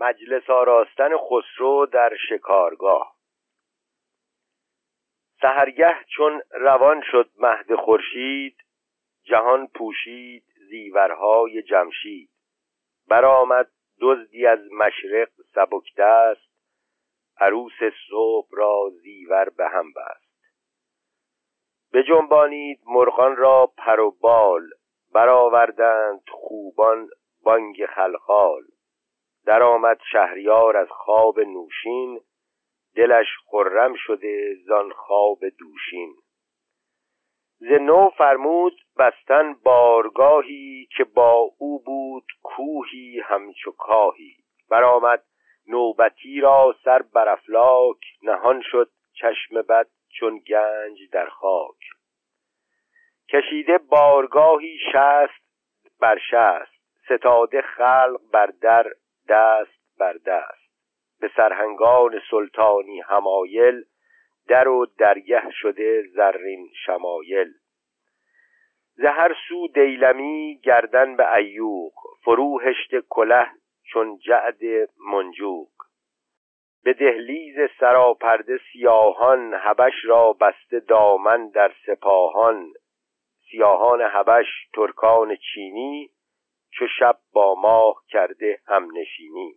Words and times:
مجلس 0.00 0.50
آراستن 0.50 1.10
خسرو 1.16 1.86
در 1.86 2.12
شکارگاه. 2.28 3.14
سهرگه 5.40 5.96
چون 6.16 6.42
روان 6.50 7.02
شد 7.10 7.30
مهد 7.38 7.74
خورشید 7.74 8.56
جهان 9.22 9.66
پوشید 9.66 10.44
زیورهای 10.68 11.62
جمشید. 11.62 12.30
برآمد 13.08 13.70
دزدی 14.00 14.46
از 14.46 14.58
مشرق 14.72 15.28
سبک 15.54 15.94
دست 15.98 16.54
عروس 17.40 17.78
صبح 18.10 18.48
را 18.52 18.90
زیور 19.02 19.48
به 19.48 19.68
هم 19.68 19.92
بست. 19.92 20.24
بجنبانید 21.92 22.80
مرغان 22.86 23.36
را 23.36 23.72
پر 23.76 24.00
و 24.00 24.10
بال 24.10 24.70
برآوردند 25.12 26.22
خوبان 26.30 27.08
بانگ 27.42 27.86
خلخال. 27.86 28.62
درآمد 29.46 30.00
شهریار 30.12 30.76
از 30.76 30.88
خواب 30.90 31.40
نوشین 31.40 32.20
دلش 32.96 33.26
خرم 33.46 33.94
شده 33.94 34.54
زان 34.66 34.92
خواب 34.92 35.38
دوشین. 35.58 36.14
ز 37.58 37.66
نو 37.66 38.08
فرمود 38.18 38.80
بستن 38.98 39.54
بارگاهی 39.54 40.88
که 40.96 41.04
با 41.04 41.50
او 41.58 41.82
بود 41.82 42.24
کوهی 42.42 43.20
همچو 43.20 43.72
کاهی. 43.72 44.36
برآمد 44.70 45.24
نوبتی 45.66 46.40
را 46.40 46.76
سر 46.84 47.02
بر 47.02 47.28
افلاک 47.28 47.98
نهان 48.22 48.62
شد 48.70 48.90
چشم 49.12 49.62
بد 49.62 49.86
چون 50.18 50.38
گنج 50.38 51.10
در 51.12 51.26
خاک. 51.26 51.76
کشیده 53.28 53.78
بارگاهی 53.78 54.78
شست 54.92 55.44
بر 56.00 56.18
شست 56.30 56.74
ستاده 57.04 57.62
خلق 57.62 58.20
بر 58.32 58.46
در 58.46 58.92
دست 59.28 59.98
بر 59.98 60.12
دست. 60.26 60.64
به 61.20 61.30
سرهنگان 61.36 62.20
سلطانی 62.30 63.00
همایل 63.00 63.84
در 64.48 64.68
و 64.68 64.86
درگه 64.98 65.50
شده 65.50 66.02
زرین 66.02 66.68
شمایل. 66.86 67.52
زهر 68.94 69.36
سو 69.48 69.68
دیلمی 69.68 70.60
گردن 70.64 71.16
به 71.16 71.34
ایوق 71.34 71.92
فرو 72.24 72.60
هشت 72.60 72.90
کله 73.08 73.46
چون 73.92 74.18
جعد 74.18 74.90
منجوق. 75.12 75.68
به 76.84 76.92
دهلیز 76.92 77.70
سراپرده 77.80 78.60
سیاهان 78.72 79.54
هبش 79.54 80.04
را 80.04 80.32
بسته 80.32 80.80
دامن 80.80 81.48
در 81.48 81.72
سپاهان. 81.86 82.72
سیاهان 83.50 84.00
هبش 84.00 84.46
ترکان 84.74 85.36
چینی 85.36 86.10
چو 86.78 86.86
شب 86.98 87.18
با 87.32 87.54
ماه 87.54 88.02
کرده 88.08 88.60
همنشینی. 88.66 89.54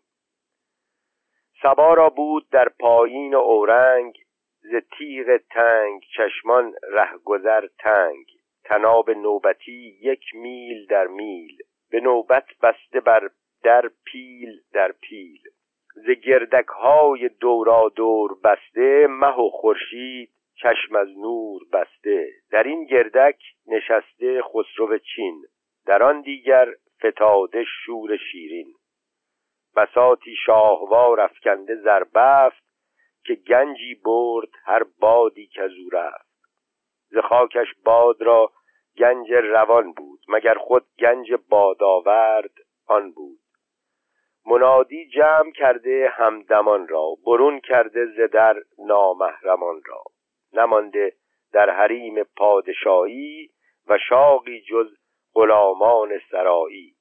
سبا 1.62 1.94
را 1.94 2.10
بود 2.10 2.50
در 2.50 2.70
پایین 2.80 3.36
اورنگ 3.36 4.18
ز 4.62 4.76
تیغ 4.98 5.38
تنگ 5.50 6.04
چشمان 6.18 6.74
رهگذر 6.90 7.68
تنگ. 7.80 8.26
تناب 8.64 9.10
نوبتی 9.10 9.98
یک 10.02 10.24
میل 10.34 10.86
در 10.86 11.08
میل 11.08 11.58
به 11.92 12.00
نوبت 12.00 12.46
بسته 12.62 13.00
بر 13.00 13.30
در 13.64 13.90
پیل 14.06 14.62
در 14.74 14.92
پیل. 14.92 15.42
ز 15.96 16.10
گردک 16.10 16.68
های 16.68 17.30
دورا 17.30 17.90
دور 17.96 18.40
بسته 18.44 19.08
مه 19.10 19.36
و 19.40 19.50
خورشید 19.50 20.30
چشم 20.56 20.96
از 20.96 21.08
نور 21.18 21.62
بسته. 21.74 22.30
در 22.52 22.64
این 22.64 22.86
گردک 22.86 23.40
نشسته 23.68 24.42
خسرو 24.42 24.98
چین. 24.98 25.46
در 25.86 26.04
آن 26.04 26.22
دیگر 26.22 26.68
فتاده 27.06 27.64
شور 27.86 28.18
شیرین. 28.18 28.74
بساتی 29.76 30.36
شاهوار 30.46 31.22
افکنده 31.22 31.76
زربفت 31.76 32.64
که 33.26 33.36
گنجی 33.36 33.96
برد 33.96 34.50
هر 34.66 34.84
بادی 35.00 35.48
که 35.48 35.62
او 35.62 35.90
رفت. 35.92 36.28
ز 37.10 37.18
خاکش 37.18 37.68
باد 37.84 38.22
را 38.22 38.52
گنج 38.98 39.32
روان 39.32 39.94
بود 39.94 40.20
مگر 40.28 40.54
خود 40.54 40.86
گنج 41.00 41.34
بادآورد 41.50 42.54
آن 42.88 43.12
بود. 43.12 43.40
منادی 44.46 45.10
جمع 45.10 45.52
کرده 45.52 46.10
همدمان 46.14 46.88
را 46.88 47.16
برون 47.26 47.60
کرده 47.60 48.06
ز 48.06 48.32
در 48.32 48.56
نامحرمان 48.78 49.82
را. 49.86 50.04
نمانده 50.54 51.14
در 51.54 51.70
حریم 51.70 52.24
پادشاهی 52.24 53.50
و 53.88 53.98
شاقی 54.10 54.62
جز 54.62 54.97
غلامان 55.38 56.20
سرایی. 56.32 56.96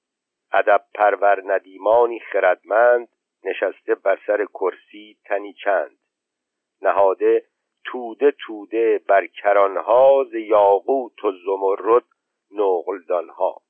ادب 0.53 0.85
پرور 0.95 1.43
ندیمانی 1.45 2.21
خردمند 2.21 3.09
نشسته 3.45 3.95
بر 3.95 4.19
سر 4.27 4.45
کرسی 4.45 5.17
تنی 5.25 5.53
چند. 5.53 5.99
نهاده 6.83 7.45
توده 7.85 8.31
توده 8.31 9.01
بر 9.09 9.27
کرانها 9.27 10.25
ز 10.31 10.35
یاقوت 10.35 11.25
و 11.25 11.33
زمرد 11.33 12.05
نقلدانها. 12.51 13.63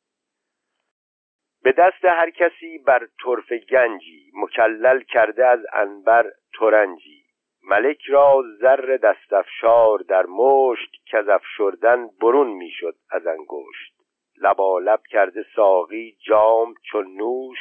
به 1.62 1.72
دست 1.72 2.04
هر 2.04 2.30
کسی 2.30 2.78
بر 2.78 3.08
طرف 3.24 3.52
گنجی 3.52 4.32
مکلل 4.34 5.00
کرده 5.00 5.46
از 5.46 5.60
انبر 5.72 6.32
ترنجی. 6.58 7.24
ملک 7.62 8.00
را 8.08 8.42
زر 8.60 8.98
دستفشار 9.02 9.98
در 9.98 10.26
مشت 10.26 10.96
کز 11.12 11.28
افشردن 11.28 12.08
برون 12.20 12.48
می‌شد 12.48 12.96
از 13.10 13.26
انگشت. 13.26 13.95
لبالب 14.42 15.00
کرده 15.10 15.44
ساقی 15.56 16.16
جام 16.26 16.74
چون 16.90 17.16
نوش 17.16 17.58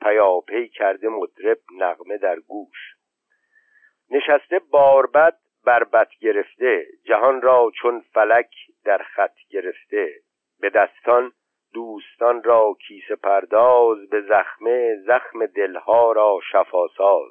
پیاپی 0.00 0.68
کرده 0.68 1.08
مطرب 1.08 1.58
نغمه 1.78 2.18
در 2.18 2.40
گوش. 2.40 2.94
نشسته 4.10 4.58
باربد 4.58 5.38
بربت 5.64 6.08
گرفته 6.20 6.86
جهان 7.04 7.42
را 7.42 7.72
چون 7.82 8.00
فلک 8.00 8.50
در 8.84 8.98
خط 8.98 9.36
گرفته. 9.50 10.14
به 10.60 10.70
دستان 10.70 11.32
دوستان 11.74 12.42
را 12.42 12.76
کیسه 12.88 13.16
پرداز 13.16 14.08
به 14.08 14.20
زخمه 14.20 14.96
زخم 15.06 15.46
دلها 15.46 16.12
را 16.12 16.40
شفاساز 16.52 17.30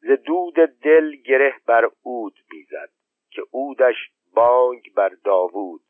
ز 0.00 0.10
دود 0.10 0.54
دل 0.82 1.16
گره 1.16 1.54
بر 1.66 1.88
عود 2.04 2.34
می‌زد 2.52 2.90
که 3.30 3.42
عودش 3.52 3.96
بانگ 4.34 4.94
بر 4.94 5.08
داوود. 5.24 5.81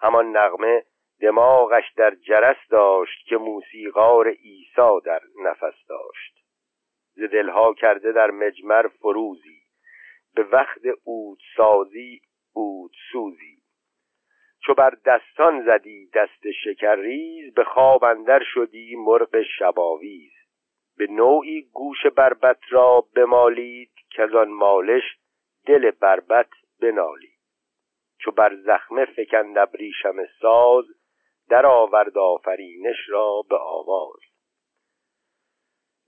همان 0.00 0.36
نغمه 0.36 0.84
دماغش 1.20 1.92
در 1.96 2.14
جرس 2.14 2.56
داشت 2.70 3.26
که 3.26 3.36
موسیقار 3.36 4.28
عیسی 4.28 5.00
در 5.04 5.20
نفس 5.44 5.86
داشت. 5.88 6.38
ز 7.14 7.22
دلها 7.22 7.74
کرده 7.74 8.12
در 8.12 8.30
مجمر 8.30 8.88
فروزی 8.88 9.62
به 10.34 10.42
وقت 10.42 10.80
اود 11.04 11.38
سازی 11.56 12.20
سوزی. 13.12 13.58
چو 14.66 14.74
بر 14.74 14.96
دستان 15.04 15.64
زدی 15.64 16.10
دست 16.14 16.50
شکرریز 16.64 17.54
به 17.54 17.64
خواب 17.64 18.04
اندر 18.04 18.42
شدی 18.54 18.96
مرغ 18.96 19.42
شباویز. 19.58 20.32
به 20.96 21.06
نوعی 21.06 21.62
گوش 21.62 22.06
بربت 22.06 22.58
را 22.70 23.04
بمالید 23.14 23.90
که 24.10 24.22
آن 24.22 24.48
مالش 24.48 25.02
دل 25.66 25.90
بربت 25.90 26.48
بنالید. 26.80 27.37
چو 28.18 28.30
بر 28.30 28.54
زخمه 28.54 29.04
فکند 29.04 29.58
ابریشم 29.58 30.16
ساز 30.40 30.84
در 31.48 31.66
آورد 31.66 32.18
آفرینش 32.18 33.08
را 33.08 33.42
به 33.48 33.56
آواز. 33.56 34.20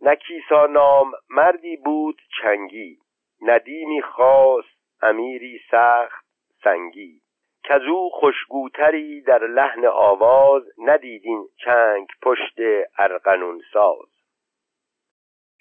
نکیسا 0.00 0.66
نام 0.66 1.12
مردی 1.30 1.76
بود 1.76 2.22
چنگی 2.42 2.98
ندیمی 3.42 4.02
خاص 4.02 4.64
امیری 5.02 5.60
سخت 5.70 6.26
سنگی. 6.64 7.20
کزو 7.64 8.08
خوشگوتری 8.12 9.20
در 9.20 9.46
لحن 9.46 9.86
آواز 9.86 10.62
ندیدین 10.78 11.48
چنگ 11.64 12.08
پشت 12.22 12.58
ارغنون 12.98 13.62
ساز. 13.72 14.08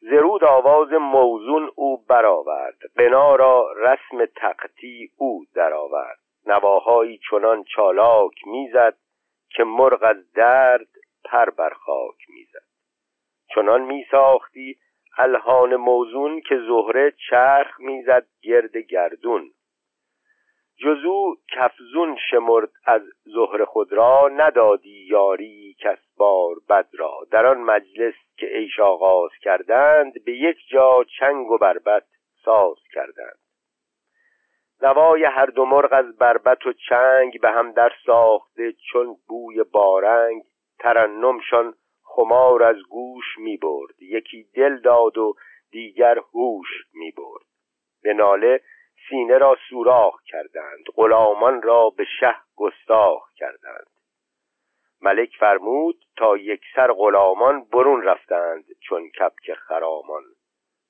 زرود 0.01 0.43
آواز 0.43 0.93
موزون 0.93 1.71
او 1.75 2.05
برآورد 2.05 2.77
قنا 2.97 3.35
را 3.35 3.71
رسم 3.77 4.25
تقطی 4.25 5.11
او 5.17 5.45
درآورد. 5.55 6.19
نواهایی 6.45 7.19
چنان 7.29 7.63
چالاک 7.63 8.47
می‌زد 8.47 8.97
که 9.49 9.63
مرغ 9.63 10.03
از 10.03 10.31
درد 10.31 10.87
پر 11.25 11.49
بر 11.49 11.69
خاک 11.69 12.29
می‌زد. 12.29 12.65
چنان 13.55 13.81
میساختی 13.81 14.77
الهان 15.17 15.75
موزون 15.75 16.41
که 16.41 16.55
زهره 16.67 17.13
چرخ 17.29 17.79
می‌زد 17.79 18.27
گرد 18.41 18.77
گردون. 18.77 19.51
جزو 20.83 21.35
کفزون 21.55 22.17
شمرد 22.29 22.69
از 22.85 23.01
زهر 23.23 23.65
خود 23.65 23.93
را 23.93 24.29
ندادی 24.29 25.05
یاری 25.09 25.75
کس 25.79 25.99
بار 26.17 26.55
بد 26.69 26.89
را. 26.93 27.27
در 27.31 27.45
آن 27.45 27.57
مجلس 27.57 28.13
که 28.37 28.45
عیش 28.45 28.79
آغاز 28.79 29.31
کردند 29.41 30.23
به 30.25 30.31
یک 30.31 30.57
جا 30.71 31.03
چنگ 31.19 31.51
و 31.51 31.57
بربت 31.57 32.05
ساز 32.45 32.77
کردند. 32.93 33.48
نوای 34.81 35.23
هر 35.23 35.45
دو 35.45 35.65
مرغ 35.65 35.93
از 35.93 36.17
بربت 36.17 36.65
و 36.65 36.73
چنگ 36.73 37.41
به 37.41 37.51
هم 37.51 37.71
در 37.71 37.91
ساخته 38.05 38.73
چون 38.91 39.15
بوی 39.27 39.63
بارنگ 39.63 40.43
ترنمشان 40.79 41.73
خمار 42.03 42.63
از 42.63 42.77
گوش 42.89 43.37
می 43.37 43.57
برد 43.57 44.01
یکی 44.01 44.47
دل 44.53 44.77
داد 44.77 45.17
و 45.17 45.35
دیگر 45.71 46.19
هوش 46.33 46.67
می 46.93 47.11
برد 47.11 47.45
به 48.03 48.13
ناله 48.13 48.61
سینه 49.09 49.37
را 49.37 49.57
سوراخ 49.69 50.23
کردند 50.25 50.85
غلامان 50.95 51.61
را 51.61 51.89
به 51.89 52.05
شه 52.19 52.35
گستاخ 52.55 53.33
کردند. 53.35 53.87
ملک 55.01 55.29
فرمود 55.39 56.05
تا 56.17 56.37
یک 56.37 56.61
سر 56.75 56.91
غلامان 56.91 57.63
برون 57.63 58.03
رفتند 58.03 58.65
چون 58.79 59.09
کپک 59.09 59.53
خرامان. 59.53 60.23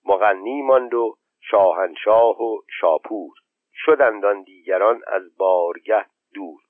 مغنی 0.06 0.62
ماند 0.62 0.94
و 0.94 1.18
شاهنشاه 1.42 2.42
و 2.42 2.62
شاپور. 2.80 3.34
شدند 3.86 4.26
آن 4.26 4.44
دیگران 4.44 5.02
از 5.08 5.38
بارگه 5.38 6.06
دور. 6.34 6.62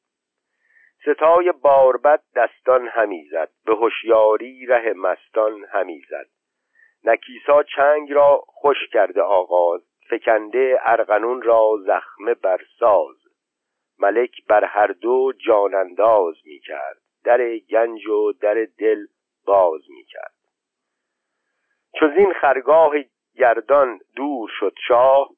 ستای 1.01 1.51
باربد 1.51 2.23
دستان 2.35 2.87
همی 2.87 3.27
زد 3.31 3.49
به 3.65 3.75
هوشیاری 3.75 4.65
ره 4.65 4.93
مستان 4.93 5.65
همی 5.71 6.01
زد. 6.09 6.27
نکیسا 7.03 7.63
چنگ 7.63 8.11
را 8.11 8.43
خوش 8.47 8.77
کرده 8.93 9.21
آغاز 9.21 9.81
فکنده 10.09 10.77
ارغنون 10.81 11.41
را 11.41 11.77
زخمه 11.85 12.33
بر 12.33 12.59
ساز. 12.79 13.15
ملک 13.99 14.45
بر 14.47 14.63
هر 14.63 14.87
دو 14.87 15.33
جانانداز 15.45 16.35
می 16.45 16.59
کرد 16.59 16.97
در 17.23 17.57
گنج 17.57 18.07
و 18.07 18.31
در 18.31 18.67
دل 18.77 19.05
باز 19.45 19.81
می 19.89 20.03
کرد. 20.03 20.33
چو 21.99 22.05
این 22.17 22.33
خرگاه 22.33 22.91
گردان 23.35 23.99
دور 24.15 24.49
شد 24.59 24.73
شاه 24.87 25.29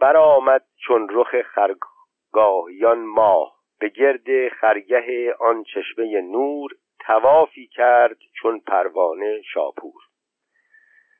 برآمد 0.00 0.64
چون 0.86 1.08
رخ 1.10 1.42
خرگاهیان 1.42 2.98
ماه. 2.98 3.56
به 3.80 3.88
گرد 3.88 4.48
خرگه 4.48 5.34
آن 5.40 5.64
چشمه 5.64 6.20
نور 6.20 6.70
توافی 7.06 7.66
کرد 7.66 8.18
چون 8.40 8.60
پروانه 8.60 9.42
شاپور. 9.42 10.02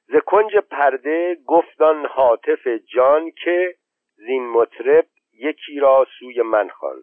ز 0.08 0.17
کنج 0.26 0.56
پرده 0.56 1.37
گفتان 1.46 2.06
حاطف 2.06 2.67
جان 2.67 3.31
که 3.31 3.75
زین 4.17 4.49
مطرب 4.49 5.06
یکی 5.32 5.81
را 5.81 6.06
سوی 6.19 6.43
من 6.43 6.69
خوان. 6.69 7.02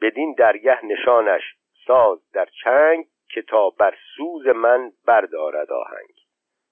بدین 0.00 0.34
درگه 0.38 0.84
نشانش 0.84 1.42
ساز 1.86 2.30
در 2.32 2.48
چنگ 2.64 3.06
که 3.28 3.42
تا 3.42 3.70
بر 3.70 3.94
سوز 4.16 4.46
من 4.46 4.92
بردارد 5.06 5.72
آهنگ. 5.72 6.14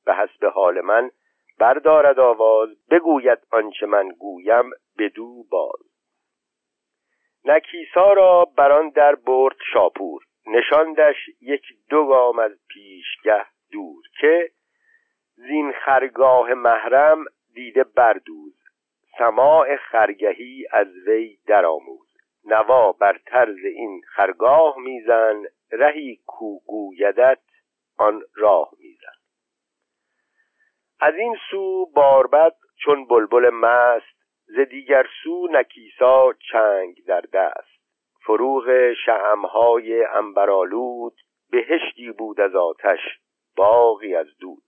و 0.06 0.12
حسب 0.12 0.44
حال 0.44 0.81
من 0.81 1.11
بردارد 1.58 2.19
آواز 2.19 2.69
بگوید 2.91 3.38
آنچه 3.50 3.87
من 3.87 4.08
گویم 4.08 4.70
بدو 4.99 5.44
باز. 5.50 5.81
نکیسا 7.44 8.12
را 8.12 8.44
بران 8.56 8.88
در 8.88 9.14
برد 9.14 9.56
شاپور 9.73 10.23
نشاندش 10.47 11.17
یک 11.41 11.62
دو 11.91 12.06
گام 12.06 12.38
از 12.38 12.53
پیشگه 12.69 13.47
دور 13.73 14.03
که 14.20 14.50
زین 15.35 15.73
خرگاه 15.73 16.55
محرم 16.55 17.25
دیده 17.55 17.85
بردوز 17.85 18.55
سماع 19.19 19.76
خرگهی 19.76 20.67
از 20.73 20.88
وی 21.06 21.38
درآموز. 21.47 22.06
نوا 22.44 22.93
بر 22.93 23.19
طرز 23.26 23.64
این 23.64 24.00
خرگاه 24.14 24.79
میزن 24.79 25.43
رهی 25.73 26.20
کو 26.26 26.59
گویدت 26.67 27.38
آن 27.99 28.23
راه 28.35 28.70
از 31.01 31.15
این 31.15 31.37
سو 31.51 31.87
باربد 31.95 32.55
چون 32.85 33.07
بلبل 33.07 33.51
مست 33.51 34.17
ز 34.47 34.59
دیگر 34.59 35.07
سو 35.23 35.49
نکیسا 35.51 36.33
چنگ 36.53 37.05
در 37.07 37.21
دست. 37.21 37.77
فروغ 38.27 38.93
شعمهای 39.05 40.05
انبرآلود 40.05 41.15
بهشتی 41.51 42.13
بود 42.13 42.41
از 42.41 42.55
آتش 42.55 43.01
باغی 43.57 44.15
از 44.15 44.27
دود. 44.41 44.63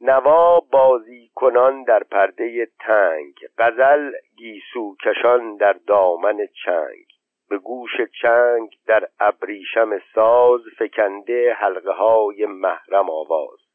نوا 0.00 0.60
بازی 0.60 1.30
کنان 1.34 1.82
در 1.82 2.02
پرده 2.02 2.66
تنگ 2.80 3.34
غزل 3.58 4.12
گیسو 4.36 4.96
کشان 5.04 5.56
در 5.56 5.72
دامن 5.72 6.46
چنگ. 6.64 7.06
به 7.48 7.58
گوش 7.58 7.90
چنگ 8.22 8.70
در 8.86 9.08
ابریشم 9.20 9.98
ساز 10.14 10.60
فکنده 10.78 11.52
حلقه 11.52 11.92
های 11.92 12.46
محرم 12.46 13.10
آواز. 13.10 13.69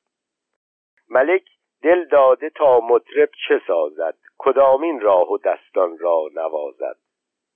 ملک 1.10 1.44
دل 1.84 2.06
داده 2.06 2.50
تا 2.50 2.80
مطرب 2.80 3.30
چه 3.48 3.62
سازد؟ 3.68 4.18
کدامین 4.38 5.00
راه 5.00 5.32
و 5.32 5.38
دستان 5.38 5.98
را 5.98 6.22
نوازد؟ 6.34 6.98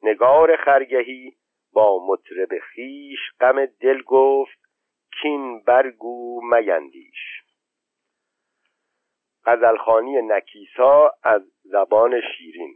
نگار 0.03 0.55
خرگهی 0.55 1.37
با 1.73 2.07
مطرب 2.07 2.59
خیش 2.59 3.19
غم 3.39 3.65
دل 3.65 4.01
گفت 4.01 4.59
کین 5.21 5.63
برگو 5.63 6.41
میندیش. 6.43 7.43
غزلخانی 9.45 10.21
نکیسا 10.21 11.11
از 11.23 11.41
زبان 11.63 12.21
شیرین. 12.21 12.75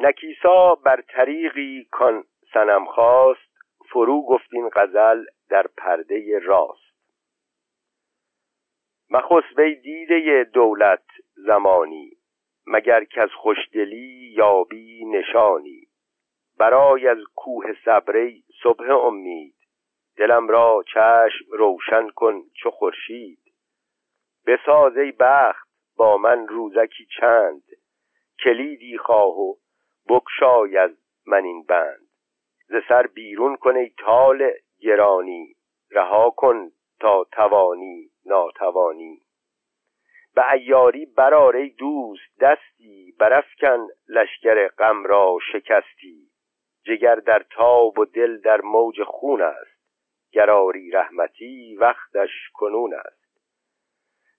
نکیسا 0.00 0.74
بر 0.74 1.00
طریقی 1.00 1.88
کان 1.90 2.24
سنم 2.52 2.84
خواست 2.84 3.50
فرو 3.92 4.22
گفتین 4.22 4.70
غزل 4.74 5.24
در 5.50 5.66
پرده 5.76 6.38
راست. 6.38 6.89
مخس 9.10 9.44
وی 9.56 9.74
دیده 9.74 10.44
دولت 10.44 11.04
زمانی 11.34 12.10
مگر 12.66 13.04
که 13.04 13.22
از 13.22 13.30
خوشدلی 13.32 14.32
یابی 14.36 15.04
نشانی. 15.04 15.86
برای 16.58 17.08
از 17.08 17.18
کوه 17.36 17.64
صبری 17.84 18.44
صبح 18.62 18.90
امید 18.90 19.54
دلم 20.16 20.48
را 20.48 20.84
چشم 20.94 21.44
روشن 21.52 22.08
کن 22.08 22.42
چو 22.54 22.70
خورشید. 22.70 23.38
بساز 24.46 24.96
ای 24.96 25.12
بخت 25.12 25.68
با 25.96 26.16
من 26.16 26.48
روزکی 26.48 27.06
چند 27.20 27.62
کلیدی 28.44 28.98
خواه 28.98 29.38
و 29.38 29.54
بکشای 30.08 30.76
از 30.76 30.90
من 31.26 31.44
این 31.44 31.62
بند. 31.62 32.08
ز 32.68 32.74
سر 32.88 33.06
بیرون 33.06 33.56
کن 33.56 33.76
ای 33.76 33.90
تال 33.98 34.50
گرانی 34.80 35.54
رها 35.90 36.30
کن 36.30 36.70
تا 37.00 37.24
توانی 37.32 38.10
ناتوانی. 38.26 39.22
به 40.34 40.52
ایاری 40.52 41.06
برار 41.06 41.56
ای 41.56 41.68
دوست 41.68 42.40
دستی 42.40 43.14
برافکن 43.18 43.86
لشکر 44.08 44.68
غم 44.68 45.04
را 45.04 45.38
شکستی. 45.52 46.30
جگر 46.84 47.14
در 47.14 47.44
تاب 47.50 47.98
و 47.98 48.04
دل 48.04 48.40
در 48.40 48.60
موج 48.60 49.02
خون 49.02 49.42
است 49.42 49.80
گراری 50.32 50.90
رحمتی 50.90 51.76
وقتش 51.76 52.30
کنون 52.54 52.94
است. 52.94 53.20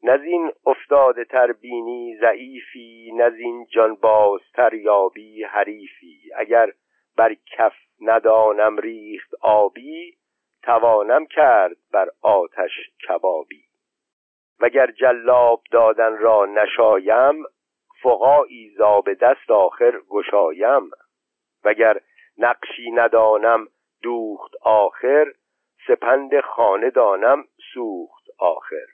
نزین 0.04 0.52
افتاده 0.66 1.26
تر 1.26 1.52
بینی 1.52 2.18
ضعیفی 2.22 3.12
نزین 3.16 3.66
جان 3.66 3.96
بازتر 3.96 4.74
یابی 4.74 5.44
حریفی. 5.44 6.22
اگر 6.36 6.72
بر 7.18 7.34
کف 7.34 7.74
ندانم 8.02 8.78
ریخت 8.78 9.30
آبی 9.42 10.18
توانم 10.64 11.26
کرد 11.26 11.78
بر 11.92 12.10
آتش 12.22 12.72
کبابی. 13.08 13.64
وگر 14.60 14.92
جلاب 14.92 15.62
دادن 15.72 16.18
را 16.18 16.46
نشایم 16.46 17.44
فقایی 18.04 18.70
زاب 18.78 19.14
دست 19.14 19.52
آخر 19.52 20.02
گشایم. 20.10 20.92
وگر 21.64 22.00
نقشی 22.38 22.92
ندانم 22.92 23.68
دوخت 24.04 24.52
آخر 24.62 25.34
سپند 25.88 26.40
خانه 26.40 26.90
دانم 26.90 27.46
سوخت 27.74 28.26
آخر. 28.40 28.88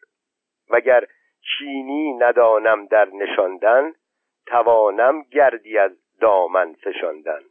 وگر 0.69 1.05
چینی 1.41 2.13
ندانم 2.13 2.85
در 2.85 3.05
نشاندن 3.05 3.93
توانم 4.45 5.21
گردی 5.21 5.77
از 5.77 5.91
دامن 6.21 6.73
فشاندن. 6.73 7.41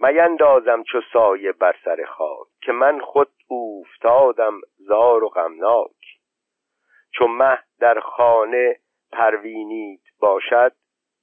میندازم 0.00 0.82
چو 0.82 1.00
سایه 1.12 1.52
بر 1.52 1.76
سر 1.84 2.04
خاک. 2.04 2.51
که 2.62 2.72
من 2.72 3.00
خود 3.00 3.28
اوفتادم 3.48 4.60
زار 4.78 5.24
و 5.24 5.28
غمناک. 5.28 6.18
چو 7.14 7.26
مه 7.26 7.58
در 7.80 8.00
خانه 8.00 8.76
پروینیت 9.12 10.00
باشد 10.18 10.72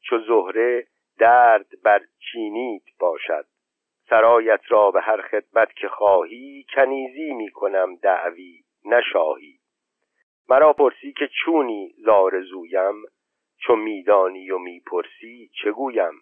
چو 0.01 0.19
زهره 0.19 0.87
درد 1.19 1.67
بر 1.83 2.01
چینیت 2.19 2.83
باشد. 2.99 3.45
سرایت 4.09 4.61
را 4.67 4.91
به 4.91 5.01
هر 5.01 5.21
خدمت 5.21 5.73
که 5.73 5.87
خواهی 5.87 6.65
کنیزی 6.75 7.33
می‌کنم 7.33 7.95
دعوی 7.95 8.63
نشاهی. 8.85 9.59
مرا 10.49 10.73
پرسی 10.73 11.13
که 11.13 11.29
چونی 11.45 11.95
زویم 12.51 13.03
چو 13.57 13.75
میدانی 13.75 14.51
و 14.51 14.57
می‌پرسی 14.57 15.49
چگویم 15.63 16.13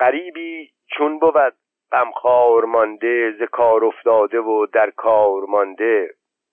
غریبی 0.00 0.70
چون 0.86 1.18
بود 1.18 1.54
غمخوار 1.92 2.64
مانده 2.64 3.32
ز 3.38 3.42
کار 3.42 3.84
افتاده 3.84 4.40
و 4.40 4.66
در 4.66 4.90
کار 4.90 5.42
مانده. 5.44 6.10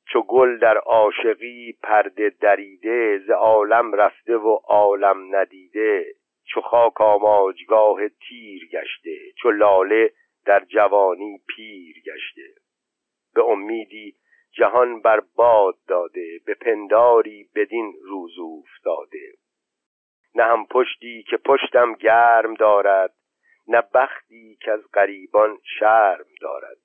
چو 0.07 0.21
گل 0.21 0.57
در 0.57 0.77
عاشقی 0.77 1.77
پرده 1.83 2.29
دریده 2.29 3.19
ز 3.27 3.29
عالم 3.29 3.93
رفته 3.93 4.37
و 4.37 4.59
عالم 4.67 5.35
ندیده. 5.35 6.05
چو 6.45 6.61
خاک 6.61 7.01
آماجگاه 7.01 7.99
تیر 8.09 8.69
گشته 8.71 9.17
چو 9.41 9.51
لاله 9.51 10.11
در 10.45 10.59
جوانی 10.59 11.41
پیر 11.47 11.95
گشته. 12.05 12.47
به 13.35 13.43
امیدی 13.43 14.15
جهان 14.57 15.01
بر 15.01 15.21
باد 15.35 15.75
داده 15.87 16.39
به 16.45 16.53
پنداری 16.53 17.49
بدین 17.55 17.93
روز 18.03 18.39
افتاده 18.39 19.33
نه 20.35 20.43
هم 20.43 20.65
پشتی 20.65 21.23
که 21.23 21.37
پشتم 21.37 21.93
گرم 21.93 22.53
دارد 22.53 23.13
نه 23.67 23.83
بختی 23.93 24.57
که 24.61 24.71
از 24.71 24.91
غریبان 24.93 25.57
شرم 25.79 26.25
دارد. 26.41 26.77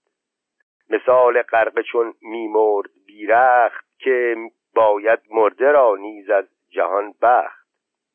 مثال 0.90 1.42
غرقه 1.42 1.82
چون 1.82 2.14
میمرد 2.22 2.90
بیرخت 3.06 3.84
که 3.98 4.36
باید 4.74 5.20
مرده 5.30 5.70
را 5.70 5.96
نیز 5.96 6.30
از 6.30 6.44
جهان 6.70 7.14
بخت. 7.22 7.68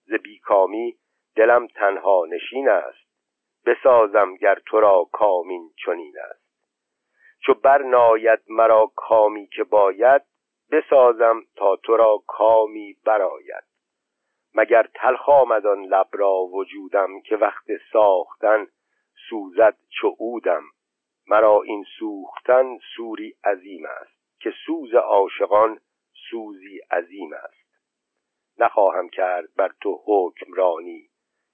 ز 0.05 0.13
بیکامی 0.13 0.97
دلم 1.35 1.67
تنها 1.67 2.25
نشین 2.29 2.69
است. 2.69 3.07
بسازم 3.65 4.35
گر 4.35 4.59
تو 4.65 4.79
را 4.79 5.09
کامین 5.11 5.71
چنین 5.85 6.13
است. 6.31 6.47
چو 7.39 7.53
برناید 7.53 8.39
مرا 8.49 8.91
کامی 8.95 9.47
که 9.47 9.63
باید 9.63 10.21
بسازم 10.71 11.41
تا 11.55 11.75
تو 11.75 11.97
را 11.97 12.23
کامی 12.27 12.97
براید 13.05 13.76
مگر 14.57 14.87
تلخ 14.93 15.29
آمد 15.29 15.65
آن 15.65 15.83
لب 15.83 16.07
را 16.11 16.33
وجودم 16.33 17.21
که 17.21 17.35
وقت 17.35 17.65
ساختن 17.91 18.67
سوزد 19.29 19.77
چو 19.89 20.15
عودم؟ 20.19 20.63
مرا 21.27 21.61
این 21.61 21.85
سوختن 21.99 22.77
سوری 22.95 23.35
عظیم 23.43 23.85
است 23.85 24.39
که 24.39 24.53
سوز 24.65 24.93
عاشقان 24.93 25.79
سوزی 26.29 26.79
عظیم 26.91 27.33
است. 27.33 27.67
نخواهم 28.59 29.09
کرد 29.09 29.55
بر 29.55 29.71
تو 29.81 30.03
حکمرانی 30.05 31.09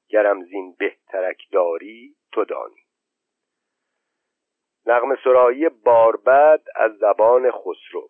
گرم 0.09 0.43
زین 0.43 0.75
بهترک 0.79 1.41
داری 1.51 2.15
تو 2.31 2.45
دانی. 2.45 2.83
نغم 4.85 5.15
سرایی 5.23 5.69
باربد 5.69 6.61
از 6.75 6.97
زبان 6.97 7.51
خسرو. 7.51 8.09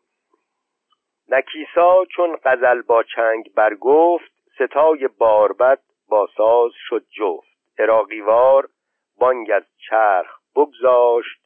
نکیسا 1.28 2.06
چون 2.16 2.38
غزل 2.44 2.82
با 2.82 3.04
چنگ 3.04 3.54
برگفت 3.54 4.33
ستای 4.56 5.08
باربد 5.08 5.80
با 6.10 6.28
ساز 6.38 6.72
شد 6.88 7.06
جفت. 7.18 7.54
عراقیوار 7.78 8.70
بانگ 9.18 9.52
از 9.52 9.64
چرخ 9.90 10.40
بگذاشت 10.56 11.42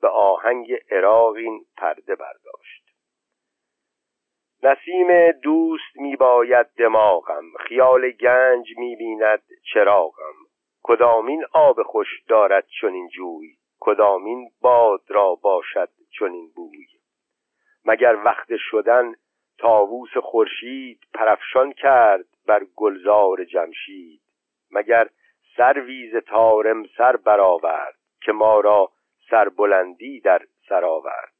به 0.00 0.08
آهنگ 0.08 0.72
عراقین 0.90 1.64
پرده 1.76 2.14
برداشت. 2.14 2.82
نسیم 4.62 5.30
دوست 5.30 5.96
میباید 5.96 6.66
دماغم 6.66 7.44
خیال 7.60 8.10
گنج 8.10 8.66
می‌بیند 8.76 9.42
چراغم. 9.72 10.34
کدامین 10.82 11.44
آب 11.52 11.82
خوش 11.82 12.22
دارد 12.28 12.66
چنین 12.80 13.08
جوی؟ 13.08 13.56
کدامین 13.80 14.50
باد 14.60 15.02
را 15.08 15.34
باشد 15.34 15.88
چنین 16.18 16.52
بوی؟ 16.56 16.86
مگر 17.84 18.18
وقت 18.24 18.56
شدن 18.56 19.14
تاووس 19.58 20.16
خورشید 20.16 21.00
پرفشان 21.14 21.72
کرد؟ 21.72 22.31
بر 22.46 22.64
گلزار 22.76 23.44
جمشید 23.44 24.22
مگر 24.70 25.08
سرویز 25.56 26.16
تارم 26.16 26.86
سر 26.96 27.16
برآورد 27.16 27.94
که 28.20 28.32
ما 28.32 28.60
را 28.60 28.90
سربلندی 29.30 30.20
در 30.20 30.42
سر 30.68 30.84
آورد. 30.84 31.32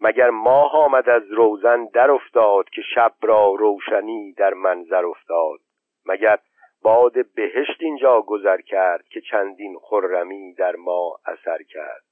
مگر 0.00 0.30
ماه 0.30 0.72
آمد 0.74 1.08
از 1.08 1.32
روزن 1.32 1.84
در 1.84 2.10
افتاد 2.10 2.68
که 2.68 2.82
شب 2.94 3.14
را 3.22 3.54
روشنی 3.58 4.32
در 4.32 4.54
منظر 4.54 5.04
افتاد. 5.04 5.60
مگر 6.06 6.38
باد 6.82 7.32
بهشت 7.34 7.80
اینجا 7.80 8.20
گذر 8.20 8.60
کرد 8.60 9.08
که 9.08 9.20
چندین 9.20 9.78
خرمی 9.78 10.54
در 10.54 10.76
ما 10.76 11.18
اثر 11.26 11.62
کرد. 11.62 12.02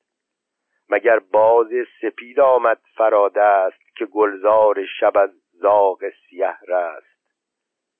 مگر 0.88 1.18
باز 1.18 1.68
سپید 2.00 2.40
آمد 2.40 2.80
فراده 2.96 3.42
است 3.42 3.96
که 3.96 4.06
گلزار 4.06 4.86
شب 5.00 5.16
از 5.16 5.30
زاغ 5.52 6.04
سیه 6.28 6.56
رست. 6.68 7.13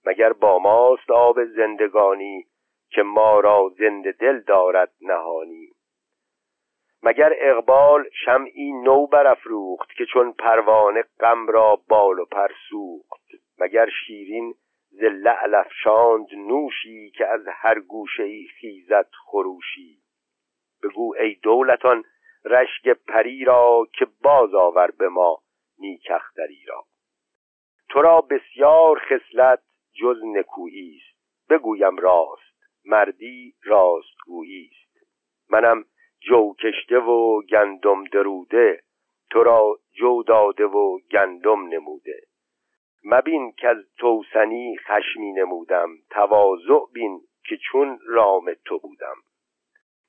مگر 0.07 0.33
با 0.33 0.59
ماست 0.59 1.11
آب 1.11 1.45
زندگانی 1.45 2.47
که 2.91 3.03
ما 3.03 3.41
را 3.41 3.73
زنده 3.79 4.13
دل 4.13 4.41
دارد 4.41 4.93
نهانی؟ 5.01 5.69
مگر 7.03 7.33
اقبال 7.39 8.09
شمعی 8.25 8.73
نو 8.73 9.07
برافروخت 9.07 9.93
که 9.97 10.07
چون 10.13 10.33
پروانه 10.33 11.05
غم 11.21 11.47
را 11.47 11.79
بال 11.89 12.19
و 12.19 12.25
پر 12.25 12.49
سوخت؟ 12.69 13.25
مگر 13.59 13.89
شیرین 14.07 14.55
ز 14.91 15.03
لعل 15.03 15.55
افشاند 15.55 16.27
نوشی 16.35 17.11
که 17.11 17.27
از 17.27 17.41
هر 17.47 17.81
گوشه 17.81 18.23
ای 18.23 18.47
خیزد 18.61 19.09
خروشی؟ 19.25 19.99
بگو 20.83 21.15
ای 21.19 21.35
دولتان 21.35 22.05
رشک 22.45 22.89
پری 22.89 23.45
را 23.45 23.87
که 23.93 24.07
باز 24.23 24.55
آور 24.55 24.91
به 24.91 25.09
ما 25.09 25.39
نیکختری 25.79 26.65
را. 26.69 26.85
تو 27.89 28.03
را 28.03 28.21
بسیار 28.21 28.99
خصلت 28.99 29.63
جز 30.01 30.25
نکویی 30.25 30.97
است. 30.97 31.51
بگویم 31.51 31.97
راست 31.97 32.55
مردی 32.85 33.55
راستگویی 33.65 34.71
است. 34.73 35.07
منم 35.51 35.85
جو 36.21 36.55
کشته 36.55 36.99
و 36.99 37.43
گندم 37.43 38.05
دروده 38.05 38.81
تو 39.31 39.43
را 39.43 39.79
جو 39.93 40.23
داده 40.23 40.65
و 40.65 40.99
گندم 41.11 41.69
نموده. 41.69 42.21
مبین 43.05 43.53
که 43.53 43.69
از 43.69 43.77
توسنی 43.99 44.77
خشمی 44.77 45.33
نمودم 45.33 45.89
تواضع 46.11 46.81
بین 46.93 47.21
که 47.49 47.57
چون 47.57 47.99
رام 48.07 48.55
تو 48.65 48.79
بودم. 48.79 49.17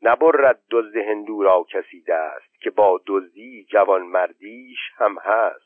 نبرد 0.02 0.62
دزد 0.72 0.98
هندو 0.98 1.44
را 1.44 1.66
کسی 1.70 2.04
دست 2.08 2.62
که 2.62 2.70
با 2.70 3.02
دزدی 3.08 3.66
جوان 3.70 4.02
مردیش 4.02 4.80
هم 4.96 5.18
هست. 5.22 5.65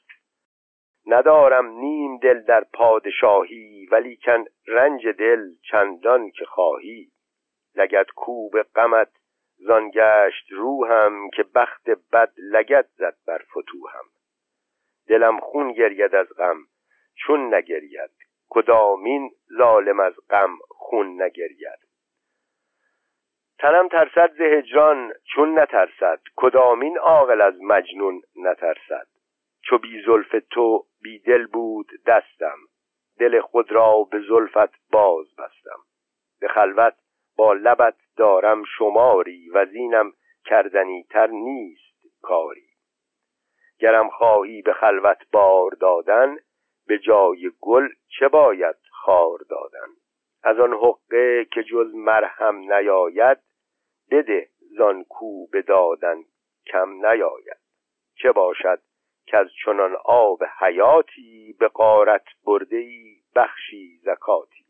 ندارم 1.10 1.68
نیم 1.68 2.18
دل 2.18 2.42
در 2.42 2.64
پادشاهی 2.74 3.88
ولیکن 3.92 4.46
رنج 4.68 5.08
دل 5.08 5.40
چندان 5.72 6.32
که 6.32 6.46
خواهی. 6.46 7.12
لگت 7.76 8.08
کوب 8.16 8.62
غمت 8.62 9.12
زان 9.58 9.90
گشت 9.90 10.52
روحم 10.52 11.30
که 11.30 11.44
بخت 11.56 11.90
بد 11.90 12.32
لگت 12.38 12.86
زد 12.98 13.16
بر 13.28 13.42
فتوهم 13.52 14.06
دلم 15.08 15.40
خون 15.40 15.72
گرید 15.72 16.16
از 16.16 16.28
غم 16.38 16.58
چون 17.16 17.54
نگرید. 17.54 18.12
کدامین 18.50 19.32
ظالم 19.58 20.00
از 20.00 20.14
غم 20.30 20.58
خون 20.70 21.22
نگرید. 21.22 21.80
تنم 23.60 23.88
ترسد 23.88 24.32
ز 24.38 24.42
هجران 24.42 25.14
چون 25.34 25.60
نترسد. 25.60 26.20
کدامین 26.36 26.98
عاقل 26.98 27.42
از 27.42 27.54
مجنون 27.62 28.22
نترسد. 28.36 29.08
چو 29.70 29.78
بی 29.78 30.02
زلف 30.06 30.36
تو 30.52 30.86
بی 31.02 31.20
دل 31.20 31.46
بود 31.46 31.92
دستم. 32.08 32.58
دل 33.20 33.42
خود 33.42 33.72
را 33.72 34.04
به 34.12 34.20
زلفت 34.20 34.90
باز 34.92 35.36
بستم. 35.36 35.80
به 36.40 36.48
خلوت 36.48 36.96
با 37.38 37.54
لبت 37.54 37.96
دارم 38.18 38.64
شماری 38.78 39.50
و 39.50 39.66
زینم 39.66 40.14
کردنی 40.46 41.04
تر 41.10 41.28
نیست 41.28 42.22
کاری. 42.22 42.70
گرم 43.80 44.10
خواهی 44.10 44.62
به 44.62 44.74
خلوت 44.74 45.32
بار 45.32 45.72
دادن 45.72 46.38
به 46.88 47.00
جای 47.00 47.52
گل 47.62 47.90
چه 48.20 48.28
باید 48.28 48.76
خار 48.92 49.40
دادن؟ 49.50 49.88
از 50.44 50.60
آن 50.60 50.74
حقه 50.74 51.46
که 51.46 51.64
جز 51.64 51.96
مرهم 51.96 52.74
نیاید 52.74 53.38
بده 54.12 54.50
زان 54.78 55.04
کو 55.04 55.48
به 55.48 55.62
دادن 55.62 56.24
کم 56.66 57.06
نیاید. 57.06 57.60
چه 58.16 58.32
باشد 58.32 58.82
که 59.30 59.38
از 59.38 59.48
چنان 59.66 59.96
آب 60.06 60.44
حیاتی 60.60 61.56
به 61.60 61.68
قارت 61.68 62.26
برده 62.46 62.78
ای 62.78 63.16
بخشی 63.36 64.00
زکاتی. 64.04 64.66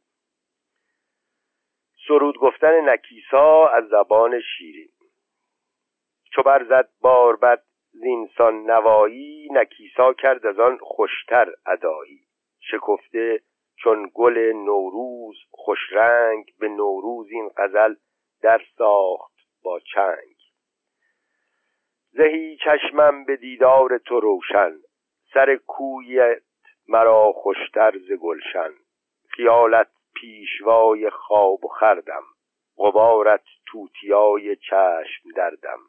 سرود 2.08 2.38
گفتن 2.38 2.89
نکیسا 2.89 3.68
از 3.68 3.88
زبان 3.88 4.42
شیرین 4.42 4.89
چو 6.32 6.44
برزد 6.44 6.89
باربد 7.01 7.63
زینسان 7.92 8.72
نوایی 8.72 9.48
نکیسا 9.51 10.13
کرد 10.13 10.46
از 10.46 10.60
آن 10.60 10.78
خوشتر 10.82 11.54
ادایی. 11.66 12.20
شکفته 12.60 13.42
چون 13.75 14.12
گل 14.13 14.38
نوروز 14.56 15.36
خوشرنگ 15.51 16.46
به 16.60 16.68
نوروز 16.68 17.28
این 17.32 17.50
غزل 17.58 17.96
در 18.42 18.62
ساخت 18.78 19.36
با 19.63 19.80
چنگ. 19.80 20.38
زهی 22.20 22.58
چشمم 22.58 23.26
به 23.26 23.36
دیدار 23.36 23.98
تو 23.98 24.20
روشن 24.20 24.72
سر 25.34 25.56
کویت 25.56 26.42
مرا 26.88 27.32
خوشتر 27.32 27.98
ز 27.98 28.12
گلشن. 28.12 28.70
خیالت 29.30 29.88
پیشوای 30.16 31.10
خواب 31.10 31.66
و 31.66 31.68
خردم 31.68 32.24
غبارت 32.78 33.44
توتیای 33.68 34.56
چشم 34.56 35.30
دردم. 35.36 35.80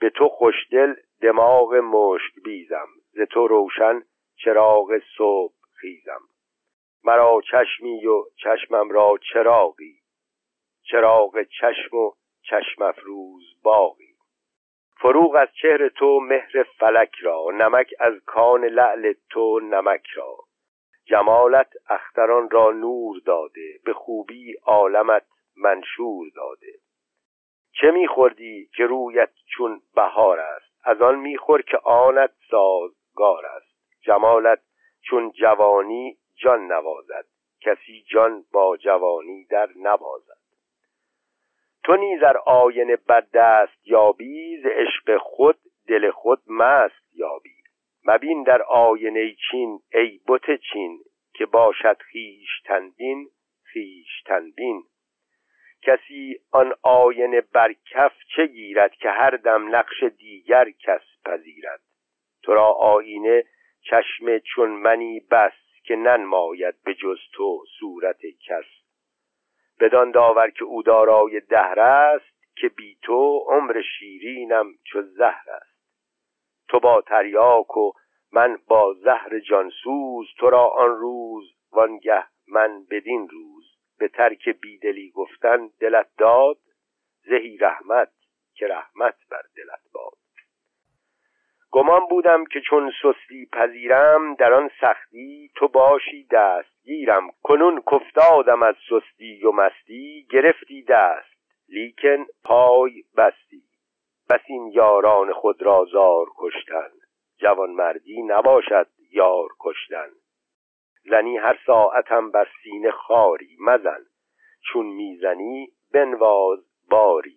به 0.00 0.10
تو 0.10 0.28
خوشدل 0.28 0.94
دماغ 1.22 1.74
مشک 1.74 2.34
بیزم 2.44 2.88
ز 3.12 3.20
تو 3.20 3.46
روشن 3.46 4.02
چراغ 4.44 4.98
صبح 5.18 5.54
خیزم. 5.80 6.22
مرا 7.04 7.40
چشمی 7.50 8.06
و 8.06 8.24
چشمم 8.36 8.90
را 8.90 9.18
چراغی 9.32 9.98
چراغ 10.90 11.42
چشم 11.42 11.96
و 11.96 12.12
چشم 12.42 12.82
افروز 12.82 13.42
باغی 13.62 14.05
فروغ 15.00 15.34
از 15.34 15.48
چهر 15.62 15.88
تو 15.88 16.20
مهر 16.20 16.62
فلک 16.62 17.14
را 17.22 17.44
نمک 17.54 17.94
از 17.98 18.14
کان 18.26 18.64
لعل 18.64 19.12
تو 19.30 19.60
نمک 19.60 20.06
را. 20.14 20.36
جمالت 21.04 21.72
اختران 21.88 22.50
را 22.50 22.70
نور 22.70 23.20
داده 23.26 23.80
به 23.84 23.92
خوبی 23.92 24.54
عالمت 24.66 25.26
منشور 25.56 26.26
داده. 26.36 26.72
چه 27.80 27.90
میخوردی 27.90 28.68
که 28.76 28.86
رویت 28.86 29.30
چون 29.56 29.82
بهار 29.94 30.40
است؟ 30.40 30.80
از 30.84 31.02
آن 31.02 31.18
میخور 31.18 31.62
که 31.62 31.78
آنت 31.84 32.30
سازگار 32.50 33.46
است. 33.46 33.76
جمالت 34.02 34.62
چون 35.00 35.30
جوانی 35.30 36.16
جان 36.36 36.66
نوازد. 36.72 37.26
کسی 37.60 38.04
جان 38.10 38.44
با 38.52 38.76
جوانی 38.76 39.44
در 39.44 39.68
نوازد. 39.76 40.35
تو 41.86 41.96
نیز 41.96 42.20
در 42.20 42.36
آینه 42.36 42.96
بد 42.96 43.26
دست 43.34 43.86
یابی 43.86 44.56
ز 44.62 44.66
عشق 44.66 45.16
خود 45.16 45.58
دل 45.88 46.10
خود 46.10 46.42
مست 46.46 47.14
یابی. 47.14 47.56
مبین 48.04 48.42
در 48.42 48.62
آینه 48.62 49.34
چین 49.50 49.80
ای 49.94 50.20
بت 50.28 50.60
چین 50.72 50.98
که 51.34 51.46
باشد 51.46 51.96
خیش 51.98 52.48
تنبین 52.64 53.28
خیش 53.72 54.22
تنبین. 54.26 54.82
کسی 55.82 56.36
آن 56.52 56.72
آینه 56.82 57.40
بر 57.40 57.72
کف 57.72 58.12
چه 58.36 58.46
گیرد 58.46 58.92
که 58.92 59.10
هر 59.10 59.30
دم 59.30 59.76
نقش 59.76 60.02
دیگر 60.02 60.70
کس 60.70 61.02
پذیرد؟ 61.24 61.80
تو 62.42 62.54
را 62.54 62.72
آینه 62.72 63.44
چشم 63.82 64.38
چون 64.38 64.70
منی 64.70 65.20
بس 65.30 65.52
که 65.84 65.96
ننماید 65.96 66.74
به 66.84 66.94
جز 66.94 67.18
تو 67.32 67.64
صورت 67.78 68.20
کس. 68.48 68.75
بدان 69.80 70.10
داور 70.10 70.50
که 70.50 70.64
او 70.64 70.82
دارای 70.82 71.40
دهر 71.40 71.80
است 71.80 72.36
که 72.56 72.68
بی 72.68 72.98
تو 73.02 73.38
عمر 73.48 73.82
شیرینم 73.98 74.72
چو 74.84 75.02
زهر 75.02 75.50
است. 75.50 75.76
تو 76.68 76.80
با 76.80 77.00
تریاک 77.00 77.76
و 77.76 77.92
من 78.32 78.58
با 78.68 78.94
زهر 78.94 79.38
جانسوز 79.38 80.26
تو 80.38 80.50
را 80.50 80.66
آن 80.66 80.96
روز 80.96 81.44
وانگه 81.72 82.24
من 82.48 82.84
بدین 82.90 83.28
روز. 83.28 83.64
به 83.98 84.08
ترک 84.08 84.48
بیدلی 84.48 85.10
گفتن 85.10 85.70
دلت 85.80 86.08
داد 86.18 86.58
زهی 87.24 87.56
رحمت 87.56 88.12
که 88.54 88.66
رحمت 88.66 89.16
بر 89.30 89.42
دلت 89.56 89.82
باد. 89.92 90.25
گمان 91.76 92.06
بودم 92.10 92.44
که 92.44 92.60
چون 92.60 92.92
سستی 93.02 93.48
پذیرم 93.52 94.34
در 94.34 94.52
آن 94.52 94.70
سختی 94.80 95.50
تو 95.54 95.68
باشی 95.68 96.26
دست 96.30 96.82
گیرم. 96.84 97.30
کنون 97.42 97.82
کفتادم 97.92 98.62
از 98.62 98.74
سستی 98.90 99.44
و 99.44 99.52
مستی 99.52 100.26
گرفتی 100.30 100.82
دست. 100.82 101.36
لیکن 101.68 102.26
پای 102.44 103.02
بستی. 103.16 103.62
بس 104.30 104.40
این 104.46 104.66
یاران 104.74 105.32
خود 105.32 105.62
را 105.62 105.86
زار 105.92 106.26
کشتن. 106.38 106.90
جوان 107.38 107.70
مردی 107.70 108.22
نباشد 108.22 108.86
یار 109.12 109.48
کشتن. 109.60 110.08
زنی 111.10 111.36
هر 111.36 111.58
ساعتم 111.66 112.30
بر 112.30 112.48
سینه 112.62 112.90
خاری 112.90 113.56
مزن. 113.60 114.00
چون 114.72 114.86
می‌زنی 114.86 115.68
بنواز 115.92 116.58
باری. 116.90 117.35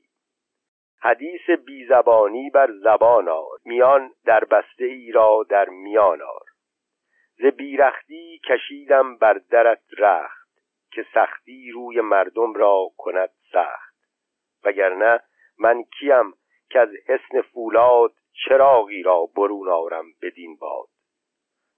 حدیث 1.02 1.50
بیزبانی 1.50 2.50
بر 2.50 2.72
زبان 2.72 3.30
آر. 3.30 3.60
میان 3.66 4.12
در 4.26 4.44
بسته 4.44 4.86
ای 4.86 5.12
را 5.12 5.46
در 5.50 5.70
میان 5.70 6.22
آر. 6.22 6.46
ز 7.38 7.46
بیرختی 7.46 8.42
کشیدم 8.50 9.18
بر 9.18 9.34
درت 9.34 9.84
رخت 9.98 10.50
که 10.92 11.06
سختی 11.14 11.72
روی 11.72 12.02
مردم 12.02 12.54
را 12.54 12.88
کند 12.98 13.30
سخت. 13.54 13.96
وگرنه 14.64 15.20
من 15.60 15.84
کیم 15.84 16.34
که 16.70 16.80
از 16.80 16.90
حسن 17.06 17.42
فولاد 17.42 18.14
چراغی 18.46 19.04
را 19.04 19.26
برون 19.36 19.70
آرم 19.70 20.06
بدین 20.22 20.56
باد. 20.56 20.88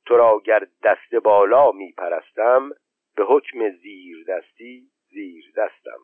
تو 0.06 0.18
را 0.18 0.42
گر 0.46 0.68
دست 0.84 1.16
بالا 1.16 1.72
می 1.72 1.92
پرستم 1.92 2.70
به 3.16 3.24
حکم 3.24 3.70
زیر 3.70 4.26
دستی 4.28 4.90
زیر 5.10 5.46
دستم 5.58 6.00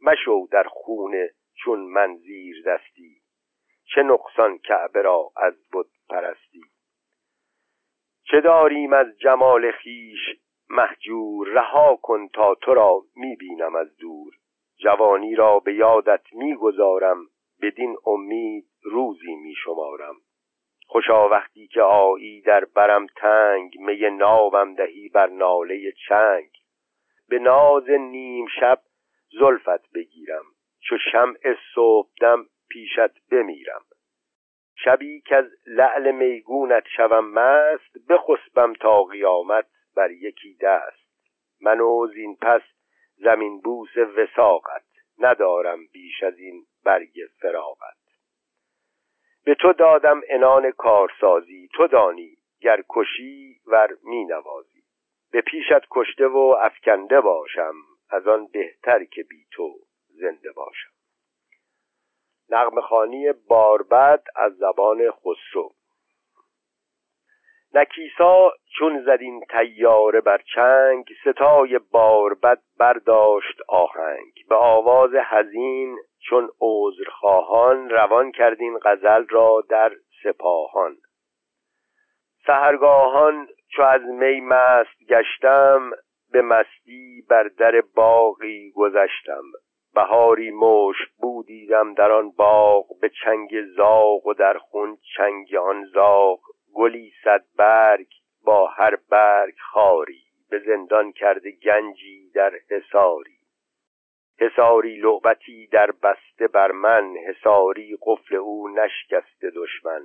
مشو 0.00 0.48
در 0.50 0.64
خونه 0.68 1.30
چون 1.54 1.80
من 1.80 2.16
زیر 2.16 2.62
دستی 2.66 3.16
چه 3.94 4.02
نقصان 4.02 4.58
کعبه 4.58 5.02
را 5.02 5.32
از 5.36 5.54
بود 5.72 5.90
پرستی؟ 6.08 6.62
چه 8.30 8.40
داریم 8.40 8.92
از 8.92 9.06
جمال 9.18 9.70
خیش 9.70 10.20
محجور 10.70 11.48
رها 11.48 11.96
کن 11.96 12.28
تا 12.28 12.54
تو 12.54 12.74
را 12.74 13.02
می‌بینم 13.16 13.74
از 13.74 13.96
دور. 13.96 14.34
جوانی 14.76 15.34
را 15.34 15.58
به 15.58 15.74
یادت 15.74 16.32
می‌گذارم 16.32 17.26
بدین 17.62 17.96
امید 18.06 18.66
روزی 18.82 19.34
میشمارم. 19.34 20.14
خوشا 20.86 21.28
وقتی 21.28 21.66
که 21.66 21.82
آیی 21.82 22.40
در 22.40 22.64
برم 22.64 23.06
تنگ 23.06 23.78
می 23.78 24.10
ناوم 24.10 24.74
دهی 24.74 25.08
بر 25.08 25.26
ناله 25.26 25.92
چنگ. 26.08 26.50
به 27.28 27.38
ناز 27.38 27.90
نیم 27.90 28.46
شب 28.60 28.80
زلفت 29.40 29.92
بگیرم. 29.94 30.44
چو 30.88 30.96
شمع 31.12 31.56
صبحدم 31.74 32.46
پیشت 32.68 33.28
بمیرم. 33.30 33.82
شبی 34.76 35.20
که 35.20 35.36
از 35.36 35.46
لعل 35.66 36.10
میگونت 36.10 36.84
شوم 36.96 37.30
مست 37.30 38.08
بخسبم 38.08 38.72
تا 38.72 39.02
قیامت 39.02 39.66
بر 39.96 40.10
یکی 40.10 40.56
دست. 40.60 41.04
منو 41.60 42.06
زین 42.06 42.36
پس 42.36 42.62
زمین 43.16 43.60
بوس 43.60 43.96
وساقت 43.96 44.84
ندارم 45.18 45.86
بیش 45.92 46.22
از 46.22 46.38
این 46.38 46.66
برگ 46.84 47.12
فراغت 47.40 48.04
به 49.44 49.54
تو 49.54 49.72
دادم 49.72 50.20
انان 50.28 50.70
کارسازی 50.70 51.68
تو 51.72 51.86
دانی 51.86 52.36
گر 52.60 52.82
کشی 52.88 53.60
ور 53.66 53.96
می 54.02 54.24
نوازی 54.24 54.82
به 55.32 55.40
پیشت 55.40 55.86
کشته 55.90 56.26
و 56.26 56.56
افکنده 56.62 57.20
باشم 57.20 57.74
از 58.10 58.28
آن 58.28 58.46
بهتر 58.46 59.04
که 59.04 59.22
بی 59.22 59.46
تو. 59.50 59.74
زنده 60.20 60.52
باشم. 60.52 60.90
نغم 62.48 62.80
خانی 62.80 63.32
باربد 63.32 64.22
از 64.36 64.56
زبان 64.56 65.10
خسرو. 65.10 65.70
نکیسا 67.74 68.52
چون 68.78 69.04
زدین 69.06 69.44
تیاره 69.50 70.20
بر 70.20 70.40
چنگ 70.54 71.04
ستای 71.24 71.78
باربد 71.78 72.62
برداشت 72.78 73.60
آهنگ. 73.68 74.32
به 74.48 74.54
آواز 74.54 75.14
حزین 75.14 75.98
چون 76.28 76.50
عذرخواهان 76.60 77.90
روان 77.90 78.32
کردین 78.32 78.78
غزل 78.84 79.26
را 79.28 79.64
در 79.68 79.92
سپاهان. 80.22 80.96
سهرگاهان 82.46 83.48
چو 83.68 83.82
از 83.82 84.02
می 84.02 84.40
مست 84.40 84.98
گشتم 85.08 85.90
به 86.32 86.42
مستی 86.42 87.26
بر 87.28 87.42
در 87.42 87.80
باغی 87.80 88.72
گذشتم. 88.76 89.42
بهاری 89.94 90.50
مشک 90.50 91.08
بودیدم 91.18 91.94
در 91.94 92.12
آن 92.12 92.30
باغ 92.30 93.00
به 93.00 93.10
چنگ 93.24 93.62
زاغ 93.76 94.26
و 94.26 94.34
در 94.34 94.58
خون 94.58 94.98
چنگ 95.16 95.54
آن 95.54 95.84
زاغ. 95.84 96.40
گلی 96.74 97.12
صد 97.24 97.44
برگ 97.56 98.08
با 98.44 98.66
هر 98.66 98.96
برگ 99.10 99.54
خاری 99.72 100.22
به 100.50 100.58
زندان 100.58 101.12
کرده 101.12 101.50
گنجی 101.50 102.30
در 102.34 102.52
حساری 102.70 103.38
حساری 104.40 104.96
لعبتی 104.96 105.66
در 105.66 105.90
بسته 105.90 106.48
بر 106.48 106.72
من 106.72 107.14
حساری 107.28 107.98
قفل 108.02 108.34
او 108.36 108.68
نشکسته 108.68 109.50
دشمن. 109.56 110.02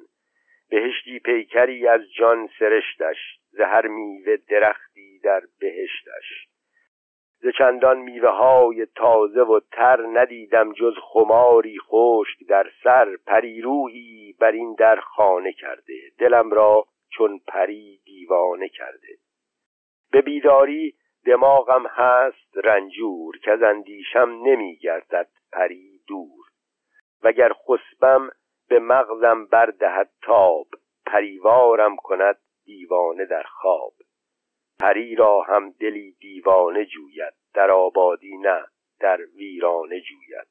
بهشتی 0.69 1.19
پیکری 1.19 1.88
از 1.88 2.02
جان 2.17 2.49
سرشتش 2.60 3.17
ز 3.52 3.60
هر 3.60 3.88
میوه 3.88 4.38
درختی 4.49 5.19
در 5.19 5.41
بهشتش. 5.60 6.48
ز 7.41 7.47
چندان 7.58 7.97
میوه 7.97 8.30
های 8.30 8.86
تازه 8.86 9.41
و 9.41 9.60
تر 9.71 10.02
ندیدم 10.13 10.73
جز 10.73 10.93
خماری 11.02 11.78
خشک 11.80 12.47
در 12.47 12.71
سر. 12.84 13.17
پریرویی 13.28 14.36
بر 14.39 14.52
این 14.52 14.75
در 14.80 14.99
خانه 14.99 15.54
کرده. 15.54 15.93
دلم 16.17 16.52
را 16.52 16.86
چون 17.10 17.39
پری 17.47 17.99
دیوانه 18.06 18.69
کرده. 18.69 19.17
به 20.12 20.21
بیداری 20.21 20.93
دماغم 21.25 21.88
هست 21.88 22.58
رنجور 22.63 23.38
که 23.38 23.52
از 23.52 23.63
اندیشم 23.63 24.39
نمیگردد 24.43 25.30
پری 25.52 25.99
دور. 26.08 26.45
وگر 27.23 27.54
خسبم 27.54 28.30
به 28.69 28.80
مغزم 28.80 29.45
بردهد 29.45 30.10
تاب 30.21 30.67
پریوارم 31.06 31.95
کند 31.95 32.38
دیوانه 32.65 33.25
در 33.25 33.43
خواب. 33.43 33.93
پری 34.79 35.15
را 35.15 35.41
هم 35.41 35.69
دلی 35.79 36.11
دیوانه 36.11 36.85
جوید 36.85 37.33
در 37.53 37.71
آبادی 37.71 38.37
نه 38.37 38.65
در 38.99 39.21
ویرانه 39.35 40.01
جوید. 40.01 40.47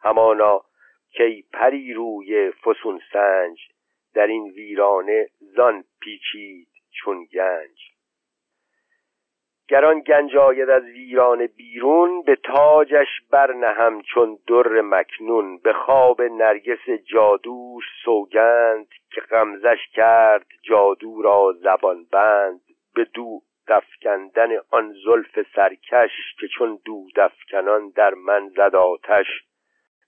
همانا 0.00 0.62
کی 1.16 1.44
پری 1.52 1.92
روی 1.92 2.50
فسون 2.50 3.00
سنج 3.12 3.58
در 4.14 4.26
این 4.26 4.44
ویرانه 4.50 5.28
زان 5.40 5.84
پیچید 6.00 6.68
چون 6.90 7.24
گنج. 7.24 7.96
گران 9.68 10.00
گنج 10.00 10.36
آید 10.36 10.70
از 10.70 10.82
ویران 10.82 11.46
بیرون 11.46 12.22
به 12.22 12.36
تاجش 12.36 13.08
برنهم 13.30 14.02
چون 14.02 14.38
در 14.48 14.80
مکنون. 14.80 15.58
به 15.58 15.72
خواب 15.72 16.22
نرگس 16.22 16.88
جادوش 17.12 17.84
سوگند 18.04 18.88
که 19.10 19.20
غمزش 19.20 19.78
کرد 19.92 20.46
جادو 20.62 21.22
را 21.22 21.52
زبان 21.62 22.06
بند. 22.12 22.65
به 22.96 23.04
دو 23.04 23.40
دفکندن 23.68 24.48
آن 24.70 24.94
زلف 25.04 25.46
سرکش 25.54 26.10
که 26.40 26.48
چون 26.48 26.78
دو 26.84 27.06
دفکنان 27.16 27.90
در 27.90 28.14
من 28.14 28.48
زد 28.48 28.76
آتش 28.76 29.26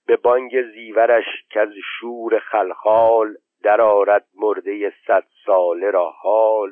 به 0.07 0.15
بانگ 0.15 0.71
زیورش 0.73 1.25
که 1.49 1.59
از 1.59 1.73
شور 1.99 2.39
خلخال 2.39 3.35
درآرد 3.63 4.25
مرده 4.35 4.93
صد 5.07 5.23
ساله 5.45 5.91
را 5.91 6.09
حال. 6.09 6.71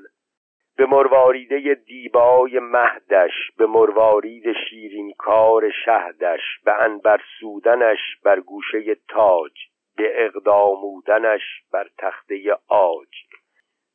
به 0.77 0.85
مرواریده 0.85 1.75
دیبای 1.85 2.59
مهدش 2.59 3.51
به 3.57 3.65
مروارید 3.65 4.53
شیرین 4.69 5.13
کار 5.17 5.71
شهدش 5.85 6.41
به 6.65 6.73
انبر 6.81 7.21
سودنش 7.39 7.99
بر 8.23 8.39
گوشه 8.39 8.95
تاج 9.07 9.51
به 9.97 10.25
اقدامودنش 10.25 11.41
بر 11.71 11.87
تخته 11.97 12.57
آج. 12.67 13.09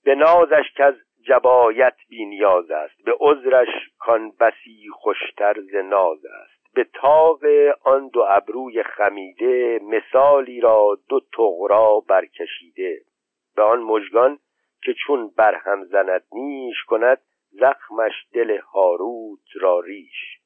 به 0.05 0.15
نازش 0.15 0.73
که 0.77 0.85
از 0.85 0.95
جبایت 1.29 1.97
بینیاز 2.09 2.71
است. 2.71 3.05
به 3.05 3.13
عذرش 3.21 3.69
کان 3.99 4.31
بسی 4.41 4.89
خوشتر 4.93 5.61
ز 5.61 5.75
ناز 5.75 6.25
است. 6.25 6.75
به 6.75 6.85
تاق 6.85 7.41
آن 7.85 8.09
دو 8.09 8.25
ابروی 8.29 8.83
خمیده 8.83 9.81
مثالی 9.83 10.61
را 10.61 10.99
دو 11.09 11.21
تغرا 11.37 12.01
برکشیده. 12.09 13.01
به 13.57 13.63
آن 13.63 13.83
مژگان 13.83 14.39
که 14.85 14.95
چون 15.07 15.31
برهم 15.37 15.85
زند 15.85 16.25
نیش 16.33 16.83
کند 16.87 17.19
زخمش 17.51 18.13
دل 18.33 18.59
هاروت 18.59 19.47
را 19.61 19.81
ریش. 19.81 20.39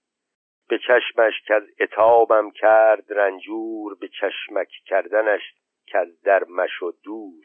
به 0.68 0.78
چشمش 0.78 1.42
که 1.46 1.54
از 1.54 1.62
اتابم 1.80 2.50
کرد 2.50 3.12
رنجور 3.12 3.96
به 4.00 4.08
چشمک 4.08 4.68
کردنش 4.86 5.42
که 5.86 5.98
در 6.24 6.44
و 6.82 6.92
دور. 7.04 7.44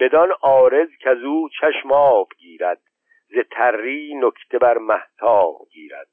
بدان 0.00 0.32
آرز 0.40 0.88
که 1.00 1.10
او 1.10 1.48
چشم 1.60 1.92
آب 1.92 2.28
گیرد 2.38 2.80
ز 3.28 3.38
تری 3.50 4.14
نکته 4.14 4.58
بر 4.58 4.78
محتاب 4.78 5.68
گیرد. 5.72 6.08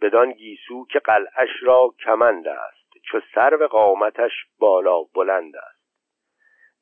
بدان 0.00 0.32
گیسو 0.32 0.86
که 0.86 0.98
قلعش 0.98 1.50
را 1.62 1.94
کمند 2.04 2.48
است 2.48 2.82
چو 3.04 3.20
سرو 3.34 3.66
قامتش 3.66 4.32
بالا 4.58 5.02
بلند 5.02 5.56
است. 5.56 5.82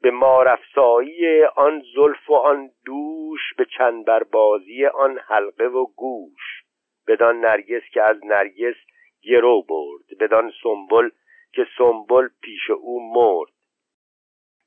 به 0.03 0.11
مارفسایی 0.11 1.45
آن 1.45 1.83
زلف 1.95 2.31
و 2.31 2.35
آن 2.35 2.71
دوش 2.87 3.55
به 3.57 3.65
چنبربازی 3.79 4.87
آن 4.87 5.19
حلقه 5.19 5.65
و 5.65 5.87
گوش. 5.87 6.63
بدان 7.09 7.41
نرگس 7.41 7.83
که 7.93 8.03
از 8.03 8.25
نرگس 8.25 8.77
گرو 9.23 9.63
برد 9.63 10.19
بدان 10.21 10.53
سنبل 10.63 11.11
که 11.53 11.67
سنبل 11.79 12.29
پیش 12.43 12.71
او 12.71 13.13
مرد. 13.15 13.60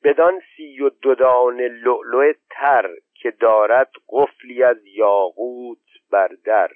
بدان 0.03 0.41
سی 0.55 0.81
و 0.81 0.89
دودان 0.89 1.61
لؤلؤ 1.61 2.33
تر 2.49 2.89
که 3.13 3.31
دارد 3.31 3.91
قفلی 4.09 4.63
از 4.63 4.85
یاقوت 4.85 5.77
بر 6.11 6.29
در. 6.45 6.69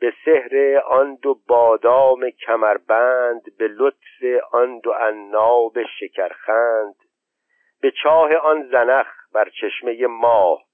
به 0.00 0.12
سحر 0.24 0.82
آن 0.86 1.18
دو 1.22 1.34
بادام 1.48 2.30
کمربند 2.30 3.56
به 3.58 3.68
لطف 3.68 4.42
آن 4.52 4.78
دو 4.78 4.92
عناب 4.92 5.78
شکرخند. 6.00 6.94
به 7.80 7.90
چاه 8.02 8.34
آن 8.34 8.68
زنخ 8.68 9.06
بر 9.32 9.50
چشمه 9.60 10.06
ماه 10.06 10.64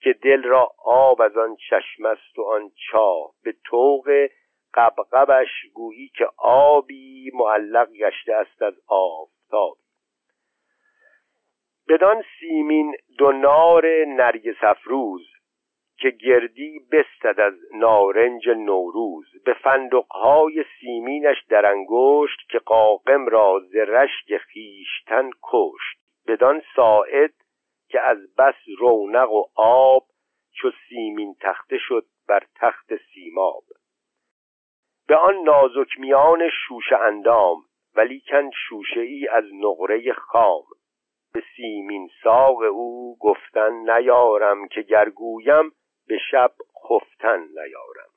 که 0.00 0.12
دل 0.12 0.42
را 0.42 0.70
آب 0.84 1.22
از 1.22 1.36
آن 1.36 1.56
چشم 1.70 2.06
است 2.06 2.38
و 2.38 2.42
آن 2.42 2.70
چاه. 2.90 3.30
به 3.44 3.54
طوق 3.64 4.28
قبقبش 4.74 5.66
گویی 5.74 6.08
که 6.08 6.28
آبی 6.38 7.30
معلق 7.34 7.92
گشته 7.92 8.34
است 8.34 8.62
از 8.62 8.74
آفتاب. 8.86 9.81
بدان 11.88 12.24
سیمین 12.40 12.96
دو 13.18 13.32
نار 13.32 13.86
نرگس 14.04 14.56
افروز 14.62 15.32
که 16.02 16.10
گردی 16.10 16.80
بستد 16.92 17.40
از 17.40 17.54
نارنج 17.74 18.48
نوروز. 18.48 19.26
به 19.44 19.54
فندقهای 19.54 20.64
سیمینش 20.80 21.36
در 21.48 21.66
انگشت 21.66 22.48
که 22.50 22.58
قاقم 22.58 23.26
را 23.26 23.60
ز 23.70 23.76
رشک 23.76 24.40
کشت. 25.42 25.98
بدان 26.26 26.62
ساعد 26.76 27.34
که 27.88 28.00
از 28.00 28.18
بس 28.38 28.54
رونق 28.78 29.32
و 29.32 29.44
آب 29.56 30.06
چو 30.54 30.70
سیمین 30.88 31.36
تخته 31.40 31.78
شد 31.78 32.04
بر 32.28 32.42
تخت 32.56 32.92
سیماب. 33.14 33.62
به 35.08 35.16
آن 35.16 35.34
نازک 35.34 35.98
میان 35.98 36.48
شوشه 36.68 36.96
اندام 36.96 37.64
ولیکن 37.94 38.50
شوشه 38.68 39.00
ای 39.00 39.28
از 39.28 39.44
نقره 39.54 40.12
خام. 40.12 40.64
به 41.34 41.42
سیمین 41.56 42.10
ساق 42.22 42.62
او 42.62 43.16
گفتن 43.20 43.72
نیارم 43.72 44.68
که 44.68 44.82
گرگویم 44.82 45.72
به 46.06 46.18
شب 46.30 46.52
خفتن 46.88 47.40
نیارم. 47.40 48.10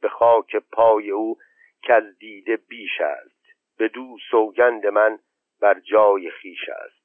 به 0.00 0.08
خاک 0.08 0.56
پای 0.56 1.10
او 1.10 1.38
که 1.82 1.94
از 1.94 2.18
دیده 2.18 2.56
بیش 2.56 3.00
است. 3.00 3.42
به 3.78 3.88
دو 3.88 4.16
سوگند 4.30 4.86
من 4.86 5.18
بر 5.60 5.80
جای 5.80 6.30
خیش 6.30 6.68
است. 6.68 7.02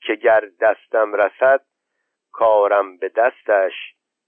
که 0.00 0.14
گر 0.14 0.50
دستم 0.60 1.14
رسد 1.14 1.64
کارم 2.32 2.96
به 2.96 3.08
دستش 3.08 3.72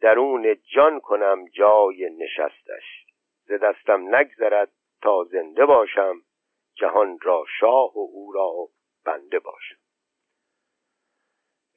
درون 0.01 0.57
جان 0.75 1.01
کنم 1.01 1.45
جای 1.49 2.11
نشستش. 2.11 3.07
ز 3.45 3.53
دستم 3.53 4.15
نگذرد 4.15 4.73
تا 5.03 5.25
زنده 5.25 5.67
باشم 5.67 6.23
جهان 6.75 7.19
را 7.23 7.45
شاه 7.61 7.93
و 7.95 8.09
او 8.13 8.33
را 8.33 8.69
بنده 9.05 9.39
باشم. 9.39 9.80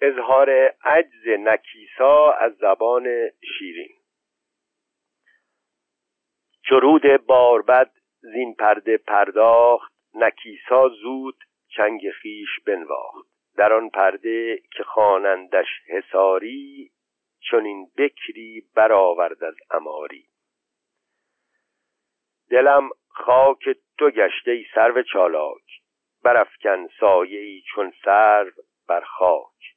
اظهار 0.03 0.49
عجز 0.83 1.27
نکیسا 1.27 2.31
از 2.31 2.53
زبان 2.55 3.29
شیرین. 3.57 3.95
چرود 6.69 7.25
باربد 7.25 7.91
زین 8.19 8.55
پرده 8.55 8.97
پرداخت 8.97 9.93
نکیسا 10.13 10.89
زود 10.89 11.43
چنگ 11.75 12.11
خیش 12.11 12.49
بنواخت. 12.65 13.27
در 13.57 13.73
آن 13.73 13.89
پرده 13.89 14.57
که 14.71 14.83
خوانندش 14.83 15.67
حساری 15.87 16.91
چون 17.39 17.65
این 17.65 17.91
بکری 17.97 18.63
برآورد 18.75 19.43
از 19.43 19.55
اماری 19.71 20.25
دلم 22.49 22.89
خاک 23.07 23.69
تو 23.97 24.09
گشته 24.09 24.65
سرو 24.75 25.03
چالاک 25.03 25.81
برافکن 26.23 26.87
سایه 26.99 27.39
ای 27.39 27.61
چون 27.61 27.93
سرو 28.05 28.51
بر 28.87 29.01
خاک. 29.01 29.72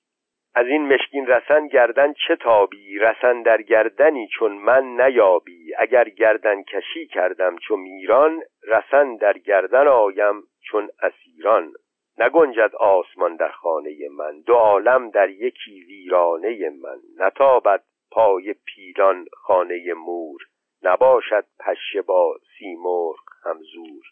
از 0.59 0.67
این 0.67 0.93
مشکین 0.93 1.27
رسن 1.27 1.67
گردن 1.67 2.13
چه 2.13 2.37
تابی؟ 2.37 2.99
رسن 2.99 3.43
در 3.43 3.63
گردنی 3.63 4.29
چون 4.29 4.53
من 4.53 5.01
نیابی. 5.01 5.75
اگر 5.79 6.09
گردن 6.09 6.63
کشی 6.63 7.07
کردم 7.07 7.57
چون 7.57 7.81
میران 7.81 8.43
رسن 8.69 9.17
در 9.17 9.39
گردن 9.39 9.89
آیم 9.89 10.43
چون 10.61 10.89
اسیران. 11.03 11.73
نگنجد 12.19 12.75
آسمان 12.81 13.37
در 13.37 13.49
خانه 13.49 14.09
من 14.11 14.41
دو 14.41 14.55
عالم 14.55 15.11
در 15.11 15.31
یکی 15.31 15.85
ویرانه 15.85 16.71
من. 16.71 16.99
نتابد 17.19 17.83
پای 18.11 18.55
پیران 18.65 19.27
خانه 19.33 19.95
مور 19.95 20.41
نباشد 20.83 21.45
پشه 21.59 22.03
با 22.03 22.39
سیمرغ 22.59 23.17
همزور. 23.45 24.03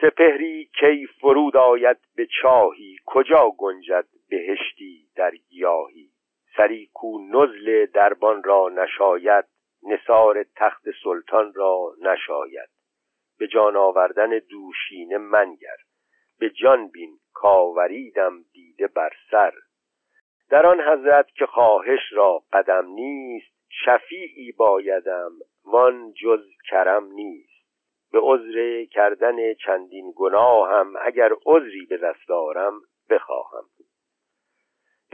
سپهری 0.00 0.70
کی 0.80 1.06
فرود 1.20 1.56
آید 1.56 1.98
به 2.16 2.26
چاهی؟ 2.42 2.96
کجا 3.06 3.50
گنجد؟ 3.58 4.06
بهشتی 4.30 5.08
در 5.16 5.30
گیاهی. 5.30 6.10
سری 6.56 6.90
کو 6.94 7.18
نزل 7.18 7.86
دربان 7.86 8.42
را 8.42 8.68
نشاید 8.68 9.44
نصار 9.82 10.44
تخت 10.56 10.84
سلطان 11.04 11.52
را 11.54 11.94
نشاید. 12.00 12.68
به 13.38 13.46
جان 13.46 13.76
آوردن 13.76 14.38
دوشینه 14.38 15.18
منگر 15.18 15.76
به 16.38 16.50
جان 16.50 16.88
بین 16.88 17.18
کاوریدم 17.32 18.44
دیده 18.52 18.86
بر 18.86 19.10
سر. 19.30 19.52
در 20.50 20.66
آن 20.66 20.80
حضرت 20.80 21.26
که 21.30 21.46
خواهش 21.46 22.12
را 22.12 22.42
قدم 22.52 22.86
نیست 22.86 23.56
شفیعی 23.84 24.52
بایدم 24.52 25.32
وان 25.64 26.12
جز 26.12 26.44
کرم 26.70 27.06
نیست. 27.12 27.66
به 28.12 28.18
عذر 28.22 28.84
کردن 28.84 29.54
چندین 29.54 30.12
گناهم 30.16 30.94
اگر 31.00 31.32
عذری 31.46 31.86
به 31.86 31.96
دست 31.96 32.28
دارم 32.28 32.80
بخواهم. 33.10 33.64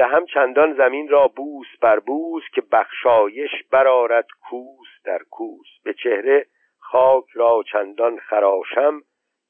دهم 0.03 0.27
چندان 0.27 0.75
زمین 0.75 1.09
را 1.09 1.29
بوس 1.29 1.67
بر 1.81 1.99
بوس 1.99 2.43
که 2.55 2.63
بخشایش 2.73 3.51
برارد 3.71 4.27
کوس 4.49 4.89
در 5.05 5.19
کوس. 5.31 5.67
به 5.85 5.95
چهره 5.95 6.47
خاک 6.79 7.25
را 7.35 7.63
چندان 7.73 8.19
خراشم 8.19 9.01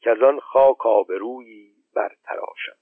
که 0.00 0.10
از 0.10 0.22
آن 0.22 0.40
خاک 0.40 0.86
آبرویی 0.86 1.72
برتراشم. 1.96 2.76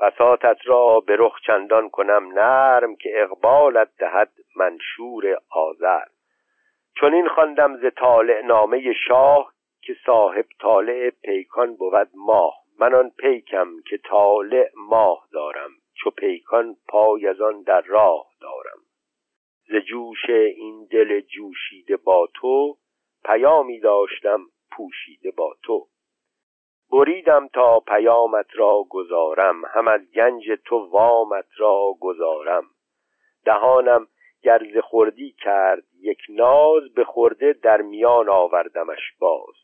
بساتت 0.00 0.56
را 0.64 1.00
به 1.00 1.16
رخ 1.18 1.40
چندان 1.46 1.90
کنم 1.90 2.32
نرم 2.38 2.96
که 2.96 3.22
اقبالت 3.22 3.88
دهد 3.98 4.32
منشور 4.56 5.38
آذر. 5.50 6.04
چون 6.96 7.14
این 7.14 7.28
خواندم 7.28 7.76
ز 7.76 7.94
طالع 7.96 8.40
نامه 8.40 8.92
شاه 9.08 9.52
که 9.82 9.96
صاحب 10.06 10.46
طالع 10.60 11.10
پیکان 11.10 11.76
بود 11.76 12.08
ماه. 12.14 12.54
من 12.78 12.94
آن 12.94 13.10
پیکم 13.10 13.68
که 13.90 13.98
طالع 13.98 14.70
ماه 14.76 15.28
دارم. 15.32 15.70
چو 15.94 16.10
پیکان 16.10 16.76
پای 16.88 17.26
از 17.26 17.40
آن 17.40 17.62
در 17.62 17.80
راه 17.80 18.26
دارم. 18.40 18.78
ز 19.68 19.74
جوش 19.74 20.30
این 20.30 20.88
دل 20.90 21.20
جوشیده 21.20 21.96
با 21.96 22.28
تو 22.34 22.76
پیامی 23.24 23.80
داشتم 23.80 24.40
پوشیده 24.70 25.30
با 25.30 25.56
تو. 25.62 25.86
بریدم 26.90 27.48
تا 27.48 27.80
پیامت 27.80 28.46
را 28.54 28.86
گذارم 28.90 29.64
هم 29.64 29.88
از 29.88 30.00
گنج 30.14 30.44
تو 30.64 30.76
وامت 30.76 31.46
را 31.56 31.96
گذارم. 32.00 32.64
دهانم 33.44 34.08
گرز 34.42 34.76
خوردی 34.76 35.32
کرد 35.38 35.84
یک 36.00 36.18
ناز 36.28 36.94
به 36.94 37.04
خورده 37.04 37.52
در 37.52 37.82
میان 37.82 38.28
آوردمش 38.28 39.12
باز. 39.18 39.54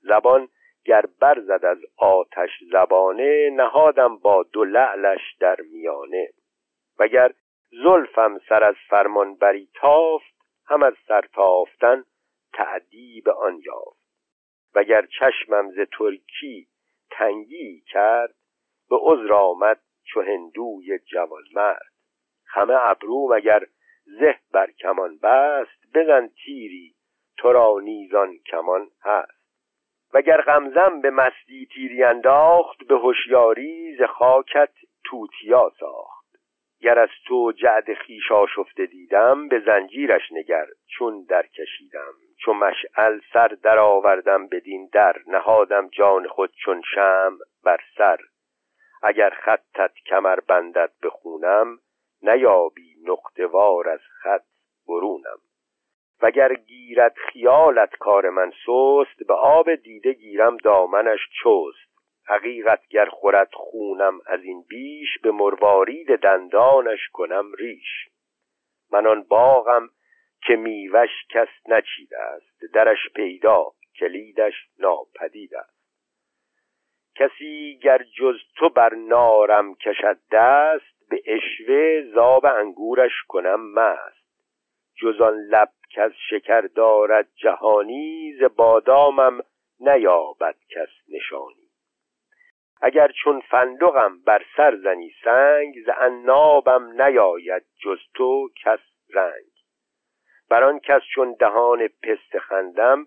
زبان 0.00 0.48
گر 0.88 1.04
برزد 1.20 1.64
از 1.64 1.78
آتش 1.96 2.50
زبانه 2.72 3.50
نهادم 3.50 4.16
با 4.16 4.42
دو 4.42 4.64
لعلش 4.64 5.36
در 5.40 5.56
میانه. 5.60 6.28
وگر 6.98 7.32
زلفم 7.70 8.38
سر 8.48 8.64
از 8.64 8.74
فرمان 8.88 9.34
بری 9.34 9.68
تافت 9.74 10.34
هم 10.66 10.82
از 10.82 10.94
سر 11.08 11.20
تافتن 11.20 12.04
تعدیب 12.52 13.28
آن 13.28 13.60
یافت. 13.64 13.98
وگر 14.74 15.06
چشمم 15.06 15.70
ز 15.70 15.78
ترکی 15.98 16.68
تنگی 17.10 17.82
کرد 17.86 18.34
به 18.90 18.96
عذر 19.00 19.32
آمد 19.32 19.80
چو 20.04 20.20
هندوی 20.20 20.98
جوانمرد. 20.98 21.92
خمه 22.44 22.86
ابرو 22.86 23.34
مگر 23.34 23.66
زه 24.04 24.38
بر 24.52 24.70
کمان 24.70 25.18
بست 25.18 25.94
بزن 25.94 26.28
تیری 26.44 26.94
تو 27.36 27.52
را 27.52 27.80
نیزان 27.82 28.38
کمان 28.38 28.90
هست. 29.02 29.37
وگر 30.14 30.40
غمزم 30.40 31.00
به 31.00 31.10
مستی 31.10 31.68
تیری 31.74 32.04
انداخت 32.04 32.78
به 32.88 32.94
هوشیاری 32.94 33.96
ز 33.96 34.02
خاکت 34.02 34.72
توتیا 35.04 35.72
ساخت. 35.80 36.18
گر 36.80 36.98
از 36.98 37.08
تو 37.26 37.52
جعد 37.52 37.94
خیش 37.94 38.32
آشفته 38.32 38.86
دیدم 38.86 39.48
به 39.48 39.60
زنجیرش 39.66 40.32
نگر 40.32 40.66
چون 40.86 41.24
در 41.28 41.46
کشیدم. 41.46 42.12
چون 42.44 42.56
مشعل 42.56 43.20
سر 43.32 43.48
در 43.48 43.78
آوردم 43.78 44.46
بدین 44.46 44.90
در 44.92 45.16
نهادم 45.26 45.88
جان 45.88 46.28
خود 46.28 46.52
چون 46.64 46.82
شم 46.94 47.38
بر 47.64 47.80
سر. 47.96 48.18
اگر 49.02 49.30
خطت 49.30 49.92
کمر 50.06 50.40
بندد 50.40 50.92
بخونم 51.02 51.78
نیابی 52.22 52.96
نقطوار 53.04 53.88
از 53.88 54.00
خط 54.22 54.44
برونم. 54.88 55.38
وگر 56.22 56.54
گیرد 56.54 57.14
خیالت 57.16 57.96
کار 57.96 58.30
من 58.30 58.50
سست 58.50 59.26
به 59.28 59.34
آب 59.34 59.74
دیده 59.74 60.12
گیرم 60.12 60.56
دامنش 60.56 61.20
چست. 61.42 61.88
حقیقت 62.26 62.88
گر 62.88 63.06
خورد 63.06 63.48
خونم 63.52 64.20
از 64.26 64.44
این 64.44 64.64
بیش 64.68 65.18
به 65.22 65.30
مروارید 65.30 66.16
دندانش 66.16 67.08
کنم 67.12 67.52
ریش. 67.58 68.08
من 68.92 69.06
آن 69.06 69.22
باغم 69.22 69.90
که 70.46 70.56
میوش 70.56 71.10
کس 71.30 71.48
نچیده 71.68 72.18
است 72.18 72.74
درش 72.74 72.98
پیدا 73.14 73.72
کلیدش 74.00 74.54
ناپدید 74.78 75.54
است. 75.54 75.78
کسی 77.16 77.78
گر 77.82 78.02
جز 78.18 78.36
تو 78.56 78.68
بر 78.68 78.94
نارم 78.94 79.74
کشد 79.74 80.18
دست 80.32 81.08
به 81.10 81.22
اشوه 81.26 82.02
زاب 82.14 82.46
انگورش 82.46 83.22
کنم 83.28 83.72
مست. 83.72 84.17
جز 85.00 85.20
آن 85.20 85.34
لب 85.34 85.68
از 85.98 86.12
شکر 86.30 86.60
دارد 86.60 87.28
جهانی 87.34 88.34
ز 88.40 88.42
بادامم 88.56 89.40
نیابد 89.80 90.56
کس 90.70 90.88
نشانی. 91.08 91.68
اگر 92.82 93.12
چون 93.22 93.40
فندقم 93.40 94.22
بر 94.22 94.44
سر 94.56 94.76
زنی 94.76 95.12
سنگ 95.24 95.74
ز 95.86 95.88
عنابم 95.88 97.02
نیاید 97.02 97.62
جز 97.84 97.98
تو 98.14 98.48
کس 98.64 98.80
رنگ. 99.14 99.50
بر 100.50 100.64
آن 100.64 100.78
کس 100.78 101.02
چون 101.14 101.36
دهان 101.40 101.88
پسته 101.88 102.38
خندم 102.38 103.06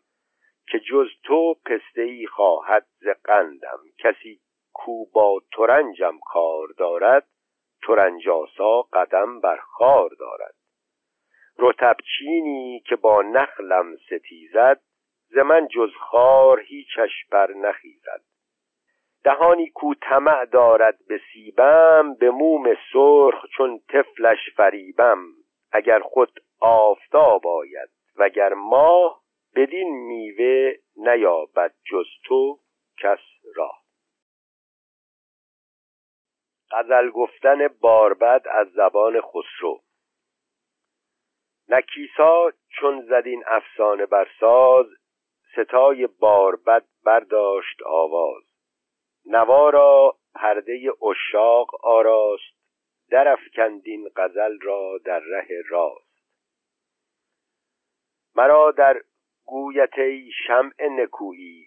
که 0.68 0.80
جز 0.80 1.08
تو 1.24 1.54
پسته 1.66 2.02
ای 2.02 2.28
خواهد 2.28 2.88
ز 3.00 3.08
قندم. 3.24 3.80
کسی 4.00 4.40
کو 4.74 5.06
با 5.06 5.42
ترنجم 5.58 6.20
کار 6.26 6.68
دارد 6.78 7.28
ترنجاسا 7.88 8.82
قدم 8.82 9.40
بر 9.40 9.58
خار 9.58 10.10
دارد. 10.20 10.61
رتبچینی 11.58 12.84
که 12.86 12.96
با 12.96 13.22
نخلم 13.22 13.96
ستیزد 13.96 14.82
ز 15.30 15.38
من 15.38 15.68
جز 15.68 15.92
خار 16.00 16.60
هیچش 16.60 17.26
بر 17.32 17.54
نخیزد. 17.54 18.22
دهانی 19.24 19.70
کو 19.70 19.94
طمع 19.94 20.46
دارد 20.46 20.98
به 21.08 21.22
سیبم 21.34 22.14
به 22.20 22.30
موم 22.30 22.76
سرخ 22.94 23.46
چون 23.58 23.80
طفلش 23.90 24.50
فریبم. 24.58 25.18
اگر 25.72 26.00
خود 26.00 26.40
آفتاب 26.60 27.48
آید 27.48 27.90
وگر 28.16 28.54
ماه 28.54 29.22
بدین 29.56 29.90
میوه 29.90 30.74
نیابد 30.96 31.74
جز 31.92 32.06
تو 32.26 32.60
کس 33.00 33.20
را. 33.56 33.72
غزل 36.72 37.10
گفتن 37.10 37.68
باربد 37.68 38.42
از 38.52 38.68
زبان 38.72 39.22
خسرو. 39.22 39.82
نکیسا 41.72 42.52
چون 42.70 43.02
زدین 43.02 43.44
افسانه 43.48 44.06
برساز 44.06 44.86
ستای 45.54 46.08
باربد 46.08 46.86
برداشت 47.04 47.82
آواز. 47.86 48.44
نوا 49.26 49.70
را 49.70 50.16
پرده 50.36 50.92
اشاق 51.10 51.86
آراست 51.86 52.54
درافکندین 53.10 54.10
غزل 54.16 54.60
را 54.62 55.00
در 55.06 55.20
ره 55.20 55.48
راست. 55.70 56.12
مرا 58.36 58.72
در 58.72 59.02
گویت 59.46 59.98
ای 59.98 60.32
شمع 60.48 60.88
نکویی 60.90 61.66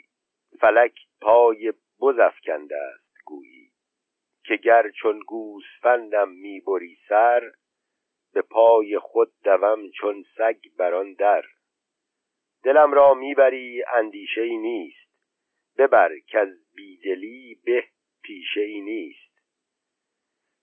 فلک 0.61 0.95
پای 1.21 1.73
بز 2.01 2.19
افکنده 2.19 2.77
است 2.77 3.25
گویی. 3.25 3.71
که 4.45 4.57
گر 4.57 4.91
چون 4.91 5.21
گوسفندم 5.27 6.29
می‌بری 6.29 6.97
سر 7.09 7.53
به 8.35 8.43
پای 8.43 8.99
خود 8.99 9.33
دوم 9.45 9.91
چون 9.91 10.25
سگ 10.37 10.57
بر 10.79 10.95
آن 10.95 11.15
در. 11.15 11.45
دلم 12.63 12.93
را 12.93 13.15
می‌بری 13.15 13.85
اندیشه 13.93 14.41
ای 14.41 14.57
نیست. 14.57 15.05
ببر 15.79 16.19
که 16.19 16.39
از 16.39 16.49
بیدلی 16.75 17.61
به 17.65 17.85
پیشه 18.23 18.61
ای 18.61 18.81
نیست. 18.81 19.35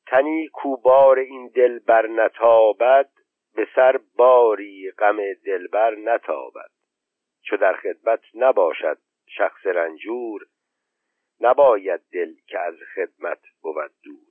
تنی 0.08 0.48
کوبار 0.48 1.20
این 1.20 1.48
دل 1.48 1.80
بر 1.80 2.08
نتابد 2.08 3.10
به 3.56 3.68
سر 3.76 4.00
باری 4.16 4.92
غم 4.92 5.18
دلبر 5.46 5.96
نتابد. 5.96 6.72
چو 7.42 7.58
در 7.58 7.74
خدمت 7.74 8.22
نباشد 8.36 8.98
شخص 9.28 9.66
رنجور 9.66 10.48
نباید 11.42 12.02
دل 12.12 12.34
که 12.48 12.60
از 12.60 12.76
خدمت 12.96 13.42
بود 13.62 13.92
دور. 14.04 14.31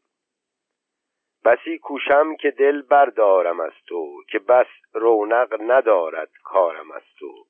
بسی 1.45 1.79
کوشم 1.79 2.37
که 2.37 2.51
دل 2.51 2.83
بردارم 2.83 3.61
از 3.61 3.73
تو 3.87 4.23
که 4.29 4.39
بس 4.39 4.67
رونق 4.93 5.57
ندارد 5.61 6.31
کارم 6.45 6.91
از 6.91 7.03
تو. 7.19 7.45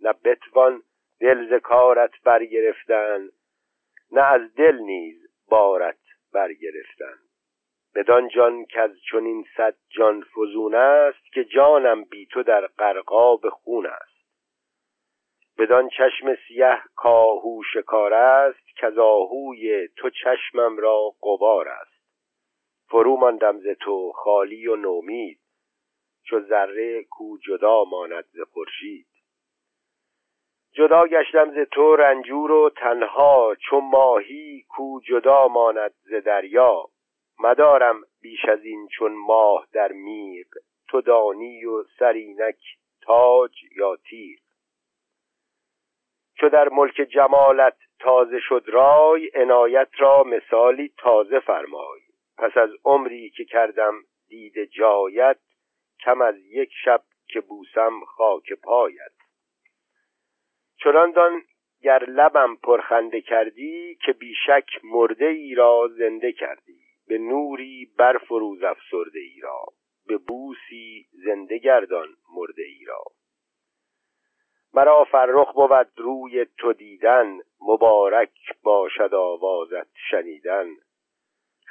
نه 0.00 0.12
بتوان 0.24 0.82
دل 1.20 1.48
ز 1.48 1.62
کارت 1.62 2.10
برگرفتن 2.24 3.28
نه 4.12 4.22
از 4.22 4.54
دل 4.54 4.78
نیز 4.78 5.16
بارت 5.48 5.98
برگرفتن. 6.32 7.18
بدان 7.94 8.28
جان 8.28 8.64
که 8.64 8.80
از 8.80 8.90
چنین 9.10 9.44
صد 9.56 9.74
جان 9.88 10.22
فزون 10.22 10.74
است 10.74 11.32
که 11.32 11.44
جانم 11.44 12.04
بی 12.04 12.26
تو 12.26 12.42
در 12.42 12.66
غرقاب 12.66 13.48
خون 13.48 13.86
است. 13.86 14.18
بدان 15.58 15.88
چشم 15.88 16.36
سیه 16.48 16.82
کاهو 16.96 17.62
شکار 17.74 18.14
است 18.14 18.76
که 18.76 18.86
از 18.86 18.98
آهوی 18.98 19.88
تو 19.96 20.10
چشمم 20.10 20.78
را 20.78 21.14
قبار 21.22 21.68
است. 21.68 21.87
فرو 22.90 23.16
ماندم 23.16 23.58
ز 23.58 23.66
تو 23.80 24.12
خالی 24.12 24.66
و 24.66 24.76
نومید. 24.76 25.40
چو 26.22 26.40
ذره 26.40 27.04
کو 27.04 27.38
جدا 27.38 27.84
ماند 27.84 28.24
ز 28.24 28.40
خورشید. 28.40 29.06
جدا 30.72 31.06
گشتم 31.06 31.50
ز 31.50 31.68
تو 31.70 31.96
رنجور 31.96 32.50
و 32.50 32.70
تنها 32.70 33.54
چو 33.54 33.80
ماهی 33.80 34.64
کو 34.68 35.00
جدا 35.00 35.48
ماند 35.48 35.94
ز 36.02 36.14
دریا. 36.14 36.84
مدارم 37.40 38.02
بیش 38.22 38.44
از 38.44 38.64
این 38.64 38.88
چون 38.88 39.12
ماه 39.12 39.66
در 39.72 39.92
میغ 39.92 40.46
تو 40.88 41.00
دانی 41.00 41.64
و 41.64 41.82
سرینک 41.98 42.60
تاج 43.02 43.52
یا 43.76 43.96
تیغ. 43.96 44.40
چو 46.34 46.48
در 46.48 46.68
ملک 46.68 46.94
جمالت 46.94 47.76
تازه 47.98 48.40
شد 48.40 48.64
رای 48.66 49.30
عنایت 49.34 49.88
را 49.98 50.22
مثالی 50.22 50.92
تازه 50.98 51.40
فرمای. 51.40 52.07
پس 52.38 52.56
از 52.56 52.70
عمری 52.84 53.30
که 53.30 53.44
کردم 53.44 53.94
دید 54.28 54.64
جایت 54.64 55.38
کم 56.04 56.22
از 56.22 56.36
یک 56.38 56.70
شب 56.84 57.02
که 57.26 57.40
بوسم 57.40 58.00
خاک 58.04 58.52
پایت. 58.52 59.12
چنان 60.84 61.12
دان 61.12 61.42
گر 61.82 62.04
لبم 62.04 62.56
پرخنده 62.56 63.20
کردی 63.20 63.98
که 64.04 64.12
بیشک 64.12 64.84
مرده 64.84 65.26
ای 65.26 65.54
را 65.54 65.88
زنده 65.98 66.32
کردی. 66.32 66.80
به 67.08 67.18
نوری 67.18 67.92
برفروز 67.98 68.62
افسرده 68.62 69.20
ای 69.20 69.40
را. 69.40 69.64
به 70.06 70.18
بوسی 70.18 71.06
زنده 71.24 71.58
گردان 71.58 72.08
مرده 72.34 72.62
ای 72.62 72.84
را. 72.84 73.04
مرا 74.74 75.04
فرخ 75.04 75.52
بود 75.54 75.88
روی 75.96 76.46
تو 76.58 76.72
دیدن 76.72 77.38
مبارک 77.60 78.32
باشد 78.62 79.14
آوازت 79.14 79.88
شنیدن. 80.10 80.66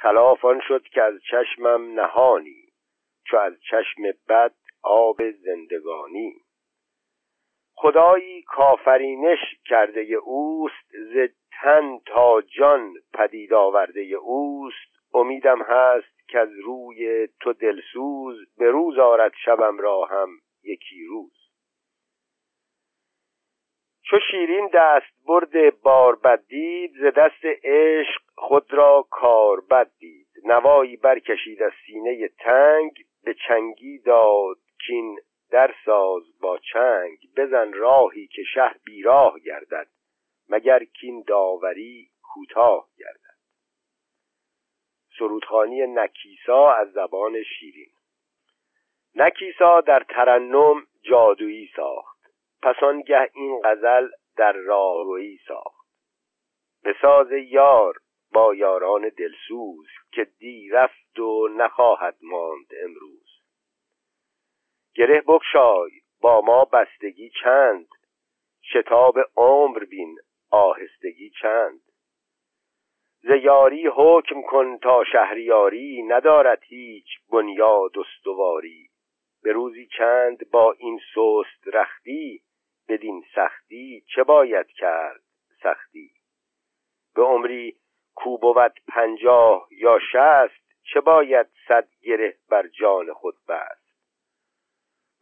خلاف 0.00 0.44
آن 0.44 0.60
شد 0.68 0.82
که 0.82 1.02
از 1.02 1.14
چشمم 1.30 2.00
نهانی 2.00 2.68
چو 3.26 3.36
از 3.36 3.52
چشم 3.70 4.02
بد 4.28 4.54
آب 4.82 5.30
زندگانی. 5.30 6.34
خدایی 7.74 8.42
کافرینش 8.42 9.38
کرده 9.64 10.00
اوست 10.00 10.90
ز 11.12 11.28
تن 11.62 11.98
تا 12.06 12.40
جان 12.40 12.94
پدید 13.14 13.52
آورده 13.52 14.00
اوست. 14.00 14.98
امیدم 15.14 15.62
هست 15.62 16.28
که 16.28 16.38
از 16.38 16.50
روی 16.64 17.28
تو 17.40 17.52
دلسوز 17.52 18.36
به 18.58 18.70
روز 18.70 18.98
آرد 18.98 19.32
شبم 19.44 19.78
را 19.78 20.04
هم 20.04 20.28
یکی 20.64 21.04
روز. 21.04 21.47
چو 24.10 24.16
شیرین 24.30 24.70
دست 24.74 25.26
برد 25.26 25.80
بار 25.80 26.16
بد 26.16 26.46
دید 26.46 26.92
ز 27.00 27.14
دست 27.16 27.44
عشق 27.64 28.22
خود 28.34 28.74
را 28.74 29.06
کار 29.10 29.60
بد 29.60 29.90
دید. 29.98 30.26
نوایی 30.44 30.96
برکشید 30.96 31.62
از 31.62 31.72
سینه 31.86 32.28
تنگ 32.28 32.90
به 33.24 33.34
چنگی 33.48 33.98
داد 33.98 34.56
کین 34.86 35.18
در 35.50 35.74
ساز 35.84 36.22
با 36.40 36.58
چنگ. 36.72 37.18
بزن 37.36 37.72
راهی 37.72 38.26
که 38.26 38.42
شه 38.54 38.74
بیراه 38.84 39.38
گردد 39.40 39.88
مگر 40.48 40.84
کین 40.84 41.24
داوری 41.26 42.10
کوتاه 42.22 42.88
گردد. 42.98 43.38
سرودخانی 45.18 45.86
نکیسا 45.86 46.72
از 46.72 46.92
زبان 46.92 47.42
شیرین. 47.42 47.90
نکیسا 49.14 49.80
در 49.80 50.02
ترنم 50.08 50.86
جادویی 51.02 51.70
ساخت. 51.76 52.17
پس 52.62 52.82
آنگه 52.82 53.30
این 53.34 53.60
غزل 53.64 54.08
در 54.36 54.52
راهرویی 54.52 55.38
ساخت. 55.48 55.88
به 56.82 56.94
ساز 57.02 57.32
یار 57.32 57.94
با 58.32 58.54
یاران 58.54 59.08
دلسوز 59.08 59.86
که 60.12 60.24
دی 60.24 60.68
رفت 60.68 61.18
و 61.18 61.48
نخواهد 61.48 62.16
ماند 62.22 62.66
امروز. 62.84 63.28
گره 64.94 65.20
بگشای 65.20 65.90
با 66.20 66.40
ما 66.40 66.64
بستگی 66.64 67.30
چند؟ 67.42 67.88
شتاب 68.72 69.14
عمر 69.36 69.84
بین 69.84 70.18
آهستگی 70.50 71.30
چند؟ 71.40 71.80
ز 73.22 73.30
یاری 73.42 73.86
حکم 73.86 74.42
کن 74.42 74.78
تا 74.78 75.04
شهریاری 75.12 76.02
ندارد 76.02 76.62
هیچ 76.62 77.06
بنیاد 77.32 77.92
استواری. 77.98 78.88
به 79.42 79.52
روزی 79.52 79.88
چند 79.98 80.50
با 80.50 80.72
این 80.72 81.00
سست 81.14 81.74
رختی؟ 81.74 82.42
بدین 82.88 83.24
سختی 83.34 84.04
چه 84.14 84.22
باید 84.22 84.66
کرد 84.66 85.22
سختی؟ 85.62 86.10
به 87.14 87.22
عمری 87.22 87.76
کو 88.14 88.38
بود 88.38 88.72
پنجاه 88.88 89.68
یا 89.70 89.98
شست 90.12 90.82
چه 90.92 91.00
باید 91.00 91.46
صد 91.68 91.88
گره 92.02 92.36
بر 92.50 92.68
جان 92.68 93.12
خود 93.12 93.34
بست؟ 93.48 93.88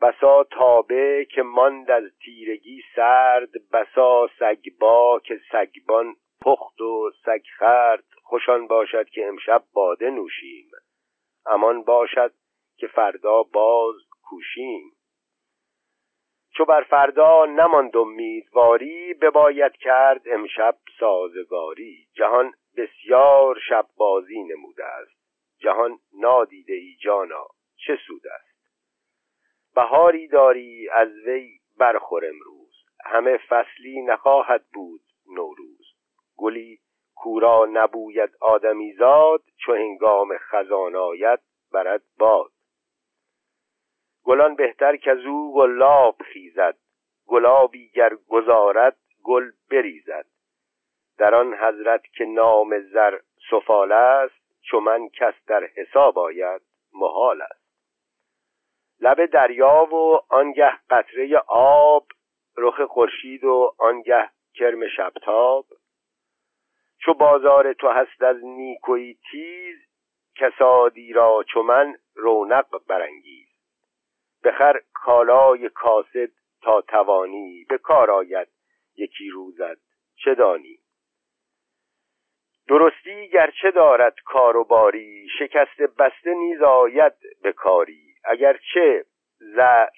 بسا 0.01 0.45
تابه 0.45 1.27
که 1.31 1.43
ماند 1.43 1.91
از 1.91 2.05
تیرگی 2.25 2.83
سرد 2.97 3.51
بسا 3.73 4.31
سگبا 4.39 5.21
که 5.25 5.41
سگبان 5.53 6.17
پخت 6.41 6.81
و 6.81 7.11
سگ 7.25 7.43
خرد. 7.59 8.05
خوشان 8.23 8.67
باشد 8.67 9.09
که 9.09 9.27
امشب 9.27 9.65
باده 9.73 10.11
نوشیم 10.11 10.71
امان 11.47 11.83
باشد 11.83 12.33
که 12.77 12.87
فردا 12.87 13.43
باز 13.43 13.95
کوشیم. 14.23 14.96
چو 16.57 16.65
بر 16.65 16.83
فردا 16.83 17.45
نماند 17.45 17.97
امیدواری 17.97 19.15
بباید 19.15 19.73
کرد 19.73 20.23
امشب 20.27 20.77
سازگاری. 21.01 22.07
جهان 22.15 22.53
بسیار 22.77 23.59
شب 23.69 23.87
بازی 23.97 24.43
نموده 24.43 24.85
است. 24.85 25.17
جهان 25.59 25.99
نادیده 26.21 26.73
ای 26.73 26.97
جانا 27.03 27.47
چه 27.87 27.99
سود 28.07 28.23
است؟ 28.35 28.57
بهاری 29.75 30.29
داری 30.29 30.89
از 30.93 31.09
وی 31.27 31.49
برخور 31.79 32.27
امروز. 32.27 32.75
همه 33.05 33.39
فصلی 33.49 34.03
نخواهد 34.03 34.65
بود 34.75 35.01
نوروز. 35.35 35.87
گلی 36.37 36.79
کورا 37.15 37.67
نبوید 37.73 38.31
آدمی 38.41 38.93
زاد 38.93 39.43
چو 39.57 39.75
هنگام 39.75 40.39
خزان 40.39 40.97
آید 40.97 41.41
برد 41.73 42.03
باد. 42.19 42.56
گلان 44.27 44.55
بهتر 44.55 44.97
که 44.97 45.11
از 45.11 45.27
او 45.27 45.55
گلاب 45.55 46.17
خیزد. 46.23 46.77
گلابی 47.27 47.89
گر 47.89 48.15
گذارد 48.29 48.97
گل 49.25 49.51
بریزد. 49.71 50.27
در 51.19 51.35
آن 51.35 51.55
حضرت 51.55 52.03
که 52.07 52.25
نام 52.25 52.81
زر 52.81 53.19
سفال 53.51 53.93
است 53.93 54.35
چو 54.63 54.81
من 54.81 55.09
کس 55.09 55.35
در 55.47 55.65
حساب 55.77 56.19
آید 56.19 56.63
محال 56.95 57.43
است. 57.43 57.67
لب 59.01 59.27
دریا 59.27 59.89
و 59.95 60.21
آنگه 60.29 60.73
قطره 60.91 61.37
آب 61.49 62.07
رخ 62.57 62.81
خورشید 62.81 63.45
و 63.45 63.75
آنگه 63.79 64.31
کرم 64.55 64.89
شبتاب. 64.89 65.67
چو 66.99 67.15
بازار 67.15 67.73
تو 67.73 67.89
هست 67.89 68.23
از 68.23 68.45
نیکوی 68.45 69.19
تیز 69.31 69.77
کسادی 70.37 71.13
را 71.13 71.45
چو 71.53 71.63
من 71.63 71.95
رونق 72.15 72.67
برانگیز. 72.89 73.46
بخر 74.47 74.81
کالای 74.95 75.69
کاسد 75.69 76.31
تا 76.63 76.81
توانی 76.81 77.67
به 77.69 77.79
کار 77.79 78.11
آید. 78.11 78.49
یکی 78.97 79.31
روزد 79.31 79.79
چه 80.25 80.35
دانی؟ 80.35 80.79
درستی 82.69 83.29
گرچه 83.29 83.71
دارد 83.71 84.15
کار 84.25 84.57
و 84.57 84.65
باری 84.65 85.29
شکست 85.39 85.81
بسته 85.99 86.35
نیز 86.35 86.63
آید 86.63 87.13
به 87.43 87.53
کاری. 87.53 88.15
اگرچه 88.25 89.05
زر 89.39 89.89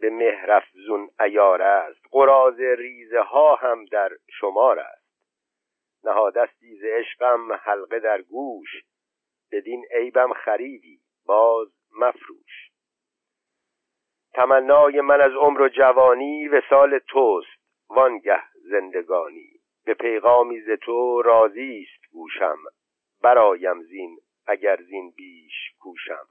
به 0.00 0.10
مهرفزون 0.10 1.10
ایار 1.20 1.62
است 1.62 2.00
قراز 2.10 2.60
ریزه 2.60 3.20
ها 3.20 3.54
هم 3.54 3.84
در 3.84 4.10
شمار 4.40 4.78
است. 4.78 5.06
نهادستی 6.04 6.76
ز 6.76 6.84
عشقم 6.84 7.52
حلقه 7.52 8.00
در 8.00 8.22
گوش 8.22 8.68
بدین 9.52 9.84
عیبم 9.90 10.32
خریدی 10.32 11.00
باز 11.26 11.68
مفروش. 11.98 12.65
تمنای 14.36 15.00
من 15.00 15.20
از 15.20 15.32
عمر 15.32 15.60
و 15.60 15.68
جوانی 15.68 16.48
وسال 16.48 16.98
توست 16.98 17.58
وانگه 17.90 18.42
زندگانی. 18.70 19.50
به 19.84 19.94
پیغامی 19.94 20.60
ز 20.60 20.70
تو 20.82 21.22
راضی 21.22 21.86
است 21.86 22.12
گوشم 22.12 22.58
برایم 23.22 23.82
زین 23.82 24.18
اگر 24.46 24.76
زین 24.82 25.10
بیش 25.16 25.52
کوشم. 25.80 26.26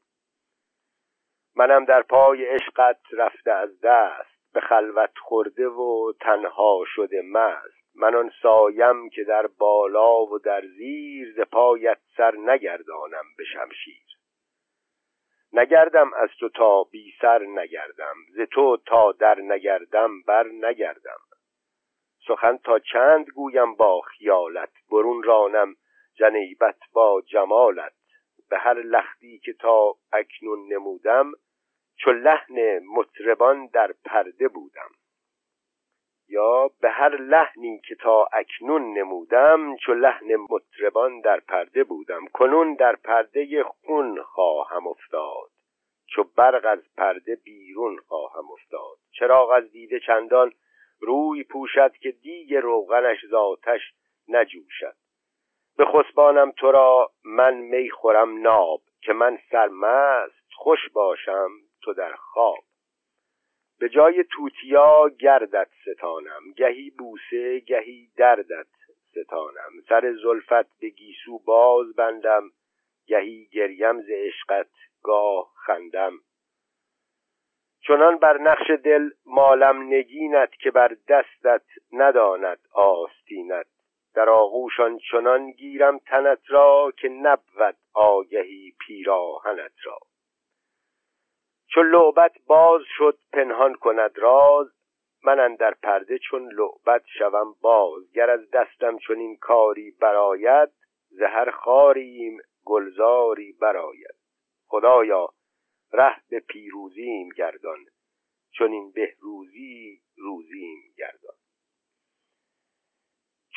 منم 1.55 1.85
در 1.85 2.01
پای 2.01 2.45
عشقت 2.45 2.99
رفته 3.11 3.51
از 3.51 3.81
دست 3.81 4.53
به 4.53 4.61
خلوت 4.61 5.17
خورده 5.17 5.67
و 5.67 6.13
تنها 6.21 6.83
شده 6.87 7.21
مست. 7.21 7.95
من 7.95 8.15
آن 8.15 8.31
سایم 8.41 9.09
که 9.09 9.23
در 9.23 9.47
بالا 9.47 10.25
و 10.25 10.39
در 10.39 10.61
زیر 10.77 11.33
ز 11.37 11.39
پایت 11.39 11.97
سر 12.17 12.35
نگردانم 12.37 13.25
به 13.37 13.43
شمشیر. 13.43 14.04
نگردم 15.57 16.13
از 16.13 16.29
تو 16.39 16.49
تا 16.49 16.83
بی 16.83 17.13
سر 17.21 17.39
نگردم 17.39 18.15
ز 18.35 18.39
تو 18.51 18.77
تا 18.85 19.11
در 19.11 19.39
نگردم 19.39 20.21
بر 20.21 20.47
نگردم. 20.47 21.19
سخن 22.27 22.57
تا 22.57 22.79
چند 22.79 23.25
گویم 23.29 23.75
با 23.75 24.01
خیالت 24.01 24.71
برون 24.91 25.23
رانم 25.23 25.75
جنیبت 26.15 26.77
با 26.93 27.21
جمالت. 27.27 27.93
به 28.49 28.57
هر 28.57 28.73
لختی 28.73 29.39
که 29.39 29.53
تا 29.53 29.95
اکنون 30.13 30.73
نمودم 30.73 31.31
چو 31.97 32.11
لحن 32.11 32.79
مطربان 32.95 33.67
در 33.67 33.93
پرده 34.05 34.47
بودم. 34.47 34.89
یا 36.29 36.71
به 36.81 36.89
هر 36.89 37.21
لحنی 37.21 37.81
که 37.87 37.95
تا 37.95 38.27
اکنون 38.33 38.97
نمودم 38.97 39.75
چو 39.75 39.93
لحن 39.93 40.35
مطربان 40.49 41.21
در 41.21 41.39
پرده 41.39 41.83
بودم. 41.83 42.25
کنون 42.33 42.73
در 42.73 42.95
پرده 42.95 43.63
خون 43.63 44.21
خواهم 44.21 44.87
افتاد. 44.87 45.54
چو 46.07 46.23
برق 46.23 46.65
از 46.65 46.79
پرده 46.97 47.35
بیرون 47.35 47.97
خواهم 47.97 48.51
افتاد. 48.51 48.97
چراغ 49.11 49.49
از 49.49 49.71
دیده 49.71 49.99
چندان 49.99 50.51
روی 50.99 51.43
پوشد 51.43 51.91
که 52.01 52.11
دیگ 52.11 52.55
روغنش 52.55 53.25
ذاتش 53.25 53.81
نجوشد. 54.27 54.95
به 55.77 55.85
خسبانم 55.85 56.51
تو 56.51 56.71
را 56.71 57.11
من 57.23 57.53
می 57.53 57.89
خورم 57.89 58.41
ناب 58.41 58.81
که 59.01 59.13
من 59.13 59.39
سرمست 59.51 60.45
خوش 60.53 60.89
باشم 60.93 61.49
تو 61.81 61.93
در 61.93 62.13
خواب. 62.15 62.63
به 63.79 63.89
جای 63.89 64.23
توتیا 64.31 65.09
گردت 65.19 65.69
ستانم 65.81 66.51
گهی 66.57 66.89
بوسه 66.89 67.59
گهی 67.59 68.09
دردت 68.17 68.67
ستانم. 69.11 69.71
سر 69.89 70.13
زلفت 70.23 70.79
به 70.79 70.89
گیسو 70.89 71.39
باز 71.39 71.95
بندم 71.95 72.51
گهی 73.07 73.45
گریم 73.45 74.01
ز 74.01 74.09
عشقت 74.09 74.69
گاه 75.05 75.51
خندم. 75.55 76.13
چنان 77.87 78.17
بر 78.17 78.37
نقش 78.37 78.69
دل 78.83 79.09
مالم 79.25 79.81
نگینت 79.81 80.55
که 80.55 80.71
بر 80.71 80.97
دستت 81.07 81.65
نداند 81.91 82.59
آستینت. 82.73 83.67
در 84.15 84.29
آغوشان 84.29 84.97
چنان 85.11 85.51
گیرم 85.51 85.97
تنت 85.97 86.39
را 86.47 86.93
که 86.97 87.09
نبود 87.09 87.75
آگهی 87.93 88.73
پیراهنت 88.79 89.73
را. 89.83 89.97
چون 91.67 91.91
لعبت 91.91 92.33
باز 92.47 92.81
شد 92.97 93.17
پنهان 93.33 93.75
کند 93.75 94.19
راز 94.19 94.67
من 95.23 95.55
در 95.55 95.73
پرده 95.83 96.17
چون 96.17 96.51
لعبت 96.51 97.03
شوم 97.19 97.55
باز. 97.61 98.11
گر 98.13 98.29
از 98.29 98.51
دستم 98.51 98.97
چون 98.97 99.19
این 99.19 99.37
کاری 99.37 99.91
براید 99.91 100.69
زهر 101.09 101.51
خاریم 101.51 102.37
گلزاری 102.65 103.51
براید 103.61 104.14
خدایا 104.67 105.29
ره 105.93 106.21
به 106.29 106.39
پیروزیم 106.39 107.29
گردان 107.29 107.85
چون 108.51 108.71
این 108.71 108.91
بهروزی 108.91 110.01
روزیم 110.17 110.93
گردان. 110.97 111.35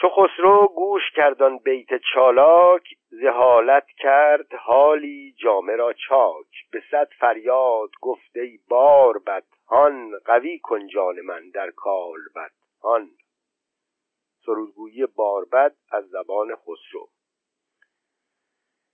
چو 0.00 0.08
خسرو 0.08 0.68
گوش 0.76 1.02
کردن 1.16 1.58
بیت 1.58 1.88
چالاک 2.14 2.82
زهالت 3.08 3.86
کرد 3.98 4.54
حالی 4.54 5.34
جامه 5.42 5.76
را 5.76 5.92
چاک. 5.92 6.46
به 6.72 6.82
صد 6.90 7.08
فریاد 7.20 7.90
گفته 8.00 8.40
ای 8.40 8.58
بار 8.68 9.18
بد 9.18 9.44
هان 9.68 10.18
قوی 10.24 10.58
کن 10.58 10.86
جان 10.86 11.20
من 11.20 11.50
در 11.50 11.70
کال 11.70 12.20
بد 12.36 12.52
هان. 12.82 13.10
سرودگویی 14.46 15.06
باربد 15.06 15.76
از 15.90 16.08
زبان 16.08 16.56
خسرو. 16.56 17.08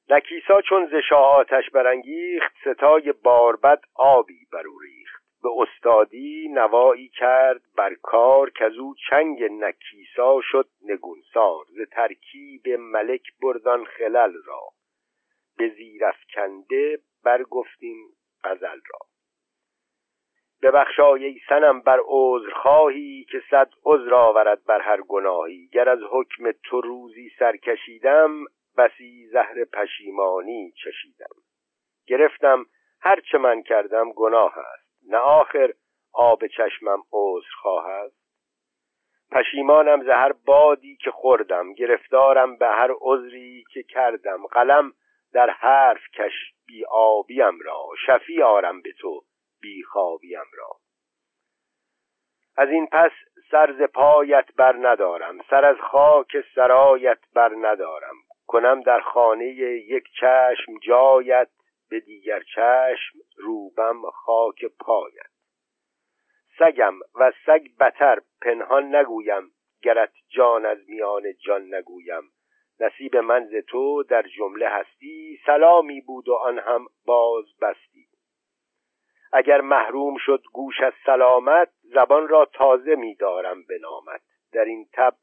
نکیسا 0.09 0.61
چون 0.61 0.87
ز 0.87 1.13
آتش 1.13 1.71
برانگیخت 1.71 2.53
ستای 2.61 3.13
باربد 3.13 3.81
آبی 3.95 4.47
بر 4.53 4.67
او 4.67 4.79
ریخت. 4.79 5.25
به 5.43 5.49
استادی 5.59 6.49
نوایی 6.49 7.09
کرد 7.09 7.61
بر 7.77 7.95
کار 7.95 8.51
که 8.51 8.65
او 8.65 8.95
چنگ 9.11 9.43
نکیسا 9.43 10.41
شد 10.43 10.69
نگونسار. 10.85 11.65
ز 11.69 11.81
ترکیب 11.93 12.69
ملک 12.69 13.23
بردان 13.43 13.85
خلل 13.85 14.33
را. 14.47 14.63
به 15.59 15.69
زیرفکنده 15.69 16.99
برگفتیم 17.25 18.07
غزل 18.45 18.81
را. 18.93 18.99
ببخشای 20.63 21.25
ای 21.25 21.41
سنم 21.49 21.81
بر 21.81 22.01
عذر 22.07 22.51
خواهی 22.51 23.27
که 23.31 23.43
صد 23.51 23.71
عذر 23.85 24.15
آورد 24.15 24.65
بر 24.65 24.81
هر 24.81 25.01
گناهی. 25.01 25.69
گر 25.73 25.89
از 25.89 26.01
حکم 26.11 26.53
تو 26.65 26.81
روزی 26.81 27.31
سر 27.39 27.57
کشیدم 27.57 28.45
بسی 28.77 29.27
زهر 29.27 29.65
پشیمانی 29.65 30.73
چشیدم. 30.85 31.35
گرفتم 32.07 32.67
هر 33.01 33.21
چه 33.21 33.39
من 33.39 33.63
کردم 33.63 34.13
گناه 34.13 34.59
است. 34.59 35.09
نه 35.09 35.19
آخر 35.19 35.73
آب 36.13 36.47
چشمم 36.47 37.03
عذر 37.13 37.49
خواهد. 37.63 38.13
پشیمانم 39.31 40.05
زهر 40.05 40.33
بادی 40.33 40.97
که 40.97 41.11
خوردم 41.11 41.73
گرفتارم 41.73 42.57
به 42.57 42.67
هر 42.67 42.91
عذری 43.01 43.65
که 43.73 43.83
کردم. 43.83 44.47
قلم 44.47 44.93
در 45.33 45.51
حرف 45.51 46.03
کش 46.15 46.33
بی 46.67 46.85
آبیم 46.91 47.61
را 47.61 47.89
شفی 48.07 48.43
آرم 48.43 48.83
به 48.83 48.93
تو 48.93 49.25
بی 49.61 49.83
خوابیم 49.83 50.51
را. 50.53 50.77
از 52.57 52.69
این 52.69 52.87
پس 52.87 53.11
سر 53.51 53.73
ز 53.79 53.83
پایت 53.83 54.55
بر 54.57 54.77
ندارم 54.81 55.43
سر 55.51 55.65
از 55.65 55.77
خاک 55.81 56.37
سرایت 56.55 57.19
بر 57.35 57.53
ندارم. 57.61 58.17
کنم 58.55 58.81
در 58.81 59.01
خانه 59.01 59.47
یک 59.47 60.05
چشم 60.21 60.79
جایت 60.83 61.49
به 61.91 62.01
دیگر 62.01 62.43
چشم 62.43 63.19
روبم 63.37 64.11
خاک 64.11 64.65
پایت. 64.81 65.31
سگم 66.59 66.95
و 67.15 67.33
سگ 67.47 67.67
بتر 67.81 68.19
پنهان 68.43 68.95
نگویم 68.95 69.51
گرت 69.83 70.13
جان 70.29 70.67
از 70.67 70.79
میان 70.89 71.23
جان 71.47 71.75
نگویم. 71.75 72.23
نصیب 72.81 73.17
من 73.17 73.47
ز 73.47 73.55
تو 73.69 74.03
در 74.03 74.23
جمله 74.23 74.69
هستی 74.69 75.39
سلامی 75.47 76.01
بود 76.01 76.29
و 76.29 76.35
آن 76.35 76.59
هم 76.59 76.87
باز 77.07 77.45
بستی. 77.63 78.07
اگر 79.33 79.61
محروم 79.61 80.17
شد 80.19 80.43
گوش 80.53 80.81
از 80.81 80.93
سلامت 81.07 81.69
زبان 81.83 82.29
را 82.29 82.45
تازه 82.45 82.95
میدارم 82.95 83.63
به 83.63 83.79
نامت. 83.79 84.21
در 84.53 84.65
این 84.65 84.89
تب 84.93 85.15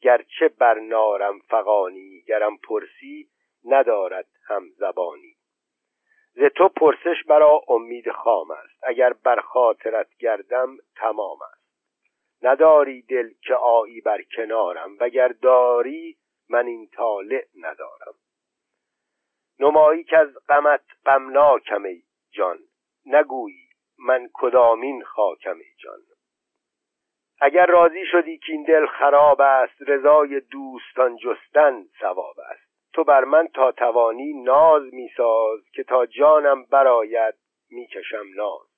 گرچه 0.00 0.48
بر 0.48 0.78
نارم 0.78 1.38
فقانی 1.38 2.17
گرم 2.28 2.56
پرسی 2.56 3.28
ندارد 3.64 4.28
هم 4.46 4.68
زبانی. 4.76 5.36
ز 6.34 6.42
تو 6.56 6.68
پرسش 6.68 7.24
برا 7.28 7.60
امید 7.68 8.10
خام 8.10 8.50
است. 8.50 8.78
اگر 8.82 9.12
بر 9.12 9.40
خاطرت 9.40 10.16
گردم 10.18 10.76
تمام 10.96 11.38
است. 11.52 11.58
نداری 12.42 13.02
دل 13.02 13.30
که 13.42 13.54
آیی 13.54 14.00
بر 14.00 14.22
کنارم 14.22 14.96
وگر 15.00 15.28
داری 15.28 16.18
من 16.48 16.66
این 16.66 16.88
طالع 16.88 17.46
ندارم. 17.56 18.14
نمایی 19.58 20.04
که 20.04 20.18
از 20.18 20.28
غمت 20.48 20.84
غمناکم 21.06 21.84
ای 21.84 22.02
جان. 22.30 22.58
نگویی 23.06 23.68
من 23.98 24.30
کدامین 24.34 25.04
خاکم 25.04 25.58
ای 25.58 25.74
جان. 25.78 25.98
اگر 27.40 27.66
راضی 27.66 28.06
شدی 28.06 28.38
که 28.38 28.52
این 28.52 28.62
دل 28.62 28.86
خراب 28.86 29.40
است 29.40 29.82
رضای 29.86 30.40
دوستان 30.40 31.16
جستن 31.16 31.84
ثواب 32.00 32.36
است. 32.50 32.68
تو 32.92 33.04
بر 33.04 33.24
من 33.24 33.48
تا 33.54 33.72
توانی 33.72 34.42
ناز 34.42 34.94
میساز 34.94 35.60
که 35.74 35.82
تا 35.82 36.06
جانم 36.06 36.64
براید 36.64 37.34
می‌کشم 37.70 38.24
ناز. 38.36 38.68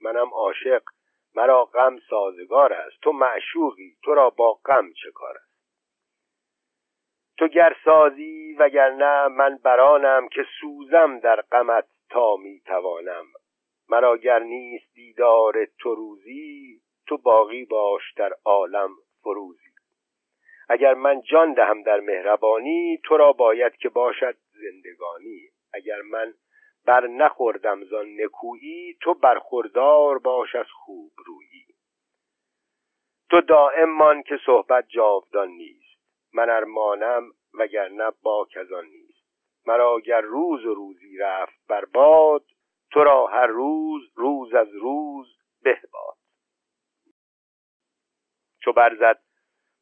منم 0.00 0.28
عاشق 0.32 0.82
مرا 1.34 1.64
غم 1.64 1.98
سازگار 2.10 2.72
است. 2.72 3.00
تو 3.02 3.12
معشوقی 3.12 3.96
تو 4.04 4.14
را 4.14 4.30
با 4.30 4.52
غم 4.52 4.92
چه 4.92 5.10
کار 5.14 5.36
است؟ 5.36 5.48
تو 7.38 7.48
گر 7.48 7.76
سازی 7.84 8.56
وگرنه 8.58 9.28
من 9.28 9.58
برانم 9.64 10.28
که 10.28 10.44
سوزم 10.60 11.18
در 11.18 11.40
غمت 11.40 11.84
تا 12.10 12.36
می‌توانم. 12.36 13.24
مرا 13.88 14.16
گر 14.16 14.38
نیست 14.38 14.94
دیدار 14.94 15.64
تو 15.78 15.94
روزی 15.94 16.80
تو 17.08 17.16
باقی 17.16 17.64
باش 17.64 18.12
در 18.16 18.32
عالم 18.44 18.90
فروزی. 19.22 19.68
اگر 20.68 20.94
من 20.94 21.20
جان 21.20 21.52
دهم 21.52 21.82
در 21.82 22.00
مهربانی 22.00 23.00
تو 23.04 23.16
را 23.16 23.32
باید 23.32 23.76
که 23.76 23.88
باشد 23.88 24.36
زندگانی. 24.52 25.40
اگر 25.72 26.00
من 26.00 26.34
بر 26.84 27.06
نخوردم 27.06 27.84
زان 27.84 28.06
نکویی 28.20 28.96
تو 29.00 29.14
برخوردار 29.14 30.18
باش 30.18 30.54
از 30.54 30.66
خوب 30.70 31.12
رویی. 31.26 31.66
تو 33.30 33.40
دائم 33.40 33.90
مان 33.90 34.22
که 34.22 34.38
صحبت 34.46 34.88
جاودان 34.88 35.48
نیست. 35.48 35.98
من 36.32 36.50
ارمانم 36.50 37.30
وگرنه 37.54 38.10
باک 38.22 38.56
از 38.56 38.72
آن 38.72 38.84
نیست. 38.84 39.24
مرا 39.66 40.00
گر 40.00 40.20
روز 40.20 40.64
و 40.64 40.74
روزی 40.74 41.16
رفت 41.16 41.66
بر 41.68 41.84
باد 41.84 42.44
تو 42.90 43.04
را 43.04 43.26
هر 43.26 43.46
روز 43.46 44.02
روز 44.14 44.54
از 44.54 44.74
روز 44.74 45.26
به 45.62 45.80
باد 45.92 46.17
چو 48.60 48.72
برزد 48.72 49.20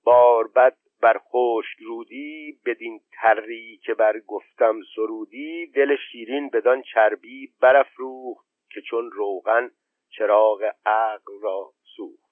باربد 0.05 0.77
بر 1.01 1.19
خشک 1.19 1.79
رودی 1.79 2.61
بدین 2.67 3.01
تری 3.13 3.81
که 3.85 3.95
بر 3.95 4.21
گفتم 4.21 4.81
سرودی 4.97 5.67
دل 5.67 5.97
شیرین 5.97 6.49
بدان 6.49 6.83
چربی 6.83 7.53
برافروخت 7.61 8.47
که 8.71 8.81
چون 8.81 9.11
روغن 9.11 9.71
چراغ 10.11 10.73
عقل 10.87 11.41
را 11.43 11.73
سوخت. 11.97 12.27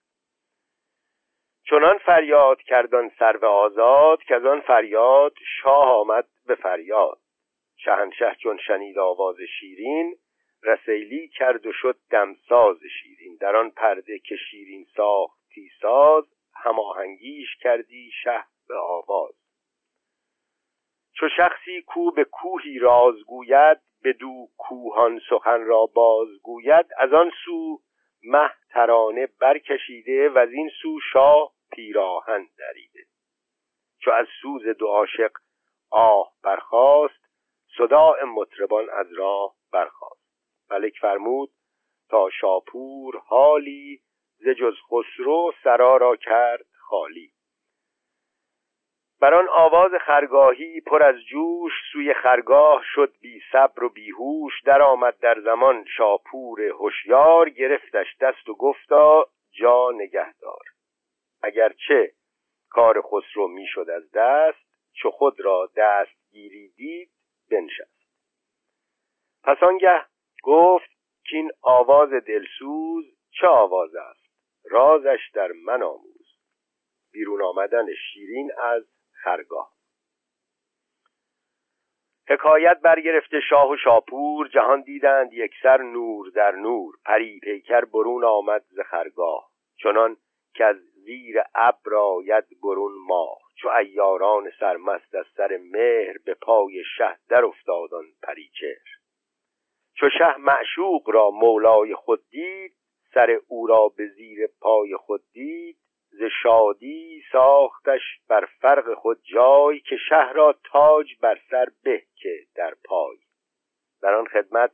چنان 1.71 1.99
فریاد 1.99 2.63
کردان 2.63 3.11
سرو 3.19 3.45
آزاد 3.45 4.23
که 4.23 4.35
از 4.35 4.45
آن 4.45 4.61
فریاد 4.61 5.35
شاه 5.63 5.87
آمد 5.87 6.29
به 6.47 6.55
فریاد. 6.55 7.19
شهنشه 7.77 8.37
چون 8.43 8.59
شنید 8.67 8.99
آواز 8.99 9.37
شیرین 9.61 10.17
رسیلی 10.63 11.29
کرد 11.29 11.67
و 11.67 11.73
شد 11.73 11.97
دمساز 12.11 12.79
شیرین. 13.03 13.37
در 13.41 13.57
آن 13.57 13.71
پرده 13.71 14.19
که 14.19 14.37
شیرین 14.37 14.87
ساختی 14.97 15.71
ساز 15.81 16.25
هماهنگیش 16.57 17.57
کردی 17.61 18.11
شه 18.23 18.45
به 18.69 18.79
آواز. 18.79 19.35
چو 21.17 21.29
شخصی 21.37 21.83
کو 21.83 22.11
به 22.11 22.25
کوهی 22.25 22.79
رازگوید 22.79 23.81
به 24.03 24.13
دو 24.13 24.49
کوهان 24.59 25.21
سخن 25.31 25.65
را 25.65 25.87
بازگوید 25.87 26.87
از 26.99 27.13
آن 27.13 27.31
سو 27.45 27.83
مه 28.25 28.51
ترانه 28.71 29.29
برکشیده 29.41 30.29
و 30.29 30.39
از 30.39 30.53
این 30.53 30.71
سو 30.83 31.01
شاه 31.13 31.53
پیراهن 31.73 32.49
دریده. 32.59 33.05
چو 34.01 34.11
از 34.11 34.27
سوز 34.43 34.67
دو 34.79 34.87
عاشق 34.87 35.33
آه 35.91 36.33
برخاست 36.43 37.25
صداع 37.79 38.25
مطربان 38.25 38.91
از 38.91 39.07
راه 39.13 39.55
برخاست. 39.73 40.25
ملک 40.71 40.99
فرمود 41.01 41.51
تا 42.09 42.31
شاپور 42.41 43.23
حالی 43.27 44.01
ز 44.45 44.49
جز 44.49 44.75
خسرو 44.91 45.53
سرا 45.63 45.97
را 45.97 46.17
کرد 46.17 46.67
خالی. 46.81 47.31
بر 49.21 49.35
آن 49.35 49.49
آواز 49.49 49.91
خرگاهی 50.01 50.81
پر 50.81 51.03
از 51.03 51.15
جوش 51.31 51.73
سوی 51.93 52.15
خرگاه 52.15 52.83
شد 52.95 53.13
بی 53.21 53.43
صبر 53.53 53.85
و 53.85 53.89
بیهوش 53.89 54.63
در 54.65 54.83
آمد 54.83 55.19
در 55.19 55.41
زمان 55.41 55.85
شاپور 55.97 56.63
هوشیار 56.63 57.51
گرفتش 57.51 58.17
دست 58.21 58.49
و 58.49 58.55
گفتا 58.55 59.27
جا 59.53 59.91
نگهدار. 59.95 60.65
اگرچه 61.43 62.13
کار 62.71 63.03
خسرو 63.03 63.49
می‌شد 63.49 63.91
از 63.91 64.11
دست 64.11 64.67
چو 64.93 65.11
خود 65.11 65.41
را 65.41 65.71
دستگیری 65.77 66.69
دید 66.69 67.11
بنشست. 67.51 68.05
پس 69.45 69.63
آنگه 69.63 70.05
گفت 70.43 70.91
که 71.27 71.37
این 71.37 71.51
آواز 71.63 72.11
دلسوز 72.11 73.05
چه 73.41 73.47
آواز 73.47 73.95
است؟ 73.95 74.24
رازش 74.71 75.31
در 75.35 75.53
من 75.53 75.83
آموز. 75.83 76.39
بیرون 77.13 77.43
آمدن 77.43 77.87
شیرین 77.95 78.51
از 78.63 78.85
خرگاه. 79.23 79.75
حکایت 82.29 82.81
برگرفته 82.81 83.41
شاه 83.41 83.71
و 83.71 83.77
شاپور 83.77 84.49
جهان 84.49 84.81
دیدند 84.81 85.33
یکسر 85.33 85.83
نور 85.83 86.31
در 86.31 86.51
نور. 86.51 86.95
پری 87.05 87.41
پیکر 87.41 87.85
برون 87.85 88.25
آمد 88.25 88.65
ز 88.71 88.81
خرگاه. 88.81 89.51
چنان 89.77 90.17
که 90.55 90.65
از 90.65 90.77
زیر 90.77 91.43
ابر 91.55 91.95
آید 91.95 92.45
برون 92.63 92.93
ماه. 93.07 93.45
چو 93.57 93.69
ایاران 93.69 94.51
سرمست 94.61 95.15
از 95.15 95.27
سر 95.37 95.57
مهر 95.57 96.19
به 96.25 96.35
پای 96.35 96.83
شه 96.97 97.17
در 97.29 97.45
افتادان 97.45 98.05
پریچهر 98.23 98.85
چو 99.95 100.09
شه 100.19 100.37
معشوق 100.39 101.11
را 101.11 101.31
مولای 101.31 101.95
خود 101.95 102.29
دید 102.31 102.77
سر 103.15 103.41
او 103.49 103.67
را 103.67 103.89
به 103.89 104.07
زیر 104.09 104.47
پای 104.61 104.97
خود 104.97 105.23
دید 105.33 105.77
ز 106.11 106.23
شادی 106.43 107.23
ساختش 107.33 108.03
بر 108.29 108.49
فرق 108.61 108.95
خود 108.95 109.23
جای 109.23 109.81
که 109.81 109.97
شه 110.09 110.33
را 110.33 110.55
تاج 110.65 111.07
بر 111.21 111.39
سر 111.51 111.67
به 111.83 112.03
که 112.15 112.39
در 112.55 112.75
پای. 112.85 113.17
در 114.03 114.15
آن 114.15 114.27
خدمت 114.27 114.71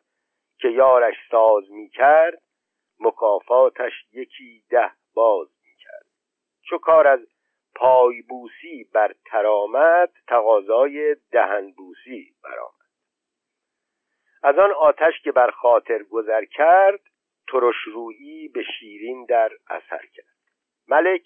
که 0.58 0.68
یارش 0.68 1.14
ساز 1.30 1.70
می 1.70 1.88
کرد 1.88 2.42
مکافاتش 3.00 3.92
یکی 4.12 4.64
ده 4.70 4.90
باز 5.14 5.48
می 5.48 5.74
کرد. 5.78 6.06
چو 6.62 6.78
کار 6.78 7.06
از 7.06 7.20
پای 7.74 8.22
بوسی 8.22 8.84
بر 8.92 9.14
ترامت 9.24 10.10
تقاضای 10.28 11.16
دهن 11.32 11.70
بوسی 11.70 12.34
برآمد. 12.44 12.80
از 14.42 14.58
آن 14.58 14.70
آتش 14.72 15.20
که 15.24 15.32
بر 15.32 15.50
خاطر 15.50 16.02
گذر 16.02 16.44
کرد 16.44 17.00
ترش 17.52 17.76
رویی 17.86 18.48
به 18.48 18.62
شیرین 18.62 19.24
در 19.24 19.50
اثر 19.68 20.06
کرد. 20.14 20.36
ملک 20.88 21.22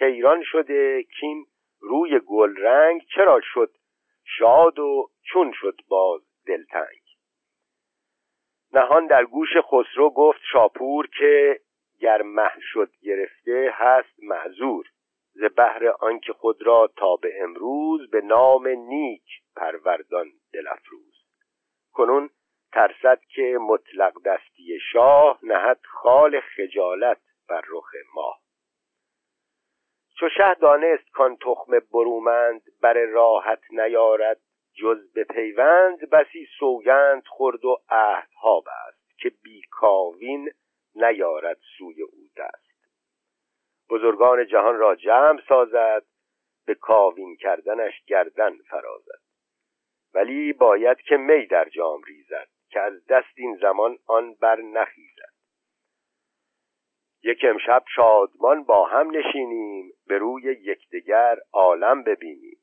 حیران 0.00 0.42
شده 0.44 1.02
کین 1.02 1.46
روی 1.80 2.18
گل 2.18 2.56
رنگ 2.56 3.02
چرا 3.14 3.40
شد 3.42 3.70
شاد 4.24 4.78
و 4.78 5.10
چون 5.22 5.52
شد 5.54 5.80
باز 5.88 6.22
دلتنگ. 6.46 7.00
نهان 8.72 9.06
در 9.06 9.24
گوش 9.24 9.48
خسرو 9.56 10.10
گفت 10.10 10.40
شاپور 10.52 11.08
که 11.18 11.60
گر 12.00 12.22
مه 12.22 12.52
شد 12.60 12.90
گرفته 13.02 13.70
هست 13.74 14.22
معذور. 14.22 14.86
ز 15.34 15.44
بهر 15.44 15.88
آنکه 16.00 16.32
خود 16.32 16.62
را 16.62 16.90
تا 16.96 17.16
به 17.16 17.42
امروز 17.42 18.10
به 18.10 18.20
نام 18.20 18.68
نیک 18.68 19.24
پروردان 19.56 20.32
دلفروز 20.52 21.24
کنون 21.92 22.30
ترسد 22.74 23.20
که 23.28 23.58
مطلق 23.60 24.12
دستی 24.24 24.78
شاه 24.92 25.38
نهد 25.42 25.80
خال 25.84 26.40
خجالت 26.40 27.20
بر 27.48 27.62
رخ 27.68 27.90
ماه. 28.14 28.40
چو 30.18 30.28
شه 30.28 30.54
دانست 30.54 31.10
کان 31.10 31.36
تخم 31.36 31.78
برومند 31.92 32.62
بر 32.80 32.94
راحت 32.94 33.60
نیارد. 33.70 34.40
جز 34.76 35.12
به 35.12 35.24
پیوند 35.24 36.10
بسی 36.10 36.48
سوگند 36.58 37.22
خورد 37.26 37.64
و 37.64 37.76
عهدها 37.88 38.60
بست 38.60 39.18
که 39.18 39.32
بی 39.42 39.62
کاوین 39.70 40.50
نیارد 40.94 41.58
سوی 41.78 42.02
او 42.02 42.28
دست. 42.36 42.74
بزرگان 43.90 44.46
جهان 44.46 44.78
را 44.78 44.94
جمع 44.94 45.40
سازد 45.48 46.04
به 46.66 46.74
کاوین 46.74 47.36
کردنش 47.36 48.04
گردن 48.06 48.56
فرازد. 48.70 49.20
ولی 50.14 50.52
باید 50.52 51.00
که 51.00 51.16
می 51.16 51.46
در 51.46 51.68
جام 51.68 52.02
ریزد. 52.02 52.53
که 52.74 52.80
از 52.80 53.06
دست 53.06 53.32
این 53.36 53.56
زمان 53.56 53.98
آن 54.06 54.34
بر 54.34 54.60
نخیزد. 54.60 55.34
یک 57.22 57.44
امشب 57.48 57.84
شادمان 57.96 58.64
با 58.64 58.84
هم 58.84 59.16
نشینیم 59.16 59.92
به 60.06 60.18
روی 60.18 60.42
یکدیگر 60.42 61.38
عالم 61.52 62.02
ببینیم. 62.02 62.58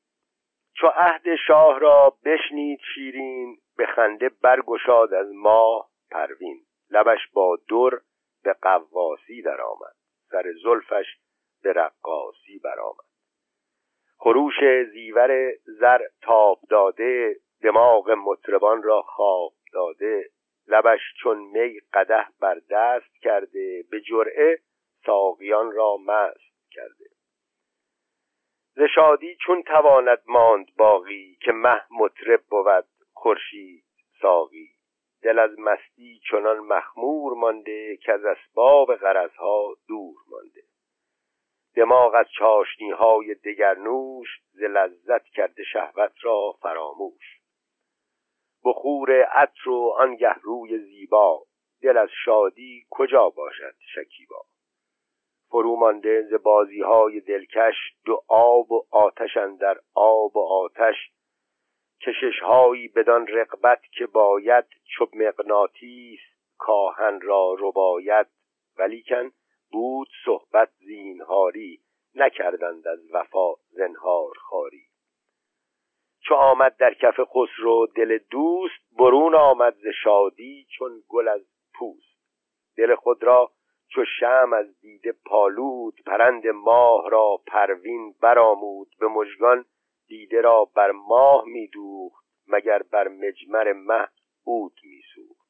چو 0.74 0.88
عهد 0.88 1.36
شاه 1.48 1.80
را 1.80 2.18
بشنید 2.26 2.80
شیرین 2.96 3.58
به 3.78 3.86
خنده 3.86 4.30
برگشاد 4.30 5.14
از 5.14 5.28
ماه 5.34 5.90
پروین. 6.12 6.66
لبش 6.90 7.28
با 7.34 7.58
در 7.70 8.02
به 8.44 8.54
قواسی 8.62 9.42
درآمد 9.42 9.96
سر 10.32 10.54
زلفش 10.64 11.06
به 11.64 11.74
رقاصی 11.74 12.60
برآمد. 12.64 13.12
خروش 14.18 14.56
زیور 14.94 15.52
زر 15.66 16.02
تاب 16.22 16.60
داده 16.70 17.36
دماغ 17.64 18.10
مطربان 18.10 18.84
را 18.84 19.02
خواب 19.02 19.54
داده 19.74 20.30
لبش 20.68 21.00
چون 21.24 21.38
می 21.38 21.80
قده 21.94 22.26
بر 22.40 22.62
دست 22.70 23.18
کرده 23.22 23.84
به 23.92 24.02
جرعه 24.02 24.60
ساقیان 25.06 25.72
را 25.72 25.98
مست 25.98 26.72
کرده. 26.72 27.06
ز 28.76 28.82
شادی 28.96 29.38
چون 29.46 29.64
تواند 29.64 30.22
ماند 30.26 30.76
باقی 30.78 31.38
که 31.42 31.52
مه 31.52 31.82
مطرب 31.92 32.42
بود 32.50 32.86
خورشید 33.14 33.84
ساقی. 34.22 34.70
دل 35.22 35.40
از 35.40 35.60
مستی 35.60 36.22
چنان 36.32 36.60
مخمور 36.60 37.34
مانده 37.34 37.98
که 37.98 38.14
از 38.14 38.26
اسباب 38.26 38.96
غرضها 38.96 39.78
دور 39.88 40.16
مانده. 40.28 40.62
دماغ 41.76 42.14
از 42.16 42.26
چاشنی 42.38 42.92
های 42.92 43.36
دگرنوش 43.36 44.28
ز 44.52 44.64
لذت 44.64 45.24
کرده 45.24 45.64
شهوت 45.64 46.14
را 46.22 46.52
فراموش. 46.62 47.41
بخور 48.66 49.22
عطر 49.22 49.70
و 49.70 49.96
آنگه 50.00 50.34
روی 50.42 50.80
زیبا. 50.80 51.44
دل 51.82 51.98
از 51.98 52.10
شادی 52.26 52.86
کجا 52.90 53.30
باشد 53.30 53.76
شکیبا؟ 53.96 54.46
فرو 55.50 55.76
مانده 55.76 56.22
ز 56.22 56.34
بازی 56.34 56.82
های 56.82 57.20
دلکش 57.20 57.76
دو 58.06 58.24
آب 58.28 58.72
و 58.72 58.86
آتش 58.92 59.38
در 59.60 59.78
آب 59.94 60.36
و 60.36 60.40
آتش. 60.40 60.96
کشش 62.02 62.40
هایی 62.40 62.88
بدان 62.88 63.28
رقبت 63.28 63.82
که 63.92 64.06
باید 64.06 64.66
چو 64.98 65.08
مغناطیس 65.14 66.20
کاهن 66.58 67.22
را 67.22 67.56
رباید. 67.60 68.28
ولیکن 68.78 69.32
بود 69.72 70.08
صحبت 70.26 70.70
زینهاری 70.80 71.80
نکردند 72.16 72.88
از 72.88 73.00
وفا 73.14 73.54
زنهار 73.70 74.34
خاری. 74.38 74.91
چو 76.28 76.36
آمد 76.36 76.78
در 76.78 76.94
کف 76.94 77.20
خسرو 77.20 77.88
دل 77.96 78.18
دوست 78.32 78.98
برون 79.00 79.36
آمد 79.36 79.76
ز 79.76 79.88
شادی 80.04 80.68
چون 80.78 81.04
گل 81.10 81.28
از 81.28 81.42
پوست. 81.74 82.22
دل 82.78 82.96
خود 82.96 83.24
را 83.24 83.52
چو 83.94 84.06
شم 84.20 84.54
از 84.54 84.80
دیده 84.80 85.14
پالود 85.26 86.02
پرند 86.06 86.48
ماه 86.48 87.10
را 87.10 87.42
پروین 87.48 88.16
برآمود. 88.22 88.88
به 89.00 89.08
مژگان 89.08 89.66
دیده 90.08 90.42
را 90.42 90.66
بر 90.76 90.92
ماه 90.92 91.44
میدوخت 91.46 92.26
مگر 92.48 92.82
بر 92.92 93.08
مجمر 93.08 93.74
مه 93.74 94.08
عود 94.48 94.74
میسوخت. 94.84 95.48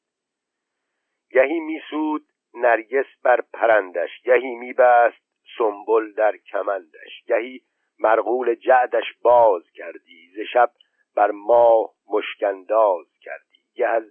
گهی 1.30 1.60
میسود 1.60 2.26
نرگس 2.54 3.06
بر 3.22 3.40
پرندش 3.40 4.22
گهی 4.24 4.54
میبست 4.54 5.22
سنبل 5.58 6.12
در 6.12 6.36
کمندش. 6.36 7.24
گهی 7.26 7.62
مرغول 8.02 8.54
جعدش 8.54 9.04
باز 9.22 9.62
کردی 9.74 10.30
ز 10.36 10.40
شب 10.52 10.70
بر 11.16 11.30
ماه 11.30 11.90
مشکنداز 12.10 13.06
کردی. 13.20 13.62
گه 13.74 13.86
از 13.86 14.04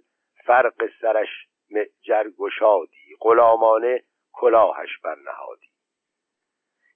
فرق 0.44 0.90
سرش 1.00 1.28
معجر 1.70 2.30
گشادی 2.38 3.16
غلامانه 3.20 4.02
کلاهش 4.32 4.98
برنهادی. 5.04 5.66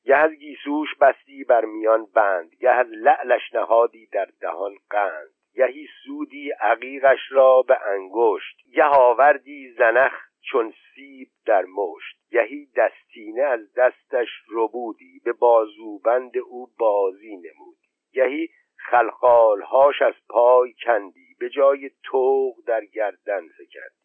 گه 0.05 0.17
از 0.17 0.33
گیسوش 0.33 0.89
بستی 1.01 1.45
بر 1.45 1.65
میان 1.65 2.07
بند 2.15 2.55
گه 2.55 2.71
از 2.71 2.87
لعلش 2.91 3.55
نهادی 3.55 4.07
در 4.07 4.29
دهان 4.41 4.75
قند. 4.91 5.31
گهی 5.55 5.89
سودی 6.05 6.51
عقیقش 6.51 7.19
را 7.31 7.63
به 7.63 7.79
انگشت 7.87 8.57
گه 8.75 8.85
آوردی 8.85 9.73
زنخ 9.79 10.13
چون 10.51 10.75
سیب 10.95 11.29
در 11.47 11.65
مشت. 11.65 12.17
گهی 12.31 12.69
دستینه 12.77 13.43
از 13.43 13.75
دستش 13.75 14.29
ربودی 14.51 15.21
به 15.25 15.33
بازوبند 15.33 16.39
او 16.39 16.67
بازی 16.79 17.37
نمودی. 17.37 17.87
گهی 18.13 18.49
خلخالهاش 18.91 20.03
از 20.03 20.15
پای 20.29 20.75
کندی 20.85 21.37
به 21.41 21.49
جای 21.49 21.91
توق 22.03 22.55
در 22.67 22.85
گردن 22.85 23.49
فکردی 23.49 23.97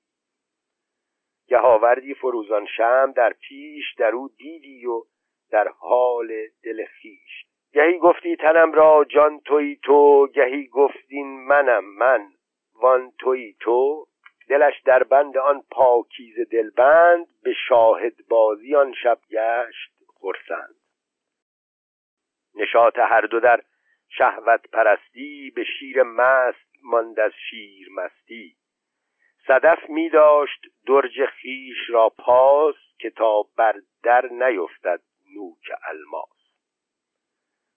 گه 1.48 1.58
آوردی 1.58 2.14
فروزان 2.14 2.66
شم 2.78 3.14
در 3.16 3.34
پیش 3.34 3.94
در 3.98 4.16
او 4.16 4.30
دیدی 4.38 4.86
و 4.86 5.04
در 5.52 5.68
حال 5.68 6.28
دل 6.64 6.86
خیش 6.86 7.46
گهی 7.74 7.98
گفتی 7.98 8.36
تنم 8.36 8.72
را 8.72 9.06
جان 9.10 9.40
توی 9.40 9.80
تو 9.84 10.28
گهی 10.28 10.68
گفتین 10.68 11.28
منم 11.28 11.86
من 11.86 12.28
وان 12.82 13.12
توی 13.20 13.56
تو. 13.60 14.08
دلش 14.52 14.82
در 14.86 15.04
بند 15.04 15.38
آن 15.38 15.64
پاکیز 15.72 16.36
دلبند 16.52 17.28
به 17.44 17.54
شاهد 17.68 18.28
بازی 18.30 18.76
آن 18.76 18.94
شب 19.04 19.20
گشت 19.30 19.92
خرسند. 20.08 20.76
نشاط 22.56 23.00
هر 23.00 23.22
دو 23.22 23.40
در 23.40 23.62
شهوت 24.10 24.68
پرستی 24.72 25.52
به 25.56 25.64
شیر 25.64 26.04
مست 26.04 26.72
ماند 26.84 27.20
از 27.20 27.32
شیر 27.50 27.88
مستی. 27.92 28.56
صدف 29.48 29.90
می 29.90 30.10
داشت 30.10 30.62
درج 30.88 31.26
خیش 31.26 31.90
را 31.90 32.10
پاس 32.10 32.76
که 33.00 33.10
تا 33.10 33.44
بر 33.58 33.76
در 34.04 34.26
نیفتد 34.26 35.02
نوک 35.36 35.72
الماس. 35.88 36.42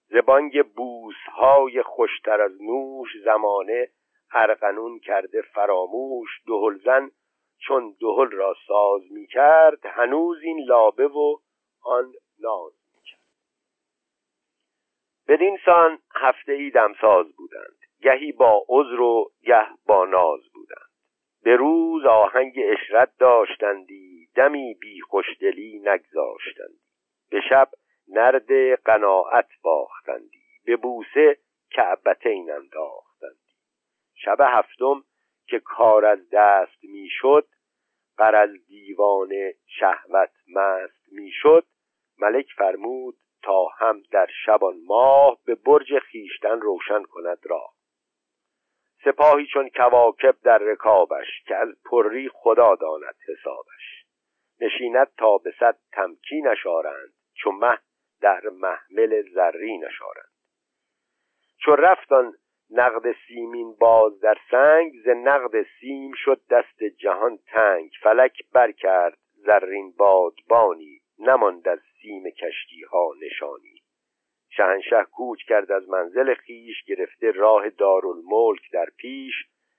زبانگ 0.09 0.67
بوس 0.67 1.23
های 1.33 1.83
خوشتر 1.83 2.41
از 2.41 2.63
نوش 2.63 3.09
زمانه 3.25 3.89
ارغنون 4.35 4.99
کرده 4.99 5.43
فراموش 5.43 6.29
دهلزن 6.47 7.11
چون 7.59 7.97
دهل 8.01 8.31
را 8.31 8.55
ساز 8.67 9.03
می 9.13 9.27
کرد 9.27 9.87
هنوز 9.87 10.43
این 10.43 10.65
لابه 10.67 11.07
و 11.07 11.37
آن 11.83 12.13
ناز 12.39 12.73
می 12.95 13.03
کرد 13.03 13.21
بدین 15.29 15.59
سان 15.65 15.99
هفته 16.15 16.53
ای 16.53 16.71
دمساز 16.71 17.37
بودند. 17.37 17.79
گهی 18.03 18.33
با 18.33 18.65
عذر 18.69 19.01
و 19.01 19.31
گه 19.43 19.69
با 19.87 20.05
ناز 20.05 20.41
بودند. 20.55 20.91
به 21.43 21.57
روز 21.57 22.05
آهنگ 22.05 22.53
اشرت 22.65 23.11
داشتندی 23.19 24.29
دمی 24.35 24.75
بی 24.75 25.01
خوشدلی 25.01 25.79
نگذاشتندی. 25.79 26.81
به 27.31 27.41
شب 27.49 27.69
نرد 28.09 28.75
قناعت 28.85 29.49
باختندی. 29.63 30.45
به 30.67 30.77
بوسه 30.77 31.39
کعبتین 31.71 32.51
انداختندی. 32.51 33.04
شب 34.15 34.37
هفتم 34.41 35.05
که 35.47 35.59
کار 35.59 36.05
از 36.05 36.31
دست 36.33 36.85
می‌شد 36.85 37.49
بر 38.19 38.35
از 38.35 38.51
دیوان 38.67 39.31
شهوت 39.67 40.33
مست 40.49 41.13
می‌شد 41.13 41.67
ملک 42.19 42.47
فرمود 42.57 43.17
تا 43.43 43.67
هم 43.79 44.03
در 44.11 44.27
شبان 44.47 44.75
ماه 44.87 45.39
به 45.45 45.55
برج 45.55 45.99
خیشتن 45.99 46.61
روشن 46.61 47.03
کند 47.03 47.39
راه. 47.45 47.75
سپاهی 49.05 49.47
چون 49.47 49.69
کواکب 49.69 50.37
در 50.43 50.59
رکابش 50.59 51.43
که 51.47 51.57
از 51.57 51.69
پری 51.91 52.29
خدا 52.29 52.75
داند 52.75 53.17
حسابش. 53.29 54.05
نشیند 54.61 55.09
تا 55.19 55.39
به 55.39 55.55
صد 55.61 55.79
تمکی 55.93 56.41
نشارند 56.41 57.13
چو 57.35 57.53
مه 57.53 57.79
در 58.21 58.41
محمل 58.49 59.23
زری 59.35 59.79
نشارند. 59.79 60.33
چو 61.59 61.77
رفتان 61.77 62.35
نقد 62.77 63.13
سیمین 63.27 63.75
باز 63.81 64.21
در 64.21 64.39
سنگ 64.51 64.93
ز 65.05 65.09
نقد 65.09 65.63
سیم 65.81 66.13
شد 66.17 66.41
دست 66.51 66.85
جهان 66.85 67.39
تنگ. 67.47 67.91
فلک 68.03 68.51
برکرد 68.53 69.19
زرین 69.35 69.95
بادبانی 69.99 71.01
نماند 71.19 71.69
از 71.69 71.79
سیم 72.03 72.31
کشتی 72.31 72.83
ها 72.83 73.11
نشانی. 73.23 73.83
شهنشه 74.51 75.05
کوچ 75.13 75.39
کرد 75.49 75.73
از 75.73 75.89
منزل 75.89 76.35
خیش 76.35 76.85
گرفته 76.85 77.31
راه 77.31 77.71
دارالملک 77.71 78.71
در 78.73 78.87
پیش. 78.97 79.35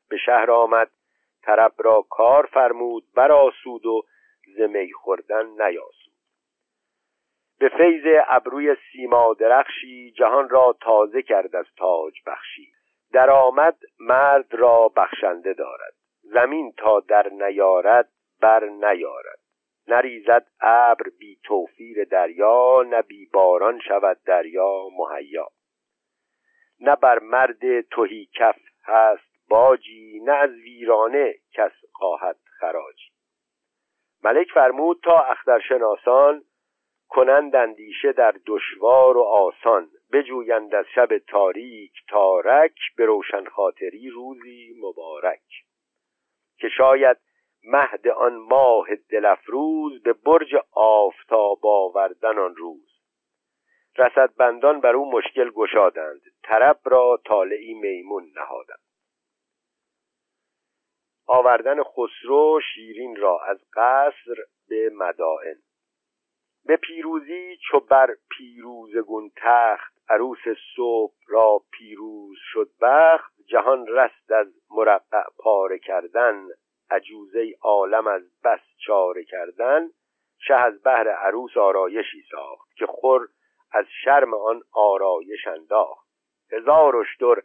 به 0.10 0.18
شهر 0.18 0.52
آمد 0.52 0.92
طرب 1.42 1.74
را 1.78 2.02
کار 2.10 2.46
فرمود 2.46 3.04
براسود 3.16 3.86
و 3.86 4.02
زمی 4.58 4.94
خوردن 4.94 5.46
نیاسود. 5.46 6.14
به 7.60 7.70
فیض 7.70 8.24
ابروی 8.28 8.76
سیما 8.92 9.34
درخشی 9.34 10.12
جهان 10.12 10.50
را 10.50 10.78
تازه 10.82 11.22
کرد 11.22 11.56
از 11.56 11.66
تاج 11.78 12.14
بخشی. 12.26 12.75
درآمد 13.14 13.78
مرد 14.00 14.54
را 14.56 14.92
بخشنده 14.96 15.54
دارد. 15.54 15.94
زمین 16.24 16.74
تا 16.78 17.00
در 17.00 17.30
نیارد 17.30 18.10
بر 18.42 18.66
نیارد. 18.66 19.40
نریزد 19.88 20.48
ابر 20.62 21.10
بی 21.20 21.40
توفیر 21.44 22.04
دریا 22.04 22.84
نه 22.90 23.02
بی 23.02 23.26
باران 23.26 23.80
شود 23.80 24.18
دریا 24.26 24.88
مهیا. 24.98 25.48
نه 26.80 26.96
بر 26.96 27.20
مرد 27.20 27.82
توهی 27.82 28.30
کف 28.40 28.60
هست 28.84 29.50
باجی 29.50 30.20
نه 30.24 30.32
از 30.32 30.52
ویرانه 30.52 31.34
کس 31.54 31.72
خواهد 31.92 32.38
خراجی. 32.60 33.12
ملک 34.24 34.48
فرمود 34.54 35.00
تا 35.04 35.20
اخترشناسان 35.20 36.44
کنند 37.10 37.56
اندیشه 37.56 38.12
در 38.12 38.34
دشوار 38.46 39.18
و 39.18 39.22
آسان. 39.22 39.90
بجویند 40.12 40.76
از 40.76 40.86
شب 40.96 41.18
تاریک 41.18 41.94
تارک 42.10 42.76
به 42.98 43.06
روشن 43.06 43.46
خاطری 43.46 44.10
روزی 44.10 44.76
مبارک. 44.80 45.44
که 46.58 46.70
شاید 46.70 47.18
مهد 47.64 48.08
آن 48.08 48.36
ماه 48.36 48.88
دلفروز 49.10 50.04
به 50.04 50.14
برج 50.14 50.56
آفتاب 50.72 51.60
آوردن 51.66 52.38
آن 52.38 52.56
روز. 52.56 52.96
رسد 53.98 54.36
بندان 54.36 54.80
بر 54.80 54.96
او 54.96 55.12
مشکل 55.12 55.50
گشادند. 55.50 56.22
طرب 56.44 56.80
را 56.86 57.22
طالعی 57.26 57.74
میمون 57.74 58.32
نهادند. 58.36 58.80
آوردن 61.28 61.84
خسرو 61.84 62.60
شیرین 62.74 63.16
را 63.16 63.40
از 63.40 63.58
قصر 63.74 64.36
به 64.70 64.90
مدائن. 64.94 65.56
به 66.66 66.78
پیروزی 66.78 67.58
چو 67.58 67.80
بر 67.80 68.16
پیروزگون 68.30 69.32
تخت 69.36 69.94
عروس 70.10 70.40
صبح 70.76 71.14
را 71.28 71.62
پیروز 71.72 72.38
شد 72.54 72.70
بخت 72.82 73.34
جهان 73.48 73.88
رست 73.88 74.32
از 74.32 74.48
مرقع 74.70 75.24
پاره 75.38 75.80
کردن 75.80 76.48
عجوزه 76.90 77.54
عالم 77.62 78.08
از 78.08 78.22
بس 78.44 78.60
چاره 78.86 79.24
کردن 79.24 79.90
شه 80.48 80.56
از 80.56 80.82
بهر 80.84 81.10
عروس 81.10 81.58
آرایشی 81.58 82.24
ساخت 82.32 82.76
که 82.76 82.86
خور 82.86 83.28
از 83.72 83.86
شرم 84.04 84.34
آن 84.34 84.62
آرایش 84.74 85.48
انداخت. 85.48 86.08
هزار 86.52 86.96
اشتر 86.96 87.42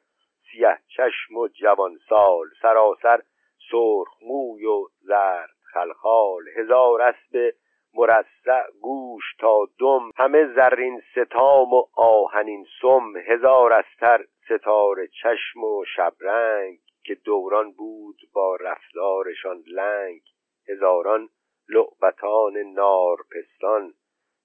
سیه 0.50 0.78
چشم 0.96 1.36
و 1.36 1.48
جوان 1.48 1.98
سال 2.08 2.46
سراسر 2.62 3.22
سرخ 3.70 4.22
موی 4.22 4.64
و 4.64 4.86
زرد 5.00 5.56
خلخال 5.72 6.42
هزار 6.56 7.02
اسب 7.02 7.54
مرصع 7.94 8.70
گوش 8.80 9.24
تا 9.38 9.68
دم 9.80 10.10
همه 10.16 10.46
زرین 10.54 11.02
ستام 11.12 11.72
و 11.72 11.84
آهنین 11.96 12.66
سم 12.82 13.16
هزار 13.16 13.72
استر 13.72 14.24
ستاره 14.44 15.06
چشم 15.06 15.64
و 15.64 15.84
شبرنگ 15.96 16.78
که 17.04 17.14
دوران 17.14 17.72
بود 17.72 18.16
با 18.34 18.56
رفتارشان 18.56 19.62
لنگ 19.66 20.20
هزاران 20.68 21.28
لعبتان 21.68 22.56
نارپستان 22.56 23.94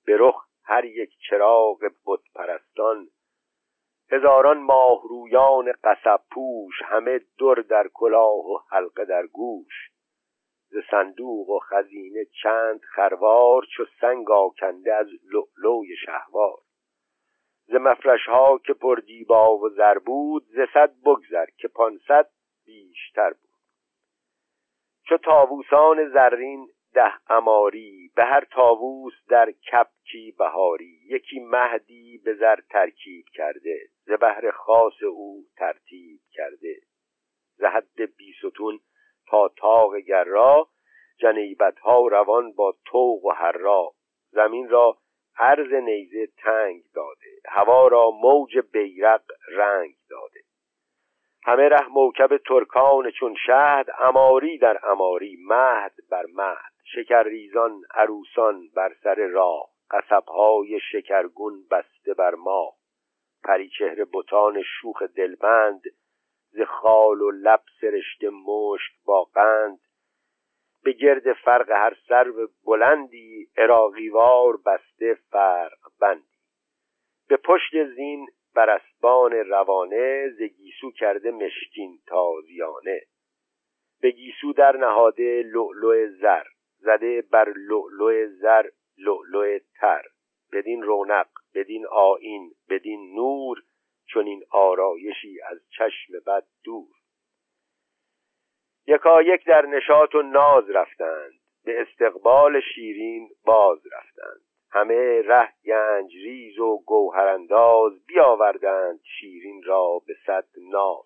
به 0.06 0.18
رخ 0.20 0.46
هر 0.64 0.86
یک 0.86 1.10
چراغ 1.30 1.80
بت 2.06 2.20
پرستان 2.36 3.08
هزاران 4.12 4.58
ماهرویان 4.58 5.74
قصب 5.84 6.20
پوش 6.32 6.82
همه 6.82 7.20
در 7.40 7.62
در 7.70 7.88
کلاه 7.94 8.52
و 8.52 8.58
حلقه 8.72 9.06
در 9.06 9.28
گوش. 9.28 9.95
ز 10.70 10.78
صندوق 10.92 11.50
و 11.50 11.60
خزینه 11.60 12.26
چند 12.44 12.82
خروار 12.82 13.66
چو 13.76 13.86
سنگ 14.02 14.32
آکنده 14.32 14.94
از 14.94 15.08
لؤلؤی 15.24 15.96
شهوار. 16.06 16.58
ز 17.68 17.74
مفرش 17.74 18.26
ها 18.26 18.58
که 18.58 18.74
پر 18.74 18.96
دیبا 18.96 19.58
و 19.58 19.70
زر 19.70 19.98
بود 19.98 20.46
ز 20.46 20.60
صد 20.74 20.94
بگذر 21.06 21.46
که 21.58 21.68
پانصد 21.68 22.30
بیشتر 22.66 23.30
بود. 23.30 23.50
چو 25.08 25.18
تاووسان 25.18 26.10
زرین 26.10 26.68
ده 26.94 27.32
اماری 27.32 28.12
به 28.16 28.24
هر 28.24 28.46
تاووس 28.52 29.14
در 29.30 29.52
کپکی 29.52 30.36
بهاری. 30.38 31.00
یکی 31.06 31.40
مهدی 31.40 32.22
به 32.26 32.34
زر 32.34 32.60
ترکیب 32.70 33.26
کرده 33.34 33.80
ز 34.06 34.12
بهر 34.12 34.52
خاص 34.52 35.04
او 35.04 35.46
ترتیب 35.58 36.20
کرده. 36.32 36.76
ز 37.58 37.64
حد 37.64 38.16
بیستون 38.18 38.80
تا 39.28 39.48
تاق 39.48 39.96
گرا 39.96 40.68
جنیبت 41.18 41.80
ها 41.80 42.08
روان 42.08 42.52
با 42.52 42.76
توق 42.86 43.26
و 43.26 43.30
هرا 43.30 43.92
زمین 44.32 44.70
را 44.70 44.98
عرض 45.38 45.74
نیزه 45.74 46.28
تنگ 46.38 46.84
داده 46.94 47.42
هوا 47.50 47.88
را 47.88 48.12
موج 48.12 48.58
بیرق 48.58 49.24
رنگ 49.48 49.96
داده. 50.10 50.40
همه 51.44 51.70
ره 51.70 51.88
موکب 51.88 52.38
ترکان 52.38 53.12
چون 53.12 53.36
شهد 53.46 53.86
اماری 54.00 54.58
در 54.58 54.80
اماری 54.84 55.38
مهد 55.48 55.94
بر 56.12 56.26
مهد. 56.34 56.72
شکرریزان 56.96 57.82
عروسان 57.94 58.70
بر 58.76 58.94
سر 59.04 59.16
راه 59.16 59.70
قصبهای 59.92 60.80
شکرگون 60.92 61.54
بسته 61.72 62.14
بر 62.14 62.36
ماه. 62.36 62.74
پریچهره 63.44 64.06
بتان 64.14 64.64
شوخ 64.64 65.04
دلبند 65.04 65.82
ز 66.56 66.62
خال 66.62 67.22
و 67.22 67.32
لب 67.32 67.62
سرشته 67.82 68.30
مشک 68.30 68.92
با 69.06 69.24
قند 69.24 69.80
به 70.84 70.92
گرد 70.92 71.34
فرق 71.34 71.72
هر 71.72 71.98
سرو 72.08 72.48
بلندی 72.66 73.48
اراقیوار 73.58 74.58
بسته 74.66 75.14
فرق 75.32 75.80
بندی. 76.02 76.40
به 77.30 77.38
پشت 77.38 77.84
زین 77.96 78.28
بر 78.56 78.70
اسبان 78.70 79.32
روانه 79.32 80.30
ز 80.30 80.42
گیسو 80.42 80.92
کرده 80.92 81.32
مشکین 81.32 82.00
تازیانه. 82.08 83.02
به 84.02 84.12
گیسو 84.12 84.54
در 84.54 84.78
نهاده 84.78 85.44
لؤلؤ 85.46 86.08
زر 86.08 86.44
زده 86.78 87.24
بر 87.32 87.54
لؤلؤ 87.56 88.26
زر 88.28 88.70
لؤلؤ 88.98 89.60
تر. 89.80 90.04
بدین 90.54 90.84
رونق 90.84 91.28
بدین 91.56 91.86
آین 91.88 92.52
بدین 92.70 93.16
نور 93.16 93.58
چون 94.06 94.26
این 94.28 94.44
آرایشی 94.52 95.42
از 95.42 95.60
چشم 95.70 96.14
بد 96.28 96.44
دور. 96.64 96.96
یکا 98.88 99.22
یک 99.22 99.46
در 99.46 99.66
نشاط 99.66 100.16
و 100.16 100.22
ناز 100.22 100.70
رفتند 100.70 101.34
به 101.66 101.82
استقبال 101.82 102.62
شیرین 102.76 103.30
باز 103.46 103.80
رفتند. 103.92 104.42
همه 104.72 105.22
ره 105.22 105.54
گنج 105.66 106.16
ریز 106.16 106.60
و 106.60 106.84
گوهرانداز 106.86 108.06
بیاوردند 108.06 109.00
شیرین 109.20 109.64
را 109.64 110.02
به 110.08 110.16
صد 110.26 110.46
ناز. 110.72 111.06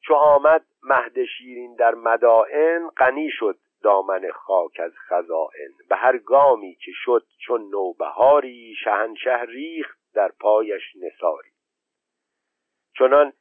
چو 0.00 0.14
آمد 0.14 0.64
مهد 0.82 1.24
شیرین 1.24 1.74
در 1.74 1.94
مدائن 1.94 2.88
غنی 2.88 3.30
شد 3.30 3.58
دامن 3.82 4.30
خاک 4.30 4.80
از 4.80 4.92
خزائن. 5.08 5.70
به 5.88 5.96
هر 5.96 6.18
گامی 6.18 6.74
که 6.74 6.92
شد 6.94 7.26
چون 7.46 7.68
نوبهاری 7.70 8.74
شهنشه 8.84 9.42
ریخت 9.42 9.98
در 10.16 10.28
پایش 10.40 10.82
نساری 10.96 11.50
چنان 12.98 13.32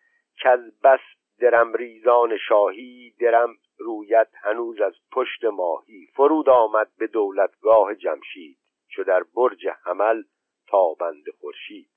که 0.41 0.49
از 0.49 0.81
بس 0.81 0.99
درم 1.39 1.73
ریزان 1.73 2.37
شاهی 2.37 3.15
درم 3.19 3.55
رویت 3.77 4.29
هنوز 4.33 4.81
از 4.81 4.93
پشت 5.11 5.45
ماهی. 5.45 6.07
فرود 6.15 6.49
آمد 6.49 6.91
به 6.97 7.07
دولتگاه 7.07 7.95
جمشید 7.95 8.57
چو 8.87 9.03
در 9.03 9.23
برج 9.23 9.67
حمل 9.83 10.23
تابند 10.67 11.23
خورشید. 11.39 11.89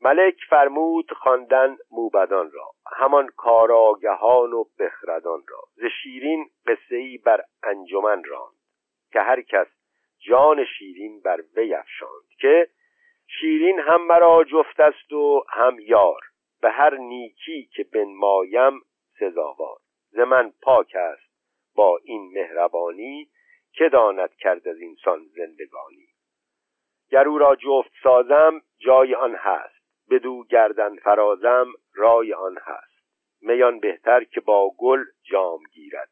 ملک 0.00 0.36
فرمود 0.50 1.12
خواندن 1.12 1.76
موبدان 1.90 2.50
را 2.50 2.70
همان 2.96 3.28
کاراگهان 3.36 4.52
و 4.52 4.64
بخردان 4.78 5.42
را. 5.48 5.60
ز 5.74 5.84
شیرین 6.02 6.50
قصه 6.66 6.96
ای 6.96 7.18
بر 7.18 7.44
انجمن 7.62 8.24
راند 8.24 8.54
که 9.12 9.20
هر 9.20 9.42
کس 9.42 9.66
جان 10.18 10.64
شیرین 10.64 11.20
بر 11.20 11.44
وی 11.56 11.74
افشاند 11.74 12.28
که 12.40 12.68
شیرین 13.26 13.80
هم 13.80 14.06
مرا 14.06 14.44
جفت 14.44 14.80
است 14.80 15.12
و 15.12 15.44
هم 15.48 15.76
یار. 15.80 16.20
به 16.60 16.70
هر 16.70 16.96
نیکی 16.96 17.68
که 17.76 17.84
بنمایم 17.84 18.80
سزاوار. 19.18 19.78
ز 20.10 20.18
من 20.18 20.52
پاک 20.62 20.94
است 20.94 21.34
با 21.74 22.00
این 22.04 22.32
مهربانی 22.32 23.28
که 23.72 23.88
داند 23.88 24.34
کرد 24.34 24.68
از 24.68 24.80
اینسان 24.80 25.24
زندگانی. 25.36 26.06
گر 27.10 27.28
او 27.28 27.38
را 27.38 27.56
جفت 27.56 27.92
سازم 28.02 28.62
جای 28.78 29.14
آن 29.14 29.34
هست. 29.34 29.84
بدو 30.10 30.44
گردن 30.44 30.96
فرازم 30.96 31.66
رای 31.94 32.34
آن 32.34 32.58
هست. 32.62 32.94
میان 33.42 33.80
بهتر 33.80 34.24
که 34.24 34.40
با 34.40 34.70
گل 34.78 35.04
جام 35.22 35.60
گیرد 35.72 36.10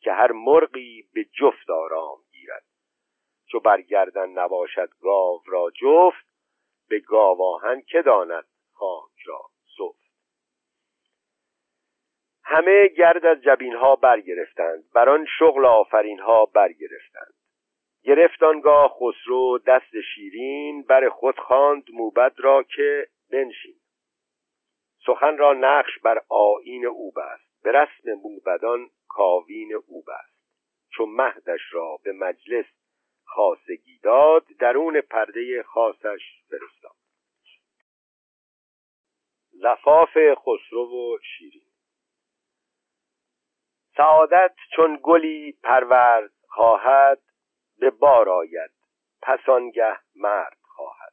که 0.00 0.12
هر 0.12 0.32
مرغی 0.32 1.04
به 1.14 1.24
جفت 1.24 1.70
آرام 1.70 2.18
گیرد. 2.30 2.64
چو 3.46 3.60
برگردن 3.60 4.28
نباشد 4.28 4.88
گاو 5.00 5.42
را 5.46 5.70
جفت 5.70 6.31
به 6.92 6.98
گاواهن 6.98 7.80
که 7.80 8.02
داند 8.02 8.44
خاک 8.72 9.10
را 9.26 9.40
سفت. 9.78 10.12
همه 12.44 12.88
گرد 12.88 13.26
از 13.26 13.42
جبین 13.42 13.74
ها 13.74 13.96
برگرفتند 13.96 14.84
بر 14.94 15.08
آن 15.08 15.26
شغل 15.38 15.66
آفرین 15.66 16.20
ها 16.20 16.44
برگرفتند. 16.44 17.34
گرفت 18.02 18.42
آنگاه 18.42 18.88
خسرو 18.88 19.58
دست 19.66 20.00
شیرین 20.14 20.82
بر 20.82 21.08
خود 21.08 21.38
خواند 21.38 21.84
موبد 21.92 22.32
را 22.36 22.62
که 22.62 23.08
بنشین. 23.30 23.76
سخن 25.06 25.38
را 25.38 25.52
نقش 25.52 25.98
بر 25.98 26.22
آین 26.28 26.86
او 26.86 27.12
بست 27.12 27.62
به 27.62 27.72
رسم 27.72 28.12
موبدان 28.22 28.90
کاوین 29.08 29.74
او 29.86 30.02
بست. 30.02 30.42
چون 30.96 31.08
مهدش 31.08 31.60
را 31.72 31.98
به 32.04 32.12
مجلس 32.12 32.66
خاصگی 33.24 33.98
داد 34.02 34.46
درون 34.58 35.00
پرده 35.00 35.62
خاصش 35.62 36.41
فرستاد. 36.52 36.96
لفاف 39.60 40.18
خسرو 40.34 41.14
و 41.14 41.18
شیرین. 41.22 41.72
سعادت 43.96 44.54
چون 44.76 45.00
گلی 45.02 45.52
پرورد 45.62 46.32
خواهد 46.48 47.22
به 47.78 47.90
بار 47.90 48.28
آید 48.28 48.70
پس 49.22 49.48
آنگه 49.48 49.98
مرد 50.16 50.58
خواهد. 50.62 51.12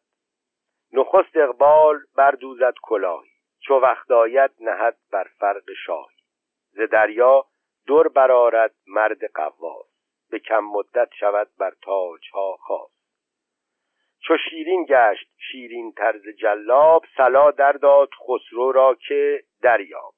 نخست 0.94 1.38
اقبال 1.38 2.00
بردوزد 2.16 2.74
کلاهی 2.82 3.32
چو 3.60 3.74
وقت 3.74 4.12
آید 4.12 4.52
نهد 4.60 4.98
بر 5.12 5.30
فرق 5.40 5.64
شاهی. 5.86 6.16
ز 6.72 6.82
دریا 6.82 7.46
در 7.88 8.08
برارد 8.08 8.76
مرد 8.88 9.32
قواس 9.32 9.90
به 10.30 10.40
کم 10.40 10.60
مدت 10.60 11.10
شود 11.20 11.50
بر 11.58 11.74
تاج 11.82 12.30
ها 12.34 12.58
خاص. 12.58 12.99
چو 14.22 14.38
شیرین 14.50 14.86
گشت 14.90 15.30
شیرین 15.52 15.92
طرز 15.92 16.28
جلاب 16.42 17.06
سلا 17.18 17.52
در 17.52 17.72
داد 17.72 18.10
خسرو 18.28 18.72
را 18.72 18.98
که 19.08 19.44
دریاب. 19.62 20.14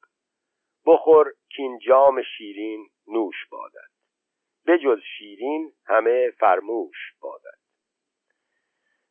بخور 0.86 1.34
کین 1.56 1.80
جام 1.80 2.22
شیرین 2.38 2.90
نوش 3.08 3.36
بادد. 3.52 3.92
بجز 4.68 5.00
شیرین 5.18 5.72
همه 5.86 6.32
فرموش 6.40 6.98
بادد. 7.22 7.62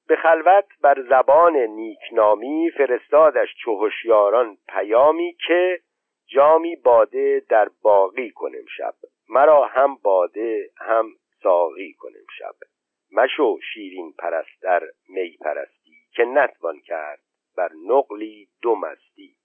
به 0.07 0.17
خلوت 0.17 0.67
بر 0.83 1.03
زبان 1.09 1.57
نیکنامی 1.57 2.71
فرستادش 2.71 3.49
چو 3.65 3.77
هوشیاران 3.77 4.59
پیامی 4.69 5.37
که 5.47 5.81
جامی 6.27 6.77
باده 6.77 7.43
در 7.49 7.69
باقی 7.83 8.31
کنم 8.31 8.67
شب. 8.77 8.95
مرا 9.29 9.67
هم 9.67 9.95
باده 9.95 10.71
هم 10.79 11.13
ساقی 11.43 11.95
کنم 11.99 12.27
شب. 12.39 12.70
مشو 13.13 13.59
شیرین 13.73 14.13
پرستر 14.13 14.83
می 15.09 15.37
پرستی 15.37 15.97
که 16.13 16.25
نتوان 16.25 16.81
کرد 16.81 17.21
بر 17.57 17.71
نقلی 17.87 18.49
دو 18.63 18.75
مستی. 18.75 19.37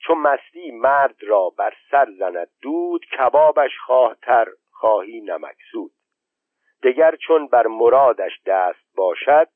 چو 0.00 0.14
مستی 0.14 0.70
مرد 0.70 1.16
را 1.22 1.50
بر 1.50 1.74
سر 1.90 2.08
زند 2.18 2.48
دود 2.62 3.06
کبابش 3.18 3.78
خواهتر 3.86 4.46
خواهی 4.70 5.20
نمکسود 5.20 5.92
دگر 6.82 7.16
چون 7.16 7.46
بر 7.46 7.66
مرادش 7.66 8.40
دست 8.46 8.96
باشد 8.96 9.48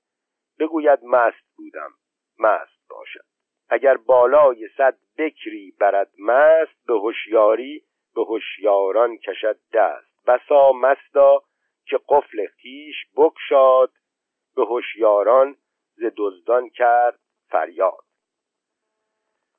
بگوید 0.59 0.98
مست 1.03 1.57
بودم 1.57 1.90
مست 2.38 2.88
باشد. 2.90 3.24
اگر 3.68 3.96
بالای 3.96 4.68
صد 4.76 4.98
بکری 5.18 5.74
برد 5.80 6.11
مست 6.18 6.86
به 6.86 6.94
هوشیاری 6.94 7.84
به 8.14 8.24
هوشیاران 8.24 9.16
کشد 9.16 9.59
دست. 9.72 10.26
بسا 10.26 10.72
مستا 10.72 11.42
که 11.87 12.01
قفل 12.09 12.47
خیش 12.47 12.97
بکشاد 13.16 13.93
به 14.57 14.64
هوشیاران 14.64 15.57
ز 15.95 16.03
دزدان 16.16 16.68
کرد 16.68 17.20
فریاد. 17.49 18.05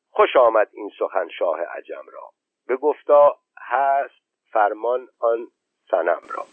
خوش 0.10 0.36
آمد 0.36 0.70
این 0.74 0.92
سخن 1.00 1.30
شاه 1.30 1.62
عجم 1.62 2.06
را. 2.12 2.30
به 2.68 2.78
گفتا 2.78 3.38
هست 3.58 4.24
فرمان 4.52 5.08
آن 5.20 5.48
سنم 5.92 6.22
را. 6.30 6.46